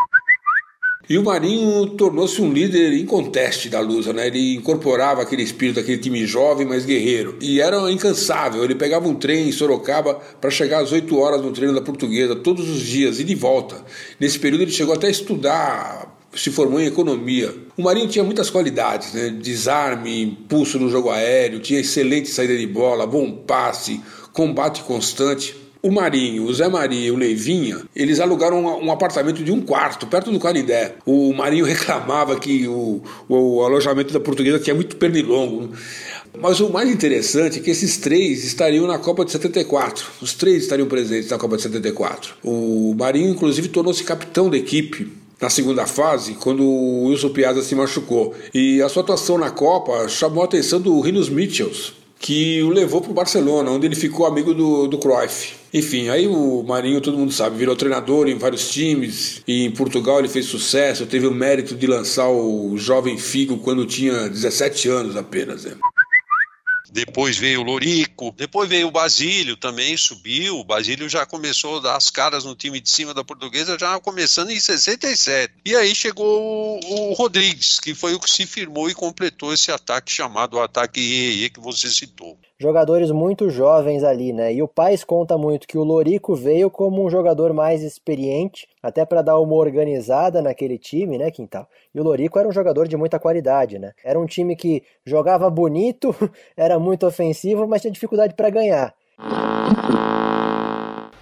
E 1.09 1.17
o 1.17 1.25
Marinho 1.25 1.87
tornou-se 1.87 2.43
um 2.43 2.53
líder 2.53 2.93
inconteste 2.93 3.71
da 3.71 3.81
Lusa, 3.81 4.13
né? 4.13 4.27
Ele 4.27 4.57
incorporava 4.57 5.23
aquele 5.23 5.43
espírito 5.43 5.77
daquele 5.77 5.97
time 5.97 6.27
jovem, 6.27 6.67
mas 6.67 6.85
guerreiro. 6.85 7.39
E 7.41 7.61
era 7.61 7.91
incansável. 7.91 8.63
Ele 8.63 8.75
pegava 8.75 9.09
um 9.09 9.15
trem 9.15 9.49
em 9.49 9.53
Sorocaba 9.53 10.21
para 10.39 10.51
chegar 10.51 10.83
às 10.83 10.93
8 10.93 11.19
horas 11.19 11.41
no 11.41 11.51
treino 11.51 11.75
da 11.75 11.81
Portuguesa, 11.81 12.37
todos 12.37 12.69
os 12.69 12.81
dias, 12.81 13.19
e 13.19 13.25
de 13.25 13.35
volta. 13.35 13.83
Nesse 14.21 14.39
período 14.39 14.65
ele 14.65 14.71
chegou 14.71 14.95
até 14.95 15.07
a 15.07 15.11
estudar 15.11 16.19
se 16.35 16.51
formou 16.51 16.81
em 16.81 16.87
economia. 16.87 17.55
O 17.77 17.83
Marinho 17.83 18.09
tinha 18.09 18.25
muitas 18.25 18.51
qualidades, 18.51 19.13
né? 19.13 19.31
desarme, 19.31 20.23
impulso 20.23 20.79
no 20.79 20.91
jogo 20.91 21.11
aéreo, 21.11 21.59
tinha 21.59 21.81
excelente 21.81 22.29
saída 22.29 22.57
de 22.57 22.67
bola, 22.67 23.07
bom 23.07 23.33
passe, 23.33 24.01
combate 24.33 24.83
constante. 24.83 25.57
O 25.81 25.93
Marinho, 25.93 26.45
o 26.45 26.53
Zé 26.53 26.69
Maria 26.69 27.07
e 27.07 27.11
o 27.11 27.17
Leivinha, 27.17 27.83
eles 27.95 28.19
alugaram 28.19 28.65
um, 28.65 28.87
um 28.87 28.93
apartamento 28.93 29.45
de 29.45 29.53
um 29.53 29.61
quarto, 29.61 30.07
perto 30.09 30.31
do 30.33 30.41
Canindé. 30.41 30.97
O 31.07 31.33
Marinho 31.33 31.65
reclamava 31.67 32.39
que 32.39 32.67
o, 32.67 33.01
o 33.29 33.63
alojamento 33.63 34.13
da 34.13 34.19
portuguesa 34.19 34.59
tinha 34.59 34.75
muito 34.75 34.97
pernilongo. 34.97 35.71
Mas 36.41 36.61
o 36.61 36.71
mais 36.71 36.91
interessante 36.91 37.59
é 37.59 37.63
que 37.63 37.71
esses 37.71 37.97
três 37.97 38.45
estariam 38.45 38.87
na 38.87 38.99
Copa 38.99 39.25
de 39.25 39.31
74. 39.31 40.05
Os 40.21 40.35
três 40.35 40.63
estariam 40.65 40.89
presentes 40.89 41.31
na 41.31 41.39
Copa 41.39 41.57
de 41.57 41.63
74. 41.63 42.35
O 42.43 42.95
Marinho, 42.99 43.31
inclusive, 43.31 43.69
tornou-se 43.69 44.03
capitão 44.05 44.51
da 44.51 44.57
equipe 44.57 45.11
na 45.41 45.49
segunda 45.49 45.87
fase, 45.87 46.35
quando 46.35 46.65
o 46.65 47.05
Wilson 47.07 47.29
Piazza 47.31 47.63
se 47.63 47.75
machucou. 47.75 48.35
E 48.53 48.83
a 48.83 48.89
sua 48.89 49.03
atuação 49.03 49.39
na 49.39 49.51
Copa 49.51 50.09
chamou 50.09 50.43
a 50.43 50.47
atenção 50.47 50.81
do 50.81 50.99
Rinos 51.01 51.29
Mitchells, 51.29 51.93
que 52.19 52.63
o 52.63 52.71
levou 52.71 53.01
para 53.01 53.11
o 53.11 53.15
Barcelona, 53.15 53.71
onde 53.71 53.87
ele 53.87 53.95
ficou 53.95 54.27
amigo 54.27 54.53
do, 54.53 54.89
do 54.89 54.99
Cruyff. 54.99 55.55
Enfim, 55.73 56.09
aí 56.09 56.27
o 56.27 56.63
Marinho, 56.63 57.01
todo 57.01 57.17
mundo 57.17 57.33
sabe, 57.33 57.57
virou 57.57 57.77
treinador 57.77 58.27
em 58.29 58.37
vários 58.37 58.71
times. 58.71 59.43
E 59.47 59.65
em 59.65 59.71
Portugal 59.71 60.19
ele 60.19 60.29
fez 60.29 60.47
sucesso, 60.47 61.07
teve 61.07 61.27
o 61.27 61.35
mérito 61.35 61.75
de 61.75 61.87
lançar 61.87 62.29
o 62.29 62.77
jovem 62.77 63.19
Figo 63.19 63.59
quando 63.59 63.87
tinha 63.87 64.29
17 64.29 64.89
anos 64.89 65.17
apenas. 65.17 65.65
Né? 65.65 65.73
Depois 66.91 67.37
veio 67.37 67.61
o 67.61 67.65
Lorico, 67.65 68.33
depois 68.37 68.69
veio 68.69 68.89
o 68.89 68.91
Basílio 68.91 69.57
também, 69.57 69.97
subiu. 69.97 70.59
O 70.59 70.65
Basílio 70.65 71.09
já 71.09 71.27
começou 71.27 71.79
a 71.79 71.81
dar 71.81 71.97
as 71.97 72.11
caras 72.11 72.45
no 72.45 72.55
time 72.55 72.81
de 72.81 72.91
cima 72.91 73.13
da 73.13 73.25
portuguesa, 73.25 73.79
já 73.79 73.99
começando 74.01 74.51
em 74.51 74.59
67. 74.59 75.55
E 75.65 75.77
aí 75.77 75.95
chegou 75.95 76.81
o, 76.83 77.11
o 77.11 77.13
Rodrigues, 77.15 77.79
que 77.79 77.95
foi 77.95 78.15
o 78.15 78.21
que 78.21 78.31
se 78.31 78.47
firmou 78.47 78.89
e 78.91 78.95
completou 78.95 79.53
esse 79.53 79.71
ataque 79.71 80.11
chamado 80.11 80.59
ataque 80.59 81.01
IEE 81.01 81.51
que 81.51 81.61
você 81.61 81.91
citou 81.91 82.39
jogadores 82.59 83.11
muito 83.11 83.49
jovens 83.49 84.03
ali, 84.03 84.33
né? 84.33 84.53
E 84.53 84.63
o 84.63 84.69
Paz 84.69 85.05
conta 85.05 85.39
muito 85.39 85.67
que 85.67 85.79
o 85.79 85.85
Lorico 85.85 86.35
veio 86.35 86.71
como 86.71 87.05
um 87.05 87.09
jogador 87.09 87.53
mais 87.53 87.83
experiente, 87.83 88.67
até 88.83 89.05
para 89.05 89.23
dar 89.23 89.39
uma 89.39 89.55
organizada 89.55 90.43
naquele 90.43 90.79
time, 90.79 91.17
né, 91.17 91.31
Quintal? 91.31 91.69
E 91.95 92.01
o 92.01 92.03
Lorico 92.03 92.39
era 92.39 92.49
um 92.49 92.53
jogador 92.53 92.89
de 92.89 92.97
muita 92.97 93.19
qualidade, 93.19 93.79
né? 93.79 93.93
Era 94.05 94.19
um 94.19 94.27
time 94.27 94.57
que 94.57 94.83
jogava 95.05 95.49
bonito, 95.49 96.15
era 96.57 96.79
muito 96.79 97.07
ofensivo, 97.07 97.67
mas 97.67 97.83
tinha 97.83 97.93
dificuldade 97.93 98.35
para 98.35 98.51
ganhar 98.51 98.95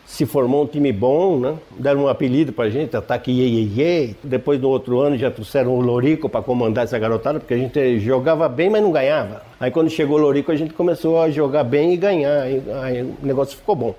se 0.07 0.25
formou 0.25 0.63
um 0.63 0.67
time 0.67 0.93
bom, 0.93 1.39
né? 1.39 1.55
Deram 1.79 2.05
um 2.05 2.09
apelido 2.09 2.53
pra 2.53 2.71
gente, 2.71 2.97
Ataque 2.97 3.31
Ye, 3.31 3.59
Ye, 3.59 3.81
Ye. 3.81 4.17
Depois 4.23 4.61
do 4.61 4.71
outro 4.71 5.01
ano 5.01 5.19
já 5.19 5.31
trouxeram 5.31 5.73
o 5.73 5.81
Lorico 5.81 6.29
para 6.29 6.41
comandar 6.41 6.85
essa 6.85 6.99
garotada, 6.99 7.41
porque 7.41 7.55
a 7.55 7.59
gente 7.59 7.99
jogava 7.99 8.49
bem, 8.49 8.71
mas 8.71 8.83
não 8.83 8.93
ganhava. 8.93 9.43
Aí 9.59 9.71
quando 9.71 9.91
chegou 9.91 10.17
o 10.17 10.21
Lorico 10.23 10.53
a 10.53 10.57
gente 10.57 10.73
começou 10.73 11.21
a 11.21 11.29
jogar 11.29 11.65
bem 11.65 11.93
e 11.93 11.97
ganhar. 11.97 12.43
Aí, 12.43 12.63
aí 12.83 13.03
o 13.03 13.15
negócio 13.23 13.57
ficou 13.57 13.75
bom. 13.75 13.95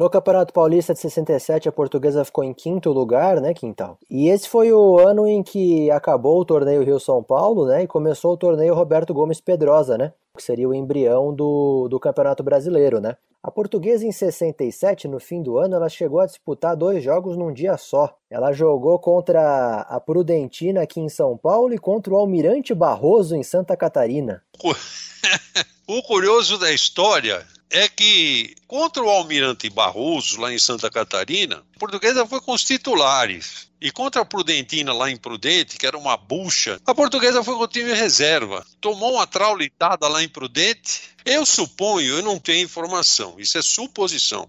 No 0.00 0.08
Campeonato 0.08 0.50
Paulista 0.50 0.94
de 0.94 1.00
67, 1.00 1.68
a 1.68 1.72
portuguesa 1.72 2.24
ficou 2.24 2.42
em 2.42 2.54
quinto 2.54 2.90
lugar, 2.90 3.38
né, 3.38 3.52
Quintal? 3.52 3.98
E 4.10 4.30
esse 4.30 4.48
foi 4.48 4.72
o 4.72 4.98
ano 4.98 5.26
em 5.26 5.42
que 5.42 5.90
acabou 5.90 6.40
o 6.40 6.44
torneio 6.46 6.82
Rio-São 6.82 7.22
Paulo, 7.22 7.66
né, 7.66 7.82
e 7.82 7.86
começou 7.86 8.32
o 8.32 8.36
torneio 8.38 8.72
Roberto 8.72 9.12
Gomes 9.12 9.42
Pedrosa, 9.42 9.98
né, 9.98 10.14
que 10.34 10.42
seria 10.42 10.66
o 10.66 10.74
embrião 10.74 11.34
do, 11.34 11.86
do 11.90 12.00
Campeonato 12.00 12.42
Brasileiro, 12.42 12.98
né. 12.98 13.14
A 13.42 13.50
portuguesa 13.50 14.06
em 14.06 14.10
67, 14.10 15.06
no 15.06 15.20
fim 15.20 15.42
do 15.42 15.58
ano, 15.58 15.76
ela 15.76 15.90
chegou 15.90 16.20
a 16.20 16.26
disputar 16.26 16.74
dois 16.74 17.04
jogos 17.04 17.36
num 17.36 17.52
dia 17.52 17.76
só. 17.76 18.14
Ela 18.30 18.52
jogou 18.52 18.98
contra 18.98 19.82
a 19.82 20.00
Prudentina 20.00 20.80
aqui 20.80 21.00
em 21.00 21.10
São 21.10 21.36
Paulo 21.36 21.74
e 21.74 21.78
contra 21.78 22.14
o 22.14 22.16
Almirante 22.16 22.72
Barroso 22.74 23.36
em 23.36 23.42
Santa 23.42 23.76
Catarina. 23.76 24.42
o 25.86 26.02
curioso 26.02 26.58
da 26.58 26.72
história 26.72 27.44
é 27.70 27.88
que 27.88 28.54
contra 28.66 29.02
o 29.02 29.08
Almirante 29.08 29.70
Barroso, 29.70 30.40
lá 30.40 30.52
em 30.52 30.58
Santa 30.58 30.90
Catarina, 30.90 31.62
a 31.76 31.78
portuguesa 31.78 32.26
foi 32.26 32.40
com 32.40 32.52
os 32.52 32.64
titulares. 32.64 33.70
E 33.80 33.90
contra 33.90 34.20
a 34.20 34.24
Prudentina 34.26 34.92
lá 34.92 35.10
em 35.10 35.16
Prudente, 35.16 35.78
que 35.78 35.86
era 35.86 35.96
uma 35.96 36.14
bucha, 36.14 36.78
a 36.84 36.94
portuguesa 36.94 37.42
foi 37.42 37.54
com 37.54 37.62
o 37.62 37.68
time 37.68 37.94
reserva. 37.94 38.66
Tomou 38.78 39.14
uma 39.14 39.26
traulitada 39.26 40.06
lá 40.06 40.22
em 40.22 40.28
Prudente. 40.28 41.00
Eu 41.24 41.46
suponho, 41.46 42.16
eu 42.16 42.22
não 42.22 42.38
tenho 42.38 42.64
informação, 42.64 43.36
isso 43.38 43.56
é 43.56 43.62
suposição, 43.62 44.48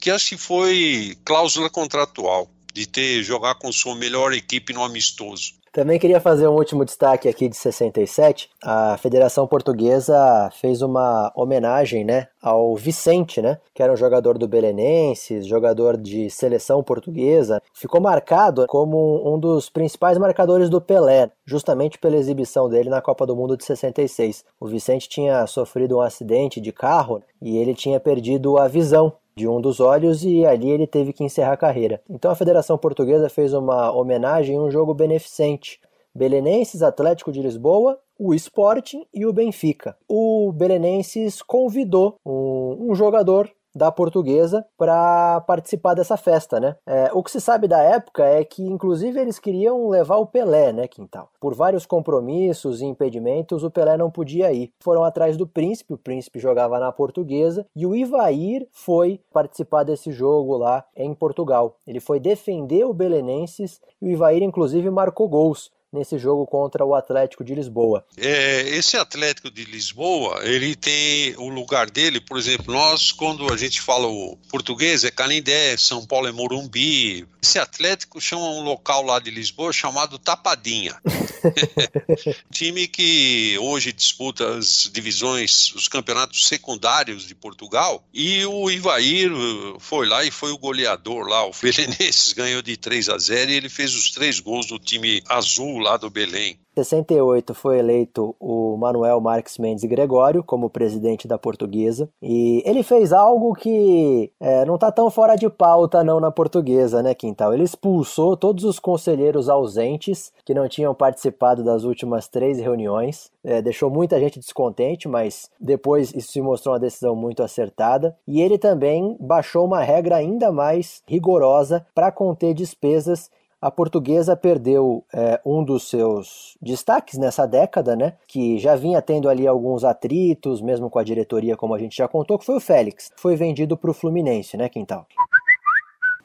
que 0.00 0.10
acho 0.10 0.30
que 0.30 0.36
foi 0.36 1.16
cláusula 1.24 1.70
contratual 1.70 2.50
de 2.72 2.86
ter 2.86 3.22
jogar 3.22 3.54
com 3.56 3.70
sua 3.70 3.94
melhor 3.94 4.32
equipe 4.32 4.72
no 4.72 4.82
amistoso. 4.82 5.54
Também 5.72 5.98
queria 5.98 6.20
fazer 6.20 6.46
um 6.46 6.54
último 6.54 6.84
destaque 6.84 7.26
aqui 7.26 7.48
de 7.48 7.56
67. 7.56 8.50
A 8.62 8.98
Federação 8.98 9.46
Portuguesa 9.46 10.50
fez 10.60 10.82
uma 10.82 11.32
homenagem, 11.34 12.04
né, 12.04 12.28
ao 12.42 12.76
Vicente, 12.76 13.40
né, 13.40 13.58
que 13.72 13.82
era 13.82 13.90
um 13.90 13.96
jogador 13.96 14.36
do 14.36 14.46
Belenenses, 14.46 15.46
jogador 15.46 15.96
de 15.96 16.28
seleção 16.28 16.82
portuguesa. 16.82 17.62
Ficou 17.72 18.02
marcado 18.02 18.66
como 18.66 19.34
um 19.34 19.38
dos 19.38 19.70
principais 19.70 20.18
marcadores 20.18 20.68
do 20.68 20.78
Pelé, 20.78 21.30
justamente 21.46 21.98
pela 21.98 22.16
exibição 22.16 22.68
dele 22.68 22.90
na 22.90 23.00
Copa 23.00 23.26
do 23.26 23.34
Mundo 23.34 23.56
de 23.56 23.64
66. 23.64 24.44
O 24.60 24.66
Vicente 24.66 25.08
tinha 25.08 25.46
sofrido 25.46 25.96
um 25.96 26.00
acidente 26.02 26.60
de 26.60 26.70
carro 26.70 27.22
e 27.40 27.56
ele 27.56 27.74
tinha 27.74 27.98
perdido 27.98 28.58
a 28.58 28.68
visão 28.68 29.14
de 29.34 29.48
um 29.48 29.60
dos 29.60 29.80
olhos 29.80 30.24
e 30.24 30.44
ali 30.44 30.70
ele 30.70 30.86
teve 30.86 31.12
que 31.12 31.24
encerrar 31.24 31.52
a 31.52 31.56
carreira. 31.56 32.00
Então 32.08 32.30
a 32.30 32.34
Federação 32.34 32.76
Portuguesa 32.76 33.28
fez 33.28 33.52
uma 33.52 33.92
homenagem 33.92 34.56
em 34.56 34.60
um 34.60 34.70
jogo 34.70 34.94
beneficente. 34.94 35.80
Belenenses, 36.14 36.82
Atlético 36.82 37.32
de 37.32 37.40
Lisboa, 37.40 37.98
o 38.18 38.34
Sporting 38.34 39.06
e 39.14 39.24
o 39.24 39.32
Benfica. 39.32 39.96
O 40.06 40.52
Belenenses 40.52 41.40
convidou 41.40 42.16
um, 42.24 42.90
um 42.90 42.94
jogador 42.94 43.50
da 43.74 43.90
portuguesa 43.90 44.64
para 44.76 45.40
participar 45.42 45.94
dessa 45.94 46.16
festa, 46.16 46.60
né? 46.60 46.76
É, 46.86 47.10
o 47.12 47.22
que 47.22 47.30
se 47.30 47.40
sabe 47.40 47.66
da 47.66 47.80
época 47.80 48.24
é 48.24 48.44
que, 48.44 48.62
inclusive, 48.62 49.18
eles 49.18 49.38
queriam 49.38 49.88
levar 49.88 50.16
o 50.16 50.26
Pelé, 50.26 50.72
né, 50.72 50.86
Quintal? 50.86 51.28
Por 51.40 51.54
vários 51.54 51.86
compromissos 51.86 52.80
e 52.80 52.84
impedimentos, 52.84 53.64
o 53.64 53.70
Pelé 53.70 53.96
não 53.96 54.10
podia 54.10 54.52
ir. 54.52 54.72
Foram 54.82 55.04
atrás 55.04 55.36
do 55.36 55.46
Príncipe, 55.46 55.94
o 55.94 55.98
Príncipe 55.98 56.38
jogava 56.38 56.78
na 56.78 56.92
portuguesa, 56.92 57.66
e 57.74 57.86
o 57.86 57.94
Ivair 57.94 58.68
foi 58.72 59.20
participar 59.32 59.84
desse 59.84 60.12
jogo 60.12 60.56
lá 60.56 60.84
em 60.96 61.14
Portugal. 61.14 61.76
Ele 61.86 62.00
foi 62.00 62.20
defender 62.20 62.84
o 62.84 62.94
Belenenses 62.94 63.80
e 64.00 64.06
o 64.06 64.10
Ivair, 64.10 64.42
inclusive, 64.42 64.90
marcou 64.90 65.28
gols 65.28 65.70
nesse 65.92 66.18
jogo 66.18 66.46
contra 66.46 66.84
o 66.84 66.94
Atlético 66.94 67.44
de 67.44 67.54
Lisboa. 67.54 68.04
É, 68.16 68.62
esse 68.70 68.96
Atlético 68.96 69.50
de 69.50 69.64
Lisboa, 69.64 70.40
ele 70.42 70.74
tem 70.74 71.34
o 71.36 71.48
lugar 71.48 71.90
dele, 71.90 72.20
por 72.20 72.38
exemplo, 72.38 72.72
nós 72.72 73.12
quando 73.12 73.52
a 73.52 73.56
gente 73.56 73.80
fala 73.80 74.06
o 74.06 74.38
português 74.48 75.04
é 75.04 75.10
Canindé, 75.10 75.76
São 75.76 76.06
Paulo 76.06 76.28
é 76.28 76.32
Morumbi. 76.32 77.26
Esse 77.42 77.58
Atlético 77.58 78.20
chama 78.20 78.48
um 78.48 78.62
local 78.62 79.02
lá 79.02 79.18
de 79.18 79.30
Lisboa 79.30 79.72
chamado 79.72 80.18
Tapadinha. 80.18 80.96
Time 82.50 82.86
que 82.86 83.58
hoje 83.60 83.92
disputa 83.92 84.56
as 84.56 84.88
divisões, 84.92 85.74
os 85.74 85.88
campeonatos 85.88 86.46
secundários 86.46 87.26
de 87.26 87.34
Portugal, 87.34 88.02
e 88.14 88.44
o 88.46 88.70
Ivair 88.70 89.30
foi 89.78 90.06
lá 90.06 90.24
e 90.24 90.30
foi 90.30 90.52
o 90.52 90.58
goleador 90.58 91.26
lá. 91.26 91.44
O 91.44 91.52
Belenenses 91.60 92.32
ganhou 92.32 92.62
de 92.62 92.76
3 92.76 93.08
a 93.08 93.18
0 93.18 93.50
e 93.50 93.54
ele 93.54 93.68
fez 93.68 93.94
os 93.94 94.10
três 94.10 94.40
gols 94.40 94.66
do 94.66 94.78
time 94.78 95.22
azul 95.28 95.81
lá 95.82 95.96
do 95.96 96.08
Belém. 96.08 96.58
68 96.74 97.52
foi 97.52 97.78
eleito 97.78 98.34
o 98.40 98.76
Manuel 98.78 99.20
Marques 99.20 99.58
Mendes 99.58 99.84
Gregório 99.84 100.42
como 100.42 100.70
presidente 100.70 101.28
da 101.28 101.36
Portuguesa 101.36 102.08
e 102.22 102.62
ele 102.64 102.82
fez 102.82 103.12
algo 103.12 103.52
que 103.54 104.32
é, 104.40 104.64
não 104.64 104.76
está 104.76 104.90
tão 104.90 105.10
fora 105.10 105.36
de 105.36 105.50
pauta 105.50 106.02
não 106.02 106.18
na 106.18 106.30
Portuguesa, 106.30 107.02
né, 107.02 107.14
Quintal? 107.14 107.52
Ele 107.52 107.64
expulsou 107.64 108.36
todos 108.36 108.64
os 108.64 108.78
conselheiros 108.78 109.48
ausentes 109.48 110.32
que 110.44 110.54
não 110.54 110.66
tinham 110.66 110.94
participado 110.94 111.62
das 111.62 111.84
últimas 111.84 112.26
três 112.26 112.58
reuniões, 112.58 113.30
é, 113.44 113.60
deixou 113.60 113.90
muita 113.90 114.18
gente 114.18 114.38
descontente, 114.38 115.06
mas 115.08 115.50
depois 115.60 116.12
isso 116.14 116.32
se 116.32 116.40
mostrou 116.40 116.72
uma 116.72 116.80
decisão 116.80 117.14
muito 117.14 117.42
acertada 117.42 118.16
e 118.26 118.40
ele 118.40 118.56
também 118.56 119.16
baixou 119.20 119.66
uma 119.66 119.82
regra 119.82 120.16
ainda 120.16 120.50
mais 120.50 121.02
rigorosa 121.06 121.84
para 121.94 122.10
conter 122.10 122.54
despesas 122.54 123.30
a 123.62 123.70
portuguesa 123.70 124.36
perdeu 124.36 125.04
é, 125.14 125.40
um 125.46 125.62
dos 125.62 125.88
seus 125.88 126.56
destaques 126.60 127.16
nessa 127.16 127.46
década, 127.46 127.94
né? 127.94 128.14
Que 128.26 128.58
já 128.58 128.74
vinha 128.74 129.00
tendo 129.00 129.28
ali 129.28 129.46
alguns 129.46 129.84
atritos, 129.84 130.60
mesmo 130.60 130.90
com 130.90 130.98
a 130.98 131.04
diretoria, 131.04 131.56
como 131.56 131.72
a 131.72 131.78
gente 131.78 131.96
já 131.96 132.08
contou, 132.08 132.36
que 132.36 132.44
foi 132.44 132.56
o 132.56 132.60
Félix. 132.60 133.12
Foi 133.16 133.36
vendido 133.36 133.76
para 133.76 133.92
o 133.92 133.94
Fluminense, 133.94 134.56
né, 134.56 134.68
Quintal? 134.68 135.06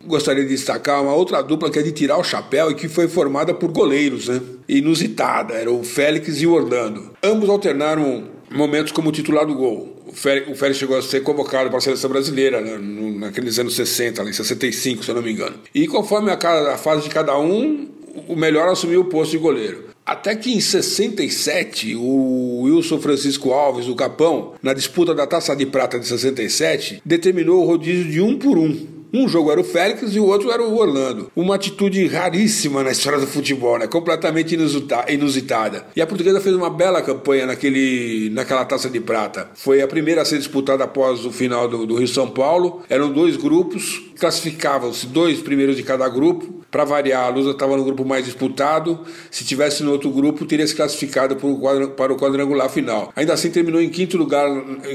Gostaria 0.04 0.44
de 0.44 0.50
destacar 0.50 1.04
uma 1.04 1.14
outra 1.14 1.44
dupla 1.44 1.70
que 1.70 1.78
é 1.78 1.84
de 1.84 1.92
tirar 1.92 2.18
o 2.18 2.24
chapéu 2.24 2.72
e 2.72 2.76
que 2.76 2.90
foi 2.90 3.08
formada 3.08 3.54
por 3.54 3.72
goleiros, 3.72 4.28
né? 4.28 4.42
Inusitada, 4.68 5.54
era 5.54 5.72
o 5.72 5.84
Félix 5.84 6.42
e 6.42 6.48
o 6.48 6.54
Orlando. 6.54 7.14
Ambos 7.24 7.50
alternaram 7.50 8.30
momentos 8.50 8.92
como 8.92 9.12
titular 9.12 9.46
do 9.46 9.56
gol 9.56 9.97
o 10.08 10.56
Félix, 10.56 10.78
chegou 10.78 10.98
a 10.98 11.02
ser 11.02 11.22
convocado 11.22 11.70
para 11.70 11.78
a 11.78 11.82
seleção 11.82 12.10
brasileira 12.10 12.62
né, 12.62 12.78
naqueles 13.20 13.60
anos 13.60 13.76
60, 13.76 14.24
em 14.24 14.34
65, 14.34 15.04
se 15.04 15.12
eu 15.12 15.16
não 15.16 15.22
me 15.22 15.32
engano. 15.32 15.58
E 15.74 15.88
conforme 15.88 16.32
a, 16.32 16.36
a 16.74 16.78
fase 16.78 17.04
de 17.04 17.10
cada 17.10 17.38
um, 17.38 17.90
o 18.28 18.36
melhor 18.36 18.70
assumiu 18.70 19.02
o 19.02 19.06
posto 19.06 19.32
de 19.32 19.38
goleiro. 19.38 19.88
Até 20.06 20.36
que 20.36 20.54
em 20.54 20.62
67, 20.62 21.94
o 21.96 22.62
Wilson 22.62 22.98
Francisco 23.00 23.52
Alves, 23.52 23.88
do 23.88 23.96
Capão, 23.96 24.54
na 24.64 24.74
disputa 24.74 25.14
da 25.14 25.28
Taça 25.28 25.54
de 25.54 25.66
Prata 25.66 26.00
de 26.00 26.08
67, 26.08 27.02
determinou 27.04 27.62
o 27.62 27.66
rodízio 27.66 28.10
de 28.10 28.22
um 28.22 28.40
por 28.40 28.58
um. 28.58 28.97
Um 29.14 29.28
jogo 29.28 29.52
era 29.52 29.62
o 29.62 29.64
Félix 29.64 30.14
e 30.16 30.20
o 30.20 30.26
outro 30.26 30.52
era 30.52 30.62
o 30.62 30.78
Orlando. 30.78 31.32
Uma 31.36 31.56
atitude 31.56 32.06
raríssima 32.08 32.84
na 32.84 32.92
história 32.92 33.20
do 33.20 33.28
futebol, 33.28 33.80
né? 33.80 33.88
completamente 33.88 34.56
inusitada. 34.56 35.86
E 35.96 36.02
a 36.02 36.08
portuguesa 36.08 36.42
fez 36.42 36.56
uma 36.56 36.70
bela 36.70 37.02
campanha 37.02 37.46
naquele, 37.46 38.30
naquela 38.32 38.66
taça 38.66 38.90
de 38.90 39.00
prata. 39.00 39.50
Foi 39.56 39.82
a 39.82 39.88
primeira 39.88 40.22
a 40.22 40.26
ser 40.26 40.38
disputada 40.38 40.84
após 40.84 41.26
o 41.26 41.32
final 41.32 41.68
do, 41.68 41.86
do 41.86 41.96
Rio 41.96 42.08
São 42.08 42.30
Paulo. 42.30 42.84
Eram 42.90 43.12
dois 43.12 43.38
grupos, 43.38 44.04
classificavam-se 44.20 45.08
dois 45.08 45.40
primeiros 45.42 45.78
de 45.78 45.84
cada 45.84 46.08
grupo 46.10 46.57
Para 46.70 46.84
variar, 46.84 47.26
a 47.26 47.30
Lusa 47.30 47.52
estava 47.52 47.78
no 47.78 47.84
grupo 47.84 48.04
mais 48.04 48.26
disputado. 48.26 49.00
Se 49.32 49.46
tivesse 49.46 49.84
no 49.84 49.92
outro 49.92 50.10
grupo, 50.10 50.46
teria 50.46 50.68
se 50.68 50.76
classificado 50.76 51.36
para 51.36 52.14
o 52.14 52.18
quadrangular 52.18 52.70
final. 52.70 53.12
Ainda 53.16 53.34
assim, 53.34 53.50
terminou 53.50 53.82
em 53.82 53.90
quinto 53.90 54.18
lugar, 54.18 54.48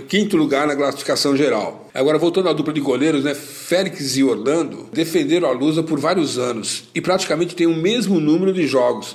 quinto 0.06 0.36
lugar 0.36 0.66
na 0.66 0.76
classificação 0.76 1.36
geral. 1.36 1.88
Agora, 1.94 2.18
voltando 2.18 2.48
à 2.48 2.52
dupla 2.52 2.72
de 2.72 2.80
goleiros, 2.80 3.24
né? 3.24 3.34
Félix 3.34 4.16
e 4.16 4.24
Orlando 4.24 4.88
defenderam 4.92 5.48
a 5.48 5.52
Lusa 5.52 5.82
por 5.82 5.98
vários 5.98 6.38
anos 6.38 6.84
e 6.94 7.00
praticamente 7.00 7.56
têm 7.56 7.66
o 7.66 7.74
mesmo 7.74 8.20
número 8.20 8.52
de 8.52 8.66
jogos. 8.66 9.14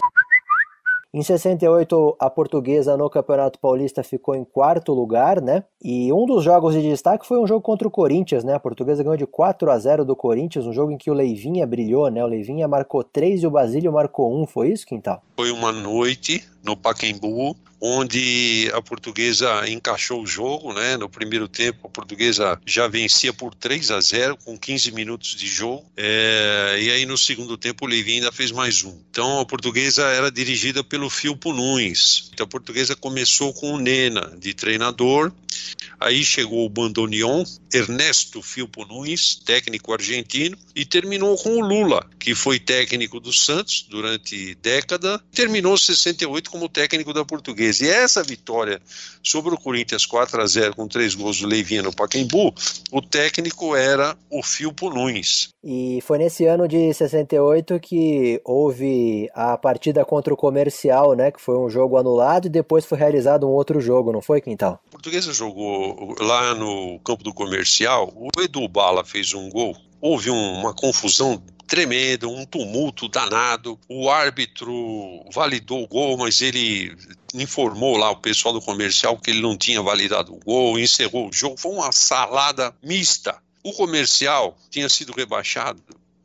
Em 1.18 1.24
68, 1.24 2.16
a 2.20 2.30
portuguesa 2.30 2.96
no 2.96 3.10
Campeonato 3.10 3.58
Paulista 3.58 4.04
ficou 4.04 4.36
em 4.36 4.46
quarto 4.46 4.94
lugar, 4.94 5.42
né? 5.42 5.64
E 5.84 6.14
um 6.14 6.28
dos 6.28 6.44
jogos 6.44 6.76
de 6.76 6.82
destaque 6.84 7.26
foi 7.26 7.40
um 7.40 7.48
jogo 7.48 7.60
contra 7.60 7.88
o 7.88 7.92
Corinthians, 7.92 8.44
né? 8.44 8.54
A 8.54 8.60
portuguesa 8.60 9.02
ganhou 9.02 9.18
de 9.18 9.26
4 9.26 9.72
a 9.72 9.80
0 9.80 10.06
do 10.06 10.16
Corinthians, 10.16 10.68
um 10.68 10.72
jogo 10.72 10.92
em 10.92 10.98
que 10.98 11.10
o 11.10 11.16
Leivinha 11.16 11.66
brilhou, 11.66 12.08
né? 12.12 12.24
O 12.24 12.28
Leivinha 12.28 12.68
marcou 12.68 13.04
3 13.04 13.42
e 13.42 13.48
o 13.48 13.50
Basílio 13.50 13.92
marcou 13.92 14.32
1, 14.44 14.46
foi 14.46 14.70
isso, 14.70 14.86
Quintal? 14.86 15.24
Foi 15.36 15.50
uma 15.50 15.72
noite 15.72 16.48
no 16.64 16.78
Pacaembu, 16.78 17.56
onde 17.80 18.70
a 18.74 18.82
portuguesa 18.82 19.70
encaixou 19.70 20.22
o 20.22 20.28
jogo, 20.28 20.74
né? 20.74 20.98
No 20.98 21.10
primeiro 21.10 21.48
tempo, 21.48 21.88
a 21.88 21.90
portuguesa 21.90 22.60
já 22.66 22.88
vencia 22.88 23.32
por 23.32 23.54
3 23.54 23.92
a 23.92 24.02
0 24.02 24.38
com 24.38 24.58
15 24.58 24.92
minutos 24.92 25.36
de 25.36 25.48
jogo. 25.48 25.86
É, 25.96 26.78
e 26.82 26.92
aí 26.92 27.06
no 27.06 27.18
segundo 27.18 27.58
tempo 27.58 27.86
o 27.86 27.88
Levi 27.88 28.14
ainda 28.14 28.32
fez 28.32 28.52
mais 28.52 28.84
um. 28.84 28.98
Então 29.10 29.40
a 29.40 29.46
portuguesa 29.46 30.04
era 30.04 30.32
dirigida 30.32 30.84
pelo 30.84 31.10
Filpo 31.10 31.54
Nunes. 31.54 32.30
Então 32.34 32.46
a 32.46 32.50
portuguesa 32.50 32.96
começou 32.96 33.54
com 33.54 33.74
o 33.74 33.80
Nena 33.80 34.36
de 34.38 34.54
treinador. 34.54 35.32
Aí 36.00 36.24
chegou 36.24 36.66
o 36.66 36.70
Bandoneon, 36.70 37.44
Ernesto 37.74 38.42
Filpo 38.42 38.86
Nunes, 38.86 39.36
técnico 39.44 39.92
argentino, 39.92 40.58
e 40.76 40.86
terminou 40.86 41.36
com 41.38 41.58
o 41.58 41.60
Lula, 41.60 42.08
que 42.20 42.36
foi 42.36 42.60
técnico 42.60 43.20
do 43.20 43.34
Santos 43.34 43.86
durante 43.90 44.56
década. 44.56 45.20
Terminou 45.32 45.78
68 45.78 46.52
como 46.52 46.70
técnico 46.70 47.14
da 47.14 47.26
portuguesa. 47.26 47.67
E 47.82 47.88
essa 47.88 48.24
vitória 48.24 48.82
sobre 49.24 49.54
o 49.54 49.58
Corinthians 49.58 50.06
4 50.06 50.42
a 50.42 50.48
0 50.48 50.76
com 50.76 50.88
três 50.88 51.14
gols 51.14 51.40
do 51.42 51.48
Leivinha 51.48 51.84
no 51.84 51.94
Pacaembu, 51.94 52.54
o 52.92 53.02
técnico 53.02 53.76
era 53.76 54.18
o 54.30 54.42
Filpo 54.42 54.90
Nunes. 54.90 55.50
E 55.64 56.00
foi 56.02 56.18
nesse 56.18 56.46
ano 56.46 56.68
de 56.68 56.94
68 56.94 57.80
que 57.80 58.42
houve 58.46 59.30
a 59.34 59.58
partida 59.58 60.06
contra 60.06 60.34
o 60.34 60.38
Comercial, 60.38 61.14
né, 61.14 61.32
que 61.32 61.42
foi 61.42 61.58
um 61.58 61.70
jogo 61.70 61.98
anulado 61.98 62.48
e 62.48 62.50
depois 62.50 62.86
foi 62.86 62.98
realizado 62.98 63.46
um 63.46 63.52
outro 63.52 63.82
jogo, 63.82 64.14
não 64.14 64.22
foi, 64.22 64.40
Quintal? 64.40 64.80
A 64.88 64.92
Portuguesa 64.92 65.34
jogou 65.34 66.16
lá 66.20 66.56
no 66.56 67.00
campo 67.00 67.24
do 67.24 67.34
Comercial, 67.34 68.14
o 68.16 68.30
Edu 68.42 68.68
Bala 68.68 69.04
fez 69.04 69.34
um 69.34 69.50
gol, 69.50 69.76
houve 70.00 70.30
uma 70.30 70.74
confusão 70.74 71.42
tremendo, 71.68 72.32
um 72.32 72.46
tumulto 72.46 73.08
danado. 73.08 73.78
O 73.88 74.10
árbitro 74.10 75.26
validou 75.32 75.84
o 75.84 75.88
gol, 75.88 76.18
mas 76.18 76.42
ele 76.42 76.96
informou 77.34 77.98
lá 77.98 78.10
o 78.10 78.16
pessoal 78.16 78.54
do 78.54 78.62
comercial 78.62 79.18
que 79.18 79.30
ele 79.30 79.42
não 79.42 79.58
tinha 79.58 79.82
validado 79.82 80.34
o 80.34 80.40
gol, 80.40 80.80
encerrou 80.80 81.30
o 81.30 81.34
jogo. 81.34 81.58
Foi 81.58 81.72
uma 81.72 81.92
salada 81.92 82.74
mista. 82.82 83.38
O 83.64 83.74
comercial 83.74 84.58
tinha 84.72 84.88
sido 84.88 85.12
rebaixado 85.12 85.84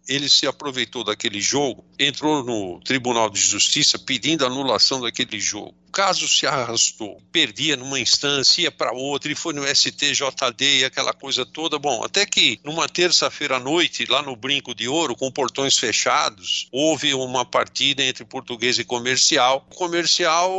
ele 0.08 0.28
se 0.28 0.46
aproveitou 0.46 1.04
daquele 1.04 1.40
jogo, 1.40 1.84
entrou 1.98 2.42
no 2.44 2.80
Tribunal 2.80 3.30
de 3.30 3.40
Justiça 3.40 3.98
pedindo 3.98 4.44
anulação 4.44 5.00
daquele 5.00 5.38
jogo. 5.38 5.74
O 5.88 5.92
caso 5.92 6.26
se 6.26 6.46
arrastou, 6.46 7.20
perdia 7.30 7.76
numa 7.76 8.00
instância, 8.00 8.62
ia 8.62 8.70
para 8.70 8.92
outra, 8.92 9.30
e 9.30 9.34
foi 9.34 9.52
no 9.52 9.62
STJD 9.66 10.78
e 10.78 10.84
aquela 10.84 11.12
coisa 11.12 11.44
toda. 11.44 11.78
Bom, 11.78 12.02
até 12.02 12.24
que 12.24 12.58
numa 12.64 12.88
terça-feira 12.88 13.56
à 13.56 13.60
noite, 13.60 14.06
lá 14.06 14.22
no 14.22 14.34
Brinco 14.34 14.74
de 14.74 14.88
Ouro, 14.88 15.14
com 15.14 15.30
portões 15.30 15.76
fechados, 15.76 16.66
houve 16.72 17.12
uma 17.12 17.44
partida 17.44 18.02
entre 18.02 18.24
português 18.24 18.78
e 18.78 18.84
comercial. 18.84 19.66
O 19.70 19.74
comercial 19.74 20.50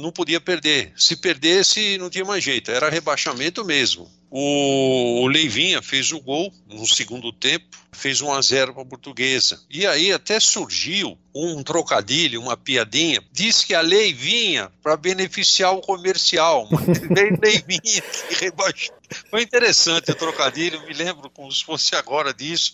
não 0.00 0.10
podia 0.10 0.40
perder. 0.40 0.92
Se 0.96 1.14
perdesse, 1.14 1.96
não 1.98 2.10
tinha 2.10 2.24
mais 2.24 2.42
jeito, 2.42 2.72
era 2.72 2.90
rebaixamento 2.90 3.64
mesmo. 3.64 4.10
O, 4.30 5.26
Leivinha 5.26 5.82
fez 5.82 6.12
o 6.12 6.20
gol 6.20 6.52
no 6.68 6.86
segundo 6.86 7.32
tempo, 7.32 7.76
fez 7.90 8.20
1 8.20 8.32
a 8.32 8.40
0 8.40 8.74
para 8.74 8.82
a 8.82 8.86
Portuguesa. 8.86 9.60
E 9.68 9.84
aí 9.84 10.12
até 10.12 10.38
surgiu 10.38 11.18
um 11.34 11.62
trocadilho, 11.64 12.40
uma 12.40 12.56
piadinha. 12.56 13.22
Diz 13.32 13.64
que 13.64 13.74
a 13.74 13.80
lei 13.80 14.12
vinha 14.12 14.70
para 14.82 14.96
beneficiar 14.96 15.74
o 15.74 15.80
comercial, 15.80 16.68
mas 16.70 17.00
Leivinha 17.42 18.02
que 18.28 18.44
rebaixou. 18.44 18.94
Foi 19.28 19.42
interessante 19.42 20.12
o 20.12 20.14
trocadilho, 20.14 20.80
me 20.86 20.94
lembro 20.94 21.28
como 21.30 21.50
se 21.50 21.64
fosse 21.64 21.96
agora 21.96 22.32
disso. 22.32 22.72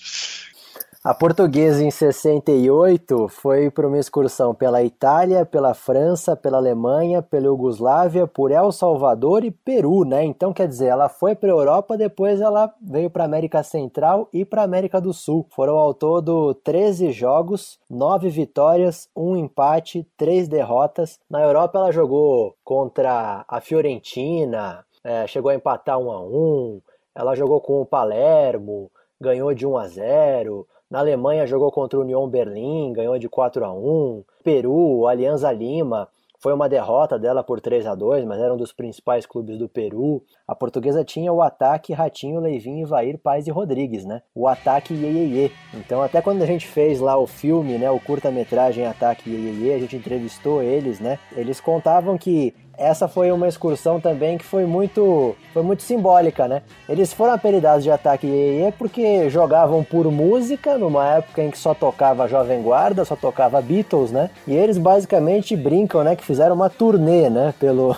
A 1.07 1.15
portuguesa 1.15 1.85
em 1.85 1.91
68 1.93 3.29
foi 3.29 3.71
para 3.71 3.87
uma 3.87 3.97
excursão 3.97 4.53
pela 4.53 4.83
Itália, 4.83 5.47
pela 5.47 5.73
França, 5.73 6.35
pela 6.35 6.57
Alemanha, 6.57 7.23
pela 7.23 7.47
Iugoslávia, 7.47 8.27
por 8.27 8.51
El 8.51 8.73
Salvador 8.73 9.45
e 9.45 9.53
Peru, 9.53 10.05
né? 10.05 10.25
Então, 10.25 10.53
quer 10.53 10.67
dizer, 10.67 10.87
ela 10.87 11.09
foi 11.09 11.37
para 11.37 11.49
a 11.49 11.53
Europa, 11.53 11.97
depois 11.97 12.41
ela 12.41 12.75
veio 12.83 13.09
para 13.09 13.23
a 13.23 13.27
América 13.27 13.63
Central 13.63 14.29
e 14.33 14.45
para 14.45 14.63
a 14.63 14.65
América 14.65 15.01
do 15.01 15.13
Sul. 15.13 15.47
Foram 15.51 15.77
ao 15.79 15.95
todo 15.95 16.53
13 16.55 17.13
jogos, 17.13 17.79
9 17.89 18.29
vitórias, 18.29 19.09
1 19.15 19.37
empate, 19.37 20.05
3 20.17 20.49
derrotas. 20.49 21.21
Na 21.31 21.41
Europa 21.41 21.79
ela 21.79 21.93
jogou 21.93 22.57
contra 22.65 23.45
a 23.47 23.61
Fiorentina, 23.61 24.85
é, 25.05 25.25
chegou 25.29 25.53
a 25.53 25.55
empatar 25.55 26.01
1 26.01 26.11
a 26.11 26.21
1. 26.21 26.81
Ela 27.15 27.37
jogou 27.37 27.61
com 27.61 27.81
o 27.81 27.87
Palermo, 27.87 28.91
ganhou 29.21 29.55
de 29.55 29.65
1 29.65 29.77
a 29.79 29.87
0 29.87 30.67
na 30.91 31.01
Alemanha 31.01 31.47
jogou 31.47 31.71
contra 31.73 31.99
o 31.99 32.03
Union 32.03 32.29
Berlim, 32.29 32.93
ganhou 32.93 33.19
de 33.19 33.29
4 33.29 33.65
a 33.65 33.73
1. 33.73 34.25
Peru, 34.45 35.07
Alianza 35.07 35.51
Lima, 35.51 36.09
foi 36.39 36.53
uma 36.53 36.69
derrota 36.69 37.19
dela 37.19 37.43
por 37.43 37.61
3 37.61 37.87
a 37.87 37.95
2, 37.95 38.25
mas 38.25 38.41
era 38.41 38.53
um 38.53 38.57
dos 38.57 38.73
principais 38.73 39.27
clubes 39.27 39.59
do 39.59 39.69
Peru. 39.69 40.23
A 40.47 40.55
portuguesa 40.55 41.05
tinha 41.05 41.33
o 41.33 41.43
ataque 41.43 41.93
Ratinho, 41.93 42.41
Leivinho, 42.41 42.87
Ivair, 42.87 43.19
Paz 43.19 43.47
e 43.47 43.51
Rodrigues, 43.51 44.05
né? 44.05 44.23
O 44.35 44.47
ataque 44.47 44.95
Iê, 44.95 45.51
Então 45.75 46.03
até 46.03 46.21
quando 46.21 46.43
a 46.43 46.47
gente 46.47 46.67
fez 46.67 47.01
lá 47.01 47.17
o 47.17 47.27
filme, 47.27 47.79
né, 47.79 47.91
o 47.91 47.99
curta-metragem 47.99 48.87
Ataque 48.87 49.31
Iê, 49.31 49.75
a 49.75 49.79
gente 49.79 49.97
entrevistou 49.97 50.63
eles, 50.63 51.01
né? 51.01 51.19
Eles 51.35 51.61
contavam 51.61 52.19
que 52.19 52.55
essa 52.79 53.09
foi 53.09 53.33
uma 53.33 53.49
excursão 53.49 54.01
também 54.01 54.39
que 54.39 54.45
foi 54.45 54.65
muito, 54.65 55.35
foi 55.53 55.63
muito 55.63 55.83
simbólica, 55.83 56.47
né? 56.47 56.63
Eles 56.89 57.13
foram 57.13 57.33
apelidados 57.33 57.83
de 57.83 57.91
Ataque 57.91 58.27
Iê 58.27 58.73
porque 58.79 59.29
jogavam 59.31 59.83
por 59.83 60.11
música 60.11 60.77
numa 60.77 61.17
época 61.17 61.43
em 61.43 61.51
que 61.51 61.59
só 61.59 61.75
tocava 61.75 62.29
Jovem 62.29 62.63
Guarda, 62.63 63.05
só 63.05 63.17
tocava 63.17 63.61
Beatles, 63.61 64.11
né? 64.11 64.31
E 64.47 64.55
eles 64.55 64.79
basicamente 64.79 65.57
brincam, 65.57 66.05
né, 66.05 66.15
que 66.15 66.25
fizeram 66.25 66.55
uma 66.55 66.71
turnê, 66.71 67.31
né, 67.31 67.55
pelo 67.59 67.97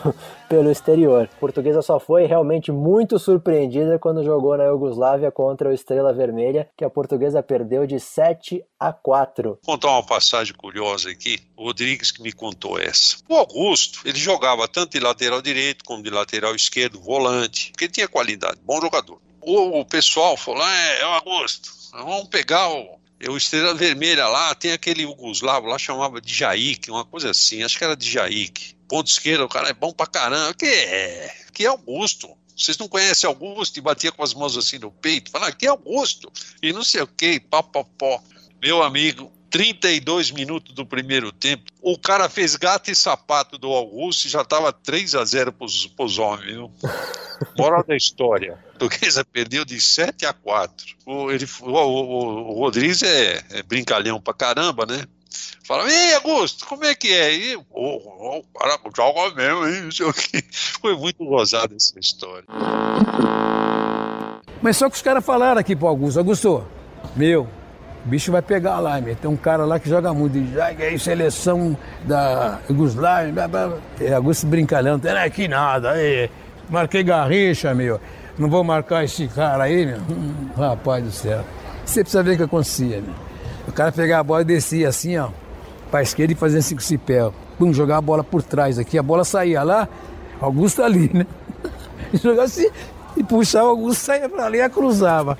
pelo 0.48 0.70
exterior. 0.70 1.28
A 1.32 1.40
portuguesa 1.40 1.82
só 1.82 2.00
foi 2.00 2.24
realmente 2.26 2.72
muito 2.72 3.18
surpreendida 3.18 3.98
quando 3.98 4.24
jogou 4.24 4.56
na 4.56 4.64
Iugoslávia 4.64 5.30
contra 5.30 5.68
o 5.68 5.72
Estrela 5.72 6.12
Vermelha, 6.12 6.68
que 6.76 6.84
a 6.84 6.90
portuguesa 6.90 7.42
perdeu 7.42 7.86
de 7.86 8.00
7 8.00 8.64
a 8.78 8.92
4. 8.92 9.58
Vou 9.62 9.74
contar 9.74 9.90
uma 9.90 10.02
passagem 10.02 10.54
curiosa 10.54 11.10
aqui. 11.10 11.38
O 11.56 11.64
Rodrigues 11.64 12.10
que 12.10 12.22
me 12.22 12.32
contou 12.32 12.78
essa. 12.78 13.16
O 13.28 13.36
Augusto, 13.36 14.00
ele 14.04 14.18
jogava 14.18 14.66
tanto 14.66 14.92
de 14.92 15.00
lateral 15.00 15.42
direito 15.42 15.84
como 15.84 16.02
de 16.02 16.10
lateral 16.10 16.54
esquerdo, 16.54 17.00
volante, 17.00 17.70
porque 17.72 17.88
tinha 17.88 18.08
qualidade, 18.08 18.58
bom 18.64 18.80
jogador. 18.80 19.20
O, 19.40 19.80
o 19.80 19.84
pessoal 19.84 20.36
falou: 20.36 20.62
ah, 20.62 20.76
é, 20.76 21.00
é 21.02 21.06
o 21.06 21.10
Augusto, 21.10 21.70
vamos 21.92 22.28
pegar 22.28 22.68
o, 22.70 22.98
o 23.28 23.36
Estrela 23.36 23.74
Vermelha 23.74 24.26
lá, 24.26 24.54
tem 24.54 24.72
aquele 24.72 25.02
Yugoslavo 25.02 25.66
lá, 25.66 25.78
chamava 25.78 26.20
de 26.20 26.34
Jaik, 26.34 26.90
uma 26.90 27.04
coisa 27.04 27.30
assim, 27.30 27.62
acho 27.62 27.78
que 27.78 27.84
era 27.84 27.96
de 27.96 28.10
Jaik 28.10 28.77
ponto 28.88 29.08
esquerdo, 29.08 29.44
o 29.44 29.48
cara 29.48 29.68
é 29.68 29.74
bom 29.74 29.92
pra 29.92 30.06
caramba. 30.06 30.54
Que 30.54 30.66
é? 30.66 31.34
Que 31.52 31.64
é 31.66 31.68
Augusto. 31.68 32.28
Vocês 32.56 32.76
não 32.76 32.88
conhecem 32.88 33.28
Augusto? 33.28 33.78
E 33.78 33.82
batia 33.82 34.10
com 34.10 34.22
as 34.22 34.34
mãos 34.34 34.56
assim 34.56 34.78
no 34.78 34.90
peito, 34.90 35.30
falava, 35.30 35.52
que 35.52 35.66
é 35.66 35.68
Augusto. 35.68 36.32
E 36.60 36.72
não 36.72 36.82
sei 36.82 37.02
o 37.02 37.06
que, 37.06 37.38
papapó. 37.38 38.20
Meu 38.60 38.82
amigo, 38.82 39.30
32 39.50 40.30
minutos 40.30 40.74
do 40.74 40.84
primeiro 40.84 41.30
tempo, 41.30 41.70
o 41.80 41.96
cara 41.96 42.28
fez 42.28 42.56
gato 42.56 42.90
e 42.90 42.94
sapato 42.94 43.56
do 43.56 43.68
Augusto 43.68 44.26
e 44.26 44.30
já 44.30 44.42
estava 44.42 44.72
3 44.72 45.14
a 45.14 45.24
0 45.24 45.52
para 45.52 45.66
os 46.04 46.18
homens. 46.18 46.46
Viu? 46.46 46.72
Moral 47.56 47.84
da 47.84 47.96
história. 47.96 48.58
A 48.74 48.78
portuguesa 48.78 49.24
perdeu 49.24 49.64
de 49.64 49.80
7 49.80 50.26
a 50.26 50.32
4. 50.32 50.96
O, 51.06 51.30
ele, 51.30 51.46
o, 51.60 51.70
o, 51.70 52.50
o 52.50 52.58
Rodrigues 52.58 53.02
é, 53.02 53.44
é 53.50 53.62
brincalhão 53.62 54.20
pra 54.20 54.34
caramba, 54.34 54.84
né? 54.84 55.04
Fala, 55.64 55.90
ei, 55.90 56.14
Augusto, 56.14 56.66
como 56.66 56.84
é 56.84 56.94
que 56.94 57.12
é? 57.12 57.34
E, 57.34 57.56
oh, 57.70 58.38
o 58.38 58.44
cara 58.58 58.78
joga 58.96 59.34
mesmo, 59.34 59.66
hein? 59.66 59.82
Não 59.82 59.90
sei 59.90 60.06
o 60.06 60.12
que. 60.12 60.42
Foi 60.80 60.96
muito 60.96 61.24
gozada 61.24 61.74
essa 61.74 61.98
história. 61.98 62.44
Mas 64.62 64.76
só 64.76 64.88
que 64.88 64.96
os 64.96 65.02
caras 65.02 65.24
falaram 65.24 65.60
aqui 65.60 65.76
pro 65.76 65.86
Augusto, 65.86 66.18
Augusto, 66.18 66.66
meu, 67.14 67.48
o 68.04 68.08
bicho 68.08 68.32
vai 68.32 68.42
pegar 68.42 68.80
lá, 68.80 69.00
meu. 69.00 69.14
Tem 69.14 69.30
um 69.30 69.36
cara 69.36 69.64
lá 69.64 69.78
que 69.78 69.88
joga 69.88 70.12
muito, 70.14 70.38
joga 70.52 70.84
aí 70.84 70.98
seleção 70.98 71.76
da 72.04 72.60
Yugoslávia, 72.68 73.34
é 74.00 74.14
Augusto 74.14 74.46
brincalhando, 74.46 75.06
não 75.06 75.16
é 75.16 75.24
aqui 75.24 75.46
nada, 75.46 75.90
aí, 75.92 76.30
marquei 76.70 77.02
Garrincha, 77.02 77.74
meu. 77.74 78.00
Não 78.38 78.48
vou 78.48 78.62
marcar 78.62 79.04
esse 79.04 79.26
cara 79.28 79.64
aí, 79.64 79.84
meu. 79.84 79.98
Hum, 79.98 80.48
rapaz 80.56 81.04
do 81.04 81.10
céu. 81.10 81.44
Você 81.84 82.02
precisa 82.02 82.22
ver 82.22 82.34
o 82.34 82.36
que 82.36 82.42
acontecia, 82.44 83.00
meu. 83.00 83.27
O 83.68 83.72
cara 83.72 83.92
pegava 83.92 84.20
a 84.20 84.24
bola 84.24 84.40
e 84.40 84.44
descia 84.46 84.88
assim, 84.88 85.18
ó, 85.18 85.28
pra 85.90 86.00
esquerda 86.02 86.32
e 86.32 86.36
fazia 86.36 86.62
cinco 86.62 86.82
cipé. 86.82 87.30
Pum, 87.58 87.72
jogar 87.72 87.98
a 87.98 88.00
bola 88.00 88.24
por 88.24 88.42
trás 88.42 88.78
aqui, 88.78 88.98
a 88.98 89.02
bola 89.02 89.24
saía 89.24 89.62
lá, 89.62 89.86
Augusto 90.40 90.82
ali, 90.82 91.10
né? 91.12 91.26
Jogava 92.14 92.44
assim 92.44 92.70
e 93.14 93.22
puxava 93.22 93.66
o 93.66 93.70
Augusto, 93.70 94.00
saía 94.00 94.28
pra 94.28 94.46
ali 94.46 94.60
e 94.60 94.68
cruzava. 94.70 95.36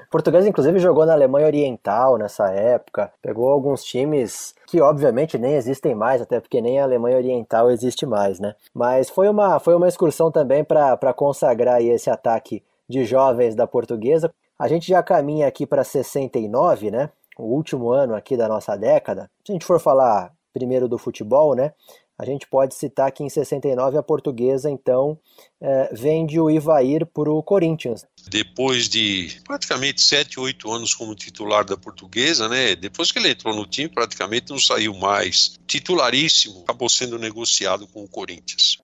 O 0.00 0.10
português, 0.10 0.46
inclusive, 0.46 0.78
jogou 0.78 1.04
na 1.04 1.12
Alemanha 1.12 1.46
Oriental 1.46 2.16
nessa 2.16 2.48
época, 2.50 3.12
pegou 3.20 3.50
alguns 3.50 3.84
times 3.84 4.54
que 4.66 4.80
obviamente 4.80 5.36
nem 5.36 5.54
existem 5.54 5.94
mais, 5.94 6.22
até 6.22 6.40
porque 6.40 6.62
nem 6.62 6.80
a 6.80 6.84
Alemanha 6.84 7.18
Oriental 7.18 7.70
existe 7.70 8.06
mais, 8.06 8.40
né? 8.40 8.54
Mas 8.72 9.10
foi 9.10 9.28
uma, 9.28 9.58
foi 9.58 9.74
uma 9.74 9.88
excursão 9.88 10.30
também 10.30 10.64
para 10.64 11.12
consagrar 11.12 11.82
esse 11.82 12.08
ataque 12.08 12.62
de 12.88 13.04
jovens 13.04 13.54
da 13.54 13.66
portuguesa. 13.66 14.32
A 14.58 14.68
gente 14.68 14.88
já 14.88 15.02
caminha 15.02 15.46
aqui 15.46 15.66
para 15.66 15.84
69, 15.84 16.90
né? 16.90 17.10
O 17.38 17.44
último 17.44 17.90
ano 17.90 18.14
aqui 18.14 18.36
da 18.36 18.48
nossa 18.48 18.74
década. 18.74 19.30
Se 19.44 19.52
a 19.52 19.54
gente 19.54 19.66
for 19.66 19.78
falar 19.78 20.32
primeiro 20.52 20.88
do 20.88 20.96
futebol, 20.96 21.54
né? 21.54 21.72
A 22.18 22.24
gente 22.24 22.48
pode 22.48 22.74
citar 22.74 23.12
que 23.12 23.22
em 23.22 23.28
69 23.28 23.98
a 23.98 24.02
portuguesa, 24.02 24.70
então, 24.70 25.18
é, 25.60 25.90
vende 25.92 26.40
o 26.40 26.50
Ivair 26.50 27.04
para 27.04 27.30
o 27.30 27.42
Corinthians. 27.42 28.06
Depois 28.30 28.88
de 28.88 29.38
praticamente 29.44 30.00
7, 30.00 30.40
8 30.40 30.72
anos 30.72 30.94
como 30.94 31.14
titular 31.14 31.62
da 31.62 31.76
portuguesa, 31.76 32.48
né? 32.48 32.74
Depois 32.74 33.12
que 33.12 33.18
ele 33.18 33.28
entrou 33.28 33.54
no 33.54 33.66
time, 33.66 33.90
praticamente 33.90 34.50
não 34.50 34.58
saiu 34.58 34.94
mais. 34.94 35.58
Titularíssimo, 35.66 36.62
acabou 36.62 36.88
sendo 36.88 37.18
negociado 37.18 37.86
com 37.88 38.02
o 38.02 38.08
Corinthians. 38.08 38.78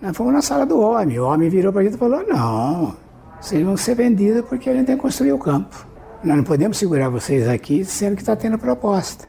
Nós 0.00 0.16
fomos 0.16 0.32
na 0.32 0.40
sala 0.40 0.64
do 0.64 0.80
homem. 0.80 1.18
O 1.18 1.26
homem 1.26 1.50
virou 1.50 1.70
para 1.70 1.82
a 1.82 1.84
gente 1.84 1.96
e 1.96 1.98
falou: 1.98 2.26
não, 2.26 2.96
vocês 3.40 3.64
vão 3.64 3.76
ser 3.76 3.94
vendidos 3.94 4.42
porque 4.48 4.68
a 4.68 4.74
gente 4.74 4.86
tem 4.86 4.96
que 4.96 5.02
construir 5.02 5.32
o 5.32 5.38
campo. 5.38 5.86
Nós 6.22 6.36
não 6.36 6.44
podemos 6.44 6.76
segurar 6.76 7.08
vocês 7.08 7.48
aqui 7.48 7.84
sendo 7.84 8.16
que 8.16 8.22
está 8.22 8.34
tendo 8.34 8.58
proposta. 8.58 9.28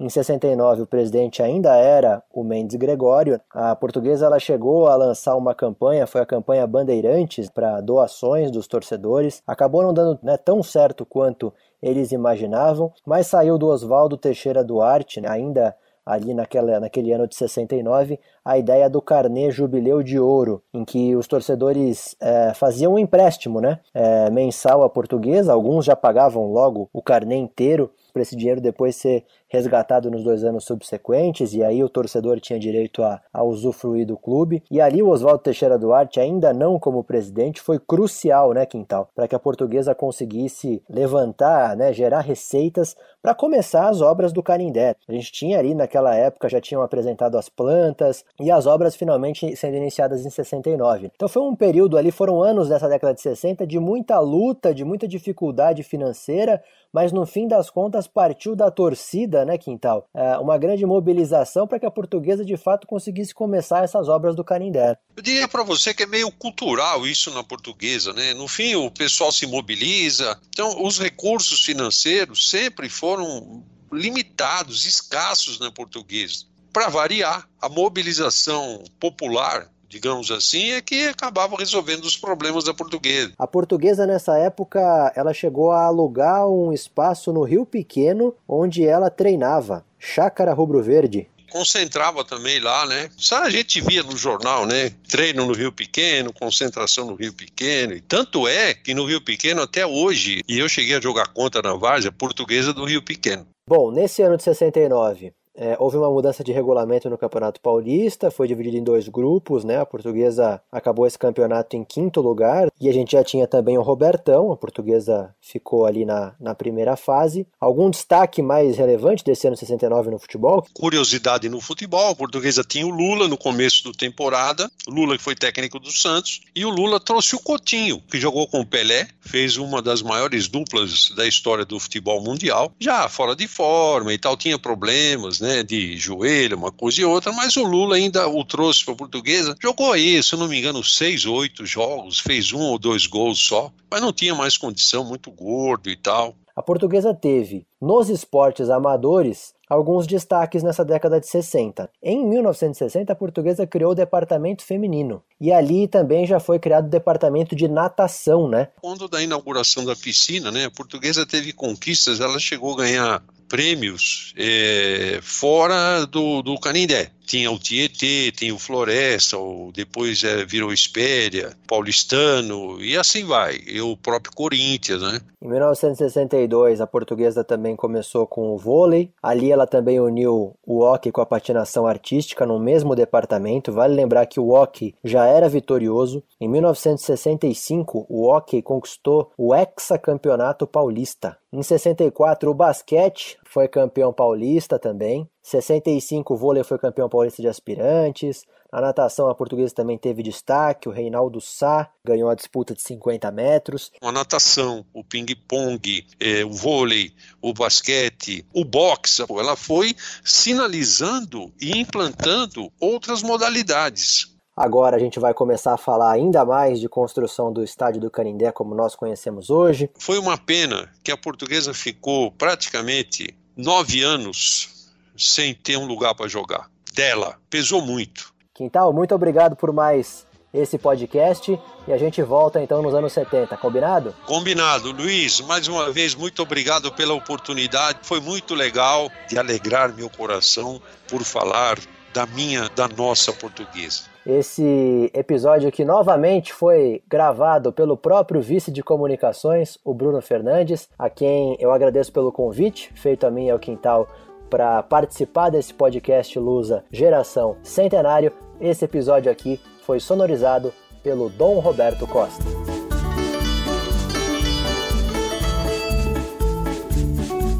Em 0.00 0.08
69, 0.08 0.82
o 0.82 0.86
presidente 0.86 1.42
ainda 1.42 1.74
era 1.74 2.22
o 2.32 2.44
Mendes 2.44 2.76
Gregório. 2.76 3.40
A 3.50 3.74
portuguesa 3.74 4.26
ela 4.26 4.38
chegou 4.38 4.86
a 4.86 4.94
lançar 4.94 5.34
uma 5.34 5.56
campanha, 5.56 6.06
foi 6.06 6.20
a 6.20 6.26
campanha 6.26 6.64
Bandeirantes, 6.68 7.50
para 7.50 7.80
doações 7.80 8.52
dos 8.52 8.68
torcedores. 8.68 9.42
Acabou 9.44 9.82
não 9.82 9.92
dando 9.92 10.16
né, 10.22 10.36
tão 10.36 10.62
certo 10.62 11.04
quanto 11.04 11.52
eles 11.82 12.12
imaginavam, 12.12 12.92
mas 13.04 13.26
saiu 13.26 13.58
do 13.58 13.66
Oswaldo 13.66 14.16
Teixeira 14.16 14.62
Duarte, 14.62 15.20
né, 15.20 15.28
ainda 15.28 15.74
ali 16.08 16.32
naquela, 16.32 16.80
naquele 16.80 17.12
ano 17.12 17.28
de 17.28 17.36
69, 17.36 18.18
a 18.42 18.56
ideia 18.56 18.88
do 18.88 19.02
carnê 19.02 19.50
Jubileu 19.50 20.02
de 20.02 20.18
Ouro, 20.18 20.62
em 20.72 20.82
que 20.82 21.14
os 21.14 21.26
torcedores 21.26 22.16
é, 22.18 22.54
faziam 22.54 22.94
um 22.94 22.98
empréstimo 22.98 23.60
né, 23.60 23.78
é, 23.92 24.30
mensal 24.30 24.82
à 24.82 24.88
portuguesa, 24.88 25.52
alguns 25.52 25.84
já 25.84 25.94
pagavam 25.94 26.50
logo 26.50 26.88
o 26.94 27.02
carnê 27.02 27.36
inteiro, 27.36 27.90
para 28.12 28.22
esse 28.22 28.36
dinheiro 28.36 28.60
depois 28.60 28.96
ser 28.96 29.24
resgatado 29.48 30.10
nos 30.10 30.22
dois 30.22 30.44
anos 30.44 30.64
subsequentes, 30.64 31.54
e 31.54 31.64
aí 31.64 31.82
o 31.82 31.88
torcedor 31.88 32.38
tinha 32.40 32.58
direito 32.58 33.02
a, 33.02 33.20
a 33.32 33.42
usufruir 33.42 34.06
do 34.06 34.16
clube. 34.16 34.62
E 34.70 34.80
ali 34.80 35.02
o 35.02 35.08
Oswaldo 35.08 35.42
Teixeira 35.42 35.78
Duarte, 35.78 36.20
ainda 36.20 36.52
não 36.52 36.78
como 36.78 37.02
presidente, 37.02 37.60
foi 37.60 37.78
crucial, 37.78 38.52
né, 38.52 38.66
Quintal, 38.66 39.08
para 39.14 39.26
que 39.26 39.34
a 39.34 39.38
portuguesa 39.38 39.94
conseguisse 39.94 40.82
levantar, 40.88 41.76
né, 41.76 41.92
gerar 41.92 42.20
receitas 42.20 42.94
para 43.22 43.34
começar 43.34 43.88
as 43.88 44.00
obras 44.00 44.32
do 44.32 44.42
Canindé. 44.42 44.94
A 45.08 45.12
gente 45.12 45.32
tinha 45.32 45.58
ali 45.58 45.74
naquela 45.74 46.14
época, 46.14 46.48
já 46.48 46.60
tinham 46.60 46.82
apresentado 46.82 47.36
as 47.36 47.48
plantas 47.48 48.24
e 48.40 48.50
as 48.50 48.66
obras 48.66 48.94
finalmente 48.94 49.56
sendo 49.56 49.76
iniciadas 49.76 50.24
em 50.24 50.30
69. 50.30 51.10
Então 51.14 51.28
foi 51.28 51.42
um 51.42 51.56
período 51.56 51.96
ali, 51.96 52.10
foram 52.10 52.42
anos 52.42 52.68
dessa 52.68 52.88
década 52.88 53.14
de 53.14 53.20
60 53.20 53.66
de 53.66 53.78
muita 53.78 54.18
luta, 54.20 54.74
de 54.74 54.84
muita 54.84 55.08
dificuldade 55.08 55.82
financeira, 55.82 56.62
mas 56.92 57.12
no 57.12 57.26
fim 57.26 57.46
das 57.46 57.70
contas 57.70 58.06
partiu 58.06 58.56
da 58.56 58.70
torcida, 58.70 59.44
né, 59.44 59.58
Quintal? 59.58 60.08
É 60.14 60.38
uma 60.38 60.58
grande 60.58 60.84
mobilização 60.86 61.66
para 61.66 61.78
que 61.78 61.86
a 61.86 61.90
portuguesa 61.90 62.44
de 62.44 62.56
fato 62.56 62.86
conseguisse 62.86 63.34
começar 63.34 63.84
essas 63.84 64.08
obras 64.08 64.34
do 64.34 64.44
Canindé. 64.44 64.96
Eu 65.16 65.22
diria 65.22 65.48
para 65.48 65.62
você 65.62 65.92
que 65.92 66.02
é 66.02 66.06
meio 66.06 66.30
cultural 66.32 67.06
isso 67.06 67.30
na 67.32 67.44
portuguesa, 67.44 68.12
né? 68.12 68.34
No 68.34 68.48
fim 68.48 68.74
o 68.74 68.90
pessoal 68.90 69.32
se 69.32 69.46
mobiliza, 69.46 70.38
então 70.48 70.82
os 70.82 70.98
recursos 70.98 71.62
financeiros 71.62 72.50
sempre 72.50 72.88
foram 72.88 73.62
limitados, 73.92 74.84
escassos 74.86 75.58
na 75.58 75.70
portuguesa. 75.70 76.46
Para 76.72 76.88
variar, 76.88 77.48
a 77.60 77.68
mobilização 77.68 78.84
popular 79.00 79.68
digamos 79.88 80.30
assim, 80.30 80.72
é 80.72 80.80
que 80.80 81.06
acabava 81.06 81.56
resolvendo 81.56 82.04
os 82.04 82.16
problemas 82.16 82.64
da 82.64 82.74
portuguesa. 82.74 83.32
A 83.38 83.46
portuguesa 83.46 84.06
nessa 84.06 84.36
época, 84.38 85.12
ela 85.16 85.32
chegou 85.32 85.72
a 85.72 85.84
alugar 85.84 86.46
um 86.48 86.72
espaço 86.72 87.32
no 87.32 87.42
Rio 87.42 87.64
Pequeno, 87.64 88.34
onde 88.46 88.84
ela 88.84 89.10
treinava, 89.10 89.84
Chácara 89.98 90.52
Rubro 90.52 90.82
Verde. 90.82 91.28
Concentrava 91.50 92.22
também 92.24 92.60
lá, 92.60 92.84
né? 92.84 93.08
Só 93.16 93.44
a 93.44 93.50
gente 93.50 93.80
via 93.80 94.02
no 94.02 94.14
jornal, 94.14 94.66
né? 94.66 94.90
Treino 95.08 95.46
no 95.46 95.54
Rio 95.54 95.72
Pequeno, 95.72 96.30
concentração 96.30 97.06
no 97.06 97.14
Rio 97.14 97.32
Pequeno. 97.32 97.94
E 97.94 98.02
tanto 98.02 98.46
é 98.46 98.74
que 98.74 98.92
no 98.92 99.06
Rio 99.06 99.20
Pequeno, 99.22 99.62
até 99.62 99.86
hoje, 99.86 100.42
e 100.46 100.58
eu 100.58 100.68
cheguei 100.68 100.96
a 100.96 101.00
jogar 101.00 101.28
conta 101.28 101.62
na 101.62 101.72
Várzea, 101.74 102.12
portuguesa 102.12 102.74
do 102.74 102.84
Rio 102.84 103.02
Pequeno. 103.02 103.46
Bom, 103.66 103.90
nesse 103.90 104.22
ano 104.22 104.36
de 104.36 104.42
69, 104.42 105.32
é, 105.58 105.76
houve 105.80 105.96
uma 105.96 106.08
mudança 106.08 106.44
de 106.44 106.52
regulamento 106.52 107.10
no 107.10 107.18
Campeonato 107.18 107.60
Paulista, 107.60 108.30
foi 108.30 108.46
dividido 108.46 108.76
em 108.76 108.84
dois 108.84 109.08
grupos, 109.08 109.64
né? 109.64 109.80
A 109.80 109.84
portuguesa 109.84 110.62
acabou 110.70 111.04
esse 111.04 111.18
campeonato 111.18 111.76
em 111.76 111.82
quinto 111.82 112.20
lugar 112.20 112.68
e 112.80 112.88
a 112.88 112.92
gente 112.92 113.12
já 113.12 113.24
tinha 113.24 113.44
também 113.44 113.76
o 113.76 113.82
Robertão, 113.82 114.52
a 114.52 114.56
portuguesa 114.56 115.34
ficou 115.40 115.84
ali 115.84 116.04
na, 116.04 116.32
na 116.38 116.54
primeira 116.54 116.96
fase. 116.96 117.44
Algum 117.60 117.90
destaque 117.90 118.40
mais 118.40 118.76
relevante 118.76 119.24
desse 119.24 119.48
ano 119.48 119.56
69 119.56 120.12
no 120.12 120.18
futebol? 120.20 120.64
Curiosidade 120.72 121.48
no 121.48 121.60
futebol, 121.60 122.12
a 122.12 122.14
portuguesa 122.14 122.62
tinha 122.62 122.86
o 122.86 122.90
Lula 122.90 123.26
no 123.26 123.36
começo 123.36 123.82
da 123.82 123.90
temporada, 123.90 124.70
Lula 124.86 125.16
que 125.16 125.24
foi 125.24 125.34
técnico 125.34 125.80
do 125.80 125.90
Santos, 125.90 126.40
e 126.54 126.64
o 126.64 126.70
Lula 126.70 127.00
trouxe 127.00 127.34
o 127.34 127.40
Coutinho, 127.40 128.00
que 128.08 128.20
jogou 128.20 128.46
com 128.46 128.60
o 128.60 128.66
Pelé, 128.66 129.08
fez 129.20 129.56
uma 129.56 129.82
das 129.82 130.02
maiores 130.02 130.46
duplas 130.46 131.10
da 131.16 131.26
história 131.26 131.64
do 131.64 131.80
futebol 131.80 132.22
mundial, 132.22 132.70
já 132.78 133.08
fora 133.08 133.34
de 133.34 133.48
forma 133.48 134.12
e 134.12 134.18
tal, 134.18 134.36
tinha 134.36 134.56
problemas, 134.56 135.40
né? 135.40 135.47
Né, 135.48 135.62
de 135.62 135.96
joelho, 135.96 136.58
uma 136.58 136.70
coisa 136.70 137.00
e 137.00 137.04
outra, 137.04 137.32
mas 137.32 137.56
o 137.56 137.64
Lula 137.64 137.96
ainda 137.96 138.28
o 138.28 138.44
trouxe 138.44 138.84
para 138.84 138.92
a 138.92 138.96
portuguesa. 138.98 139.56
Jogou 139.60 139.92
aí, 139.92 140.22
se 140.22 140.36
não 140.36 140.46
me 140.46 140.58
engano, 140.58 140.84
seis, 140.84 141.24
oito 141.24 141.64
jogos, 141.64 142.20
fez 142.20 142.52
um 142.52 142.60
ou 142.60 142.78
dois 142.78 143.06
gols 143.06 143.38
só, 143.38 143.72
mas 143.90 144.02
não 144.02 144.12
tinha 144.12 144.34
mais 144.34 144.58
condição, 144.58 145.04
muito 145.04 145.30
gordo 145.30 145.88
e 145.88 145.96
tal. 145.96 146.34
A 146.54 146.62
portuguesa 146.62 147.14
teve, 147.14 147.66
nos 147.80 148.10
esportes 148.10 148.68
amadores, 148.68 149.54
alguns 149.68 150.06
destaques 150.06 150.62
nessa 150.62 150.84
década 150.84 151.20
de 151.20 151.26
60. 151.26 151.90
Em 152.02 152.26
1960, 152.26 153.12
a 153.12 153.16
portuguesa 153.16 153.66
criou 153.66 153.92
o 153.92 153.94
departamento 153.94 154.64
feminino. 154.64 155.22
E 155.40 155.52
ali 155.52 155.86
também 155.86 156.26
já 156.26 156.40
foi 156.40 156.58
criado 156.58 156.86
o 156.86 156.90
departamento 156.90 157.54
de 157.54 157.68
natação, 157.68 158.48
né? 158.48 158.68
Quando 158.80 159.08
da 159.08 159.22
inauguração 159.22 159.84
da 159.84 159.94
piscina, 159.94 160.50
né, 160.50 160.64
a 160.64 160.70
portuguesa 160.70 161.26
teve 161.26 161.52
conquistas, 161.52 162.20
ela 162.20 162.38
chegou 162.38 162.74
a 162.74 162.78
ganhar 162.78 163.22
prêmios 163.48 164.32
é, 164.36 165.20
fora 165.22 166.06
do, 166.06 166.42
do 166.42 166.58
Canindé. 166.60 167.10
Tinha 167.28 167.52
o 167.52 167.58
Tietê, 167.58 168.32
tinha 168.32 168.54
o 168.54 168.58
Floresta, 168.58 169.36
o, 169.36 169.70
depois 169.70 170.24
é, 170.24 170.46
virou 170.46 170.72
Espéria, 170.72 171.54
Paulistano, 171.66 172.82
e 172.82 172.96
assim 172.96 173.22
vai. 173.22 173.60
E 173.66 173.82
o 173.82 173.94
próprio 173.98 174.34
Corinthians, 174.34 175.02
né? 175.02 175.20
Em 175.40 175.46
1962, 175.46 176.80
a 176.80 176.86
portuguesa 176.86 177.44
também 177.44 177.76
começou 177.76 178.26
com 178.26 178.54
o 178.54 178.56
vôlei. 178.56 179.12
Ali 179.22 179.52
ela 179.52 179.66
também 179.66 180.00
uniu 180.00 180.56
o 180.66 180.80
hockey 180.80 181.12
com 181.12 181.20
a 181.20 181.26
patinação 181.26 181.86
artística 181.86 182.46
no 182.46 182.58
mesmo 182.58 182.96
departamento. 182.96 183.70
Vale 183.70 183.94
lembrar 183.94 184.24
que 184.26 184.40
o 184.40 184.48
hockey 184.48 184.94
já 185.04 185.26
era 185.26 185.48
vitorioso. 185.48 186.24
Em 186.40 186.48
1965, 186.48 188.06
o 188.08 188.26
hockey 188.26 188.62
conquistou 188.62 189.30
o 189.36 189.54
hexacampeonato 189.54 190.66
paulista. 190.66 191.36
Em 191.50 191.62
64, 191.62 192.50
o 192.50 192.54
basquete 192.54 193.38
foi 193.42 193.66
campeão 193.68 194.12
paulista 194.12 194.78
também. 194.78 195.26
65, 195.42 196.34
o 196.34 196.36
vôlei 196.36 196.62
foi 196.62 196.78
campeão 196.78 197.08
paulista 197.08 197.40
de 197.40 197.48
aspirantes. 197.48 198.44
Na 198.70 198.82
natação, 198.82 199.30
a 199.30 199.34
portuguesa 199.34 199.74
também 199.74 199.96
teve 199.96 200.22
destaque. 200.22 200.90
O 200.90 200.92
Reinaldo 200.92 201.40
Sá 201.40 201.90
ganhou 202.04 202.28
a 202.28 202.34
disputa 202.34 202.74
de 202.74 202.82
50 202.82 203.30
metros. 203.30 203.90
A 204.02 204.12
natação, 204.12 204.84
o 204.92 205.02
ping-pong, 205.02 206.06
eh, 206.20 206.44
o 206.44 206.52
vôlei, 206.52 207.14
o 207.40 207.54
basquete, 207.54 208.44
o 208.52 208.62
boxe, 208.62 209.24
ela 209.30 209.56
foi 209.56 209.96
sinalizando 210.22 211.50
e 211.58 211.78
implantando 211.78 212.70
outras 212.78 213.22
modalidades. 213.22 214.37
Agora 214.58 214.96
a 214.96 214.98
gente 214.98 215.20
vai 215.20 215.32
começar 215.32 215.72
a 215.72 215.78
falar 215.78 216.10
ainda 216.10 216.44
mais 216.44 216.80
de 216.80 216.88
construção 216.88 217.52
do 217.52 217.62
estádio 217.62 218.00
do 218.00 218.10
Canindé 218.10 218.50
como 218.50 218.74
nós 218.74 218.96
conhecemos 218.96 219.50
hoje. 219.50 219.88
Foi 219.96 220.18
uma 220.18 220.36
pena 220.36 220.90
que 221.04 221.12
a 221.12 221.16
portuguesa 221.16 221.72
ficou 221.72 222.32
praticamente 222.32 223.32
nove 223.56 224.02
anos 224.02 224.90
sem 225.16 225.54
ter 225.54 225.76
um 225.76 225.86
lugar 225.86 226.12
para 226.16 226.26
jogar. 226.26 226.68
Dela, 226.92 227.36
pesou 227.48 227.80
muito. 227.80 228.34
Quintal, 228.52 228.92
muito 228.92 229.14
obrigado 229.14 229.54
por 229.54 229.72
mais 229.72 230.26
esse 230.52 230.76
podcast 230.76 231.56
e 231.86 231.92
a 231.92 231.96
gente 231.96 232.20
volta 232.20 232.60
então 232.60 232.82
nos 232.82 232.94
anos 232.94 233.12
70, 233.12 233.56
combinado? 233.58 234.12
Combinado. 234.26 234.90
Luiz, 234.90 235.40
mais 235.40 235.68
uma 235.68 235.92
vez, 235.92 236.16
muito 236.16 236.42
obrigado 236.42 236.90
pela 236.90 237.14
oportunidade. 237.14 238.00
Foi 238.02 238.18
muito 238.18 238.56
legal 238.56 239.08
de 239.28 239.38
alegrar 239.38 239.94
meu 239.94 240.10
coração 240.10 240.82
por 241.06 241.22
falar 241.22 241.78
da 242.18 242.26
minha, 242.26 242.68
da 242.74 242.88
nossa 242.88 243.32
portuguesa. 243.32 244.02
Esse 244.26 245.08
episódio 245.14 245.70
que 245.70 245.84
novamente 245.84 246.52
foi 246.52 247.00
gravado 247.08 247.72
pelo 247.72 247.96
próprio 247.96 248.42
vice 248.42 248.72
de 248.72 248.82
comunicações, 248.82 249.78
o 249.84 249.94
Bruno 249.94 250.20
Fernandes, 250.20 250.88
a 250.98 251.08
quem 251.08 251.56
eu 251.60 251.70
agradeço 251.70 252.12
pelo 252.12 252.32
convite 252.32 252.90
feito 252.96 253.24
a 253.24 253.30
mim 253.30 253.46
e 253.46 253.50
ao 253.50 253.58
Quintal 253.60 254.08
para 254.50 254.82
participar 254.82 255.50
desse 255.50 255.72
podcast 255.72 256.36
Lusa 256.40 256.84
Geração 256.90 257.56
Centenário. 257.62 258.32
Esse 258.60 258.84
episódio 258.84 259.30
aqui 259.30 259.60
foi 259.86 260.00
sonorizado 260.00 260.74
pelo 261.04 261.28
Dom 261.28 261.60
Roberto 261.60 262.04
Costa. 262.04 262.42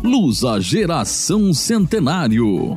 Lusa 0.03 0.61
Geração 0.61 1.55
Centenário. 1.55 2.77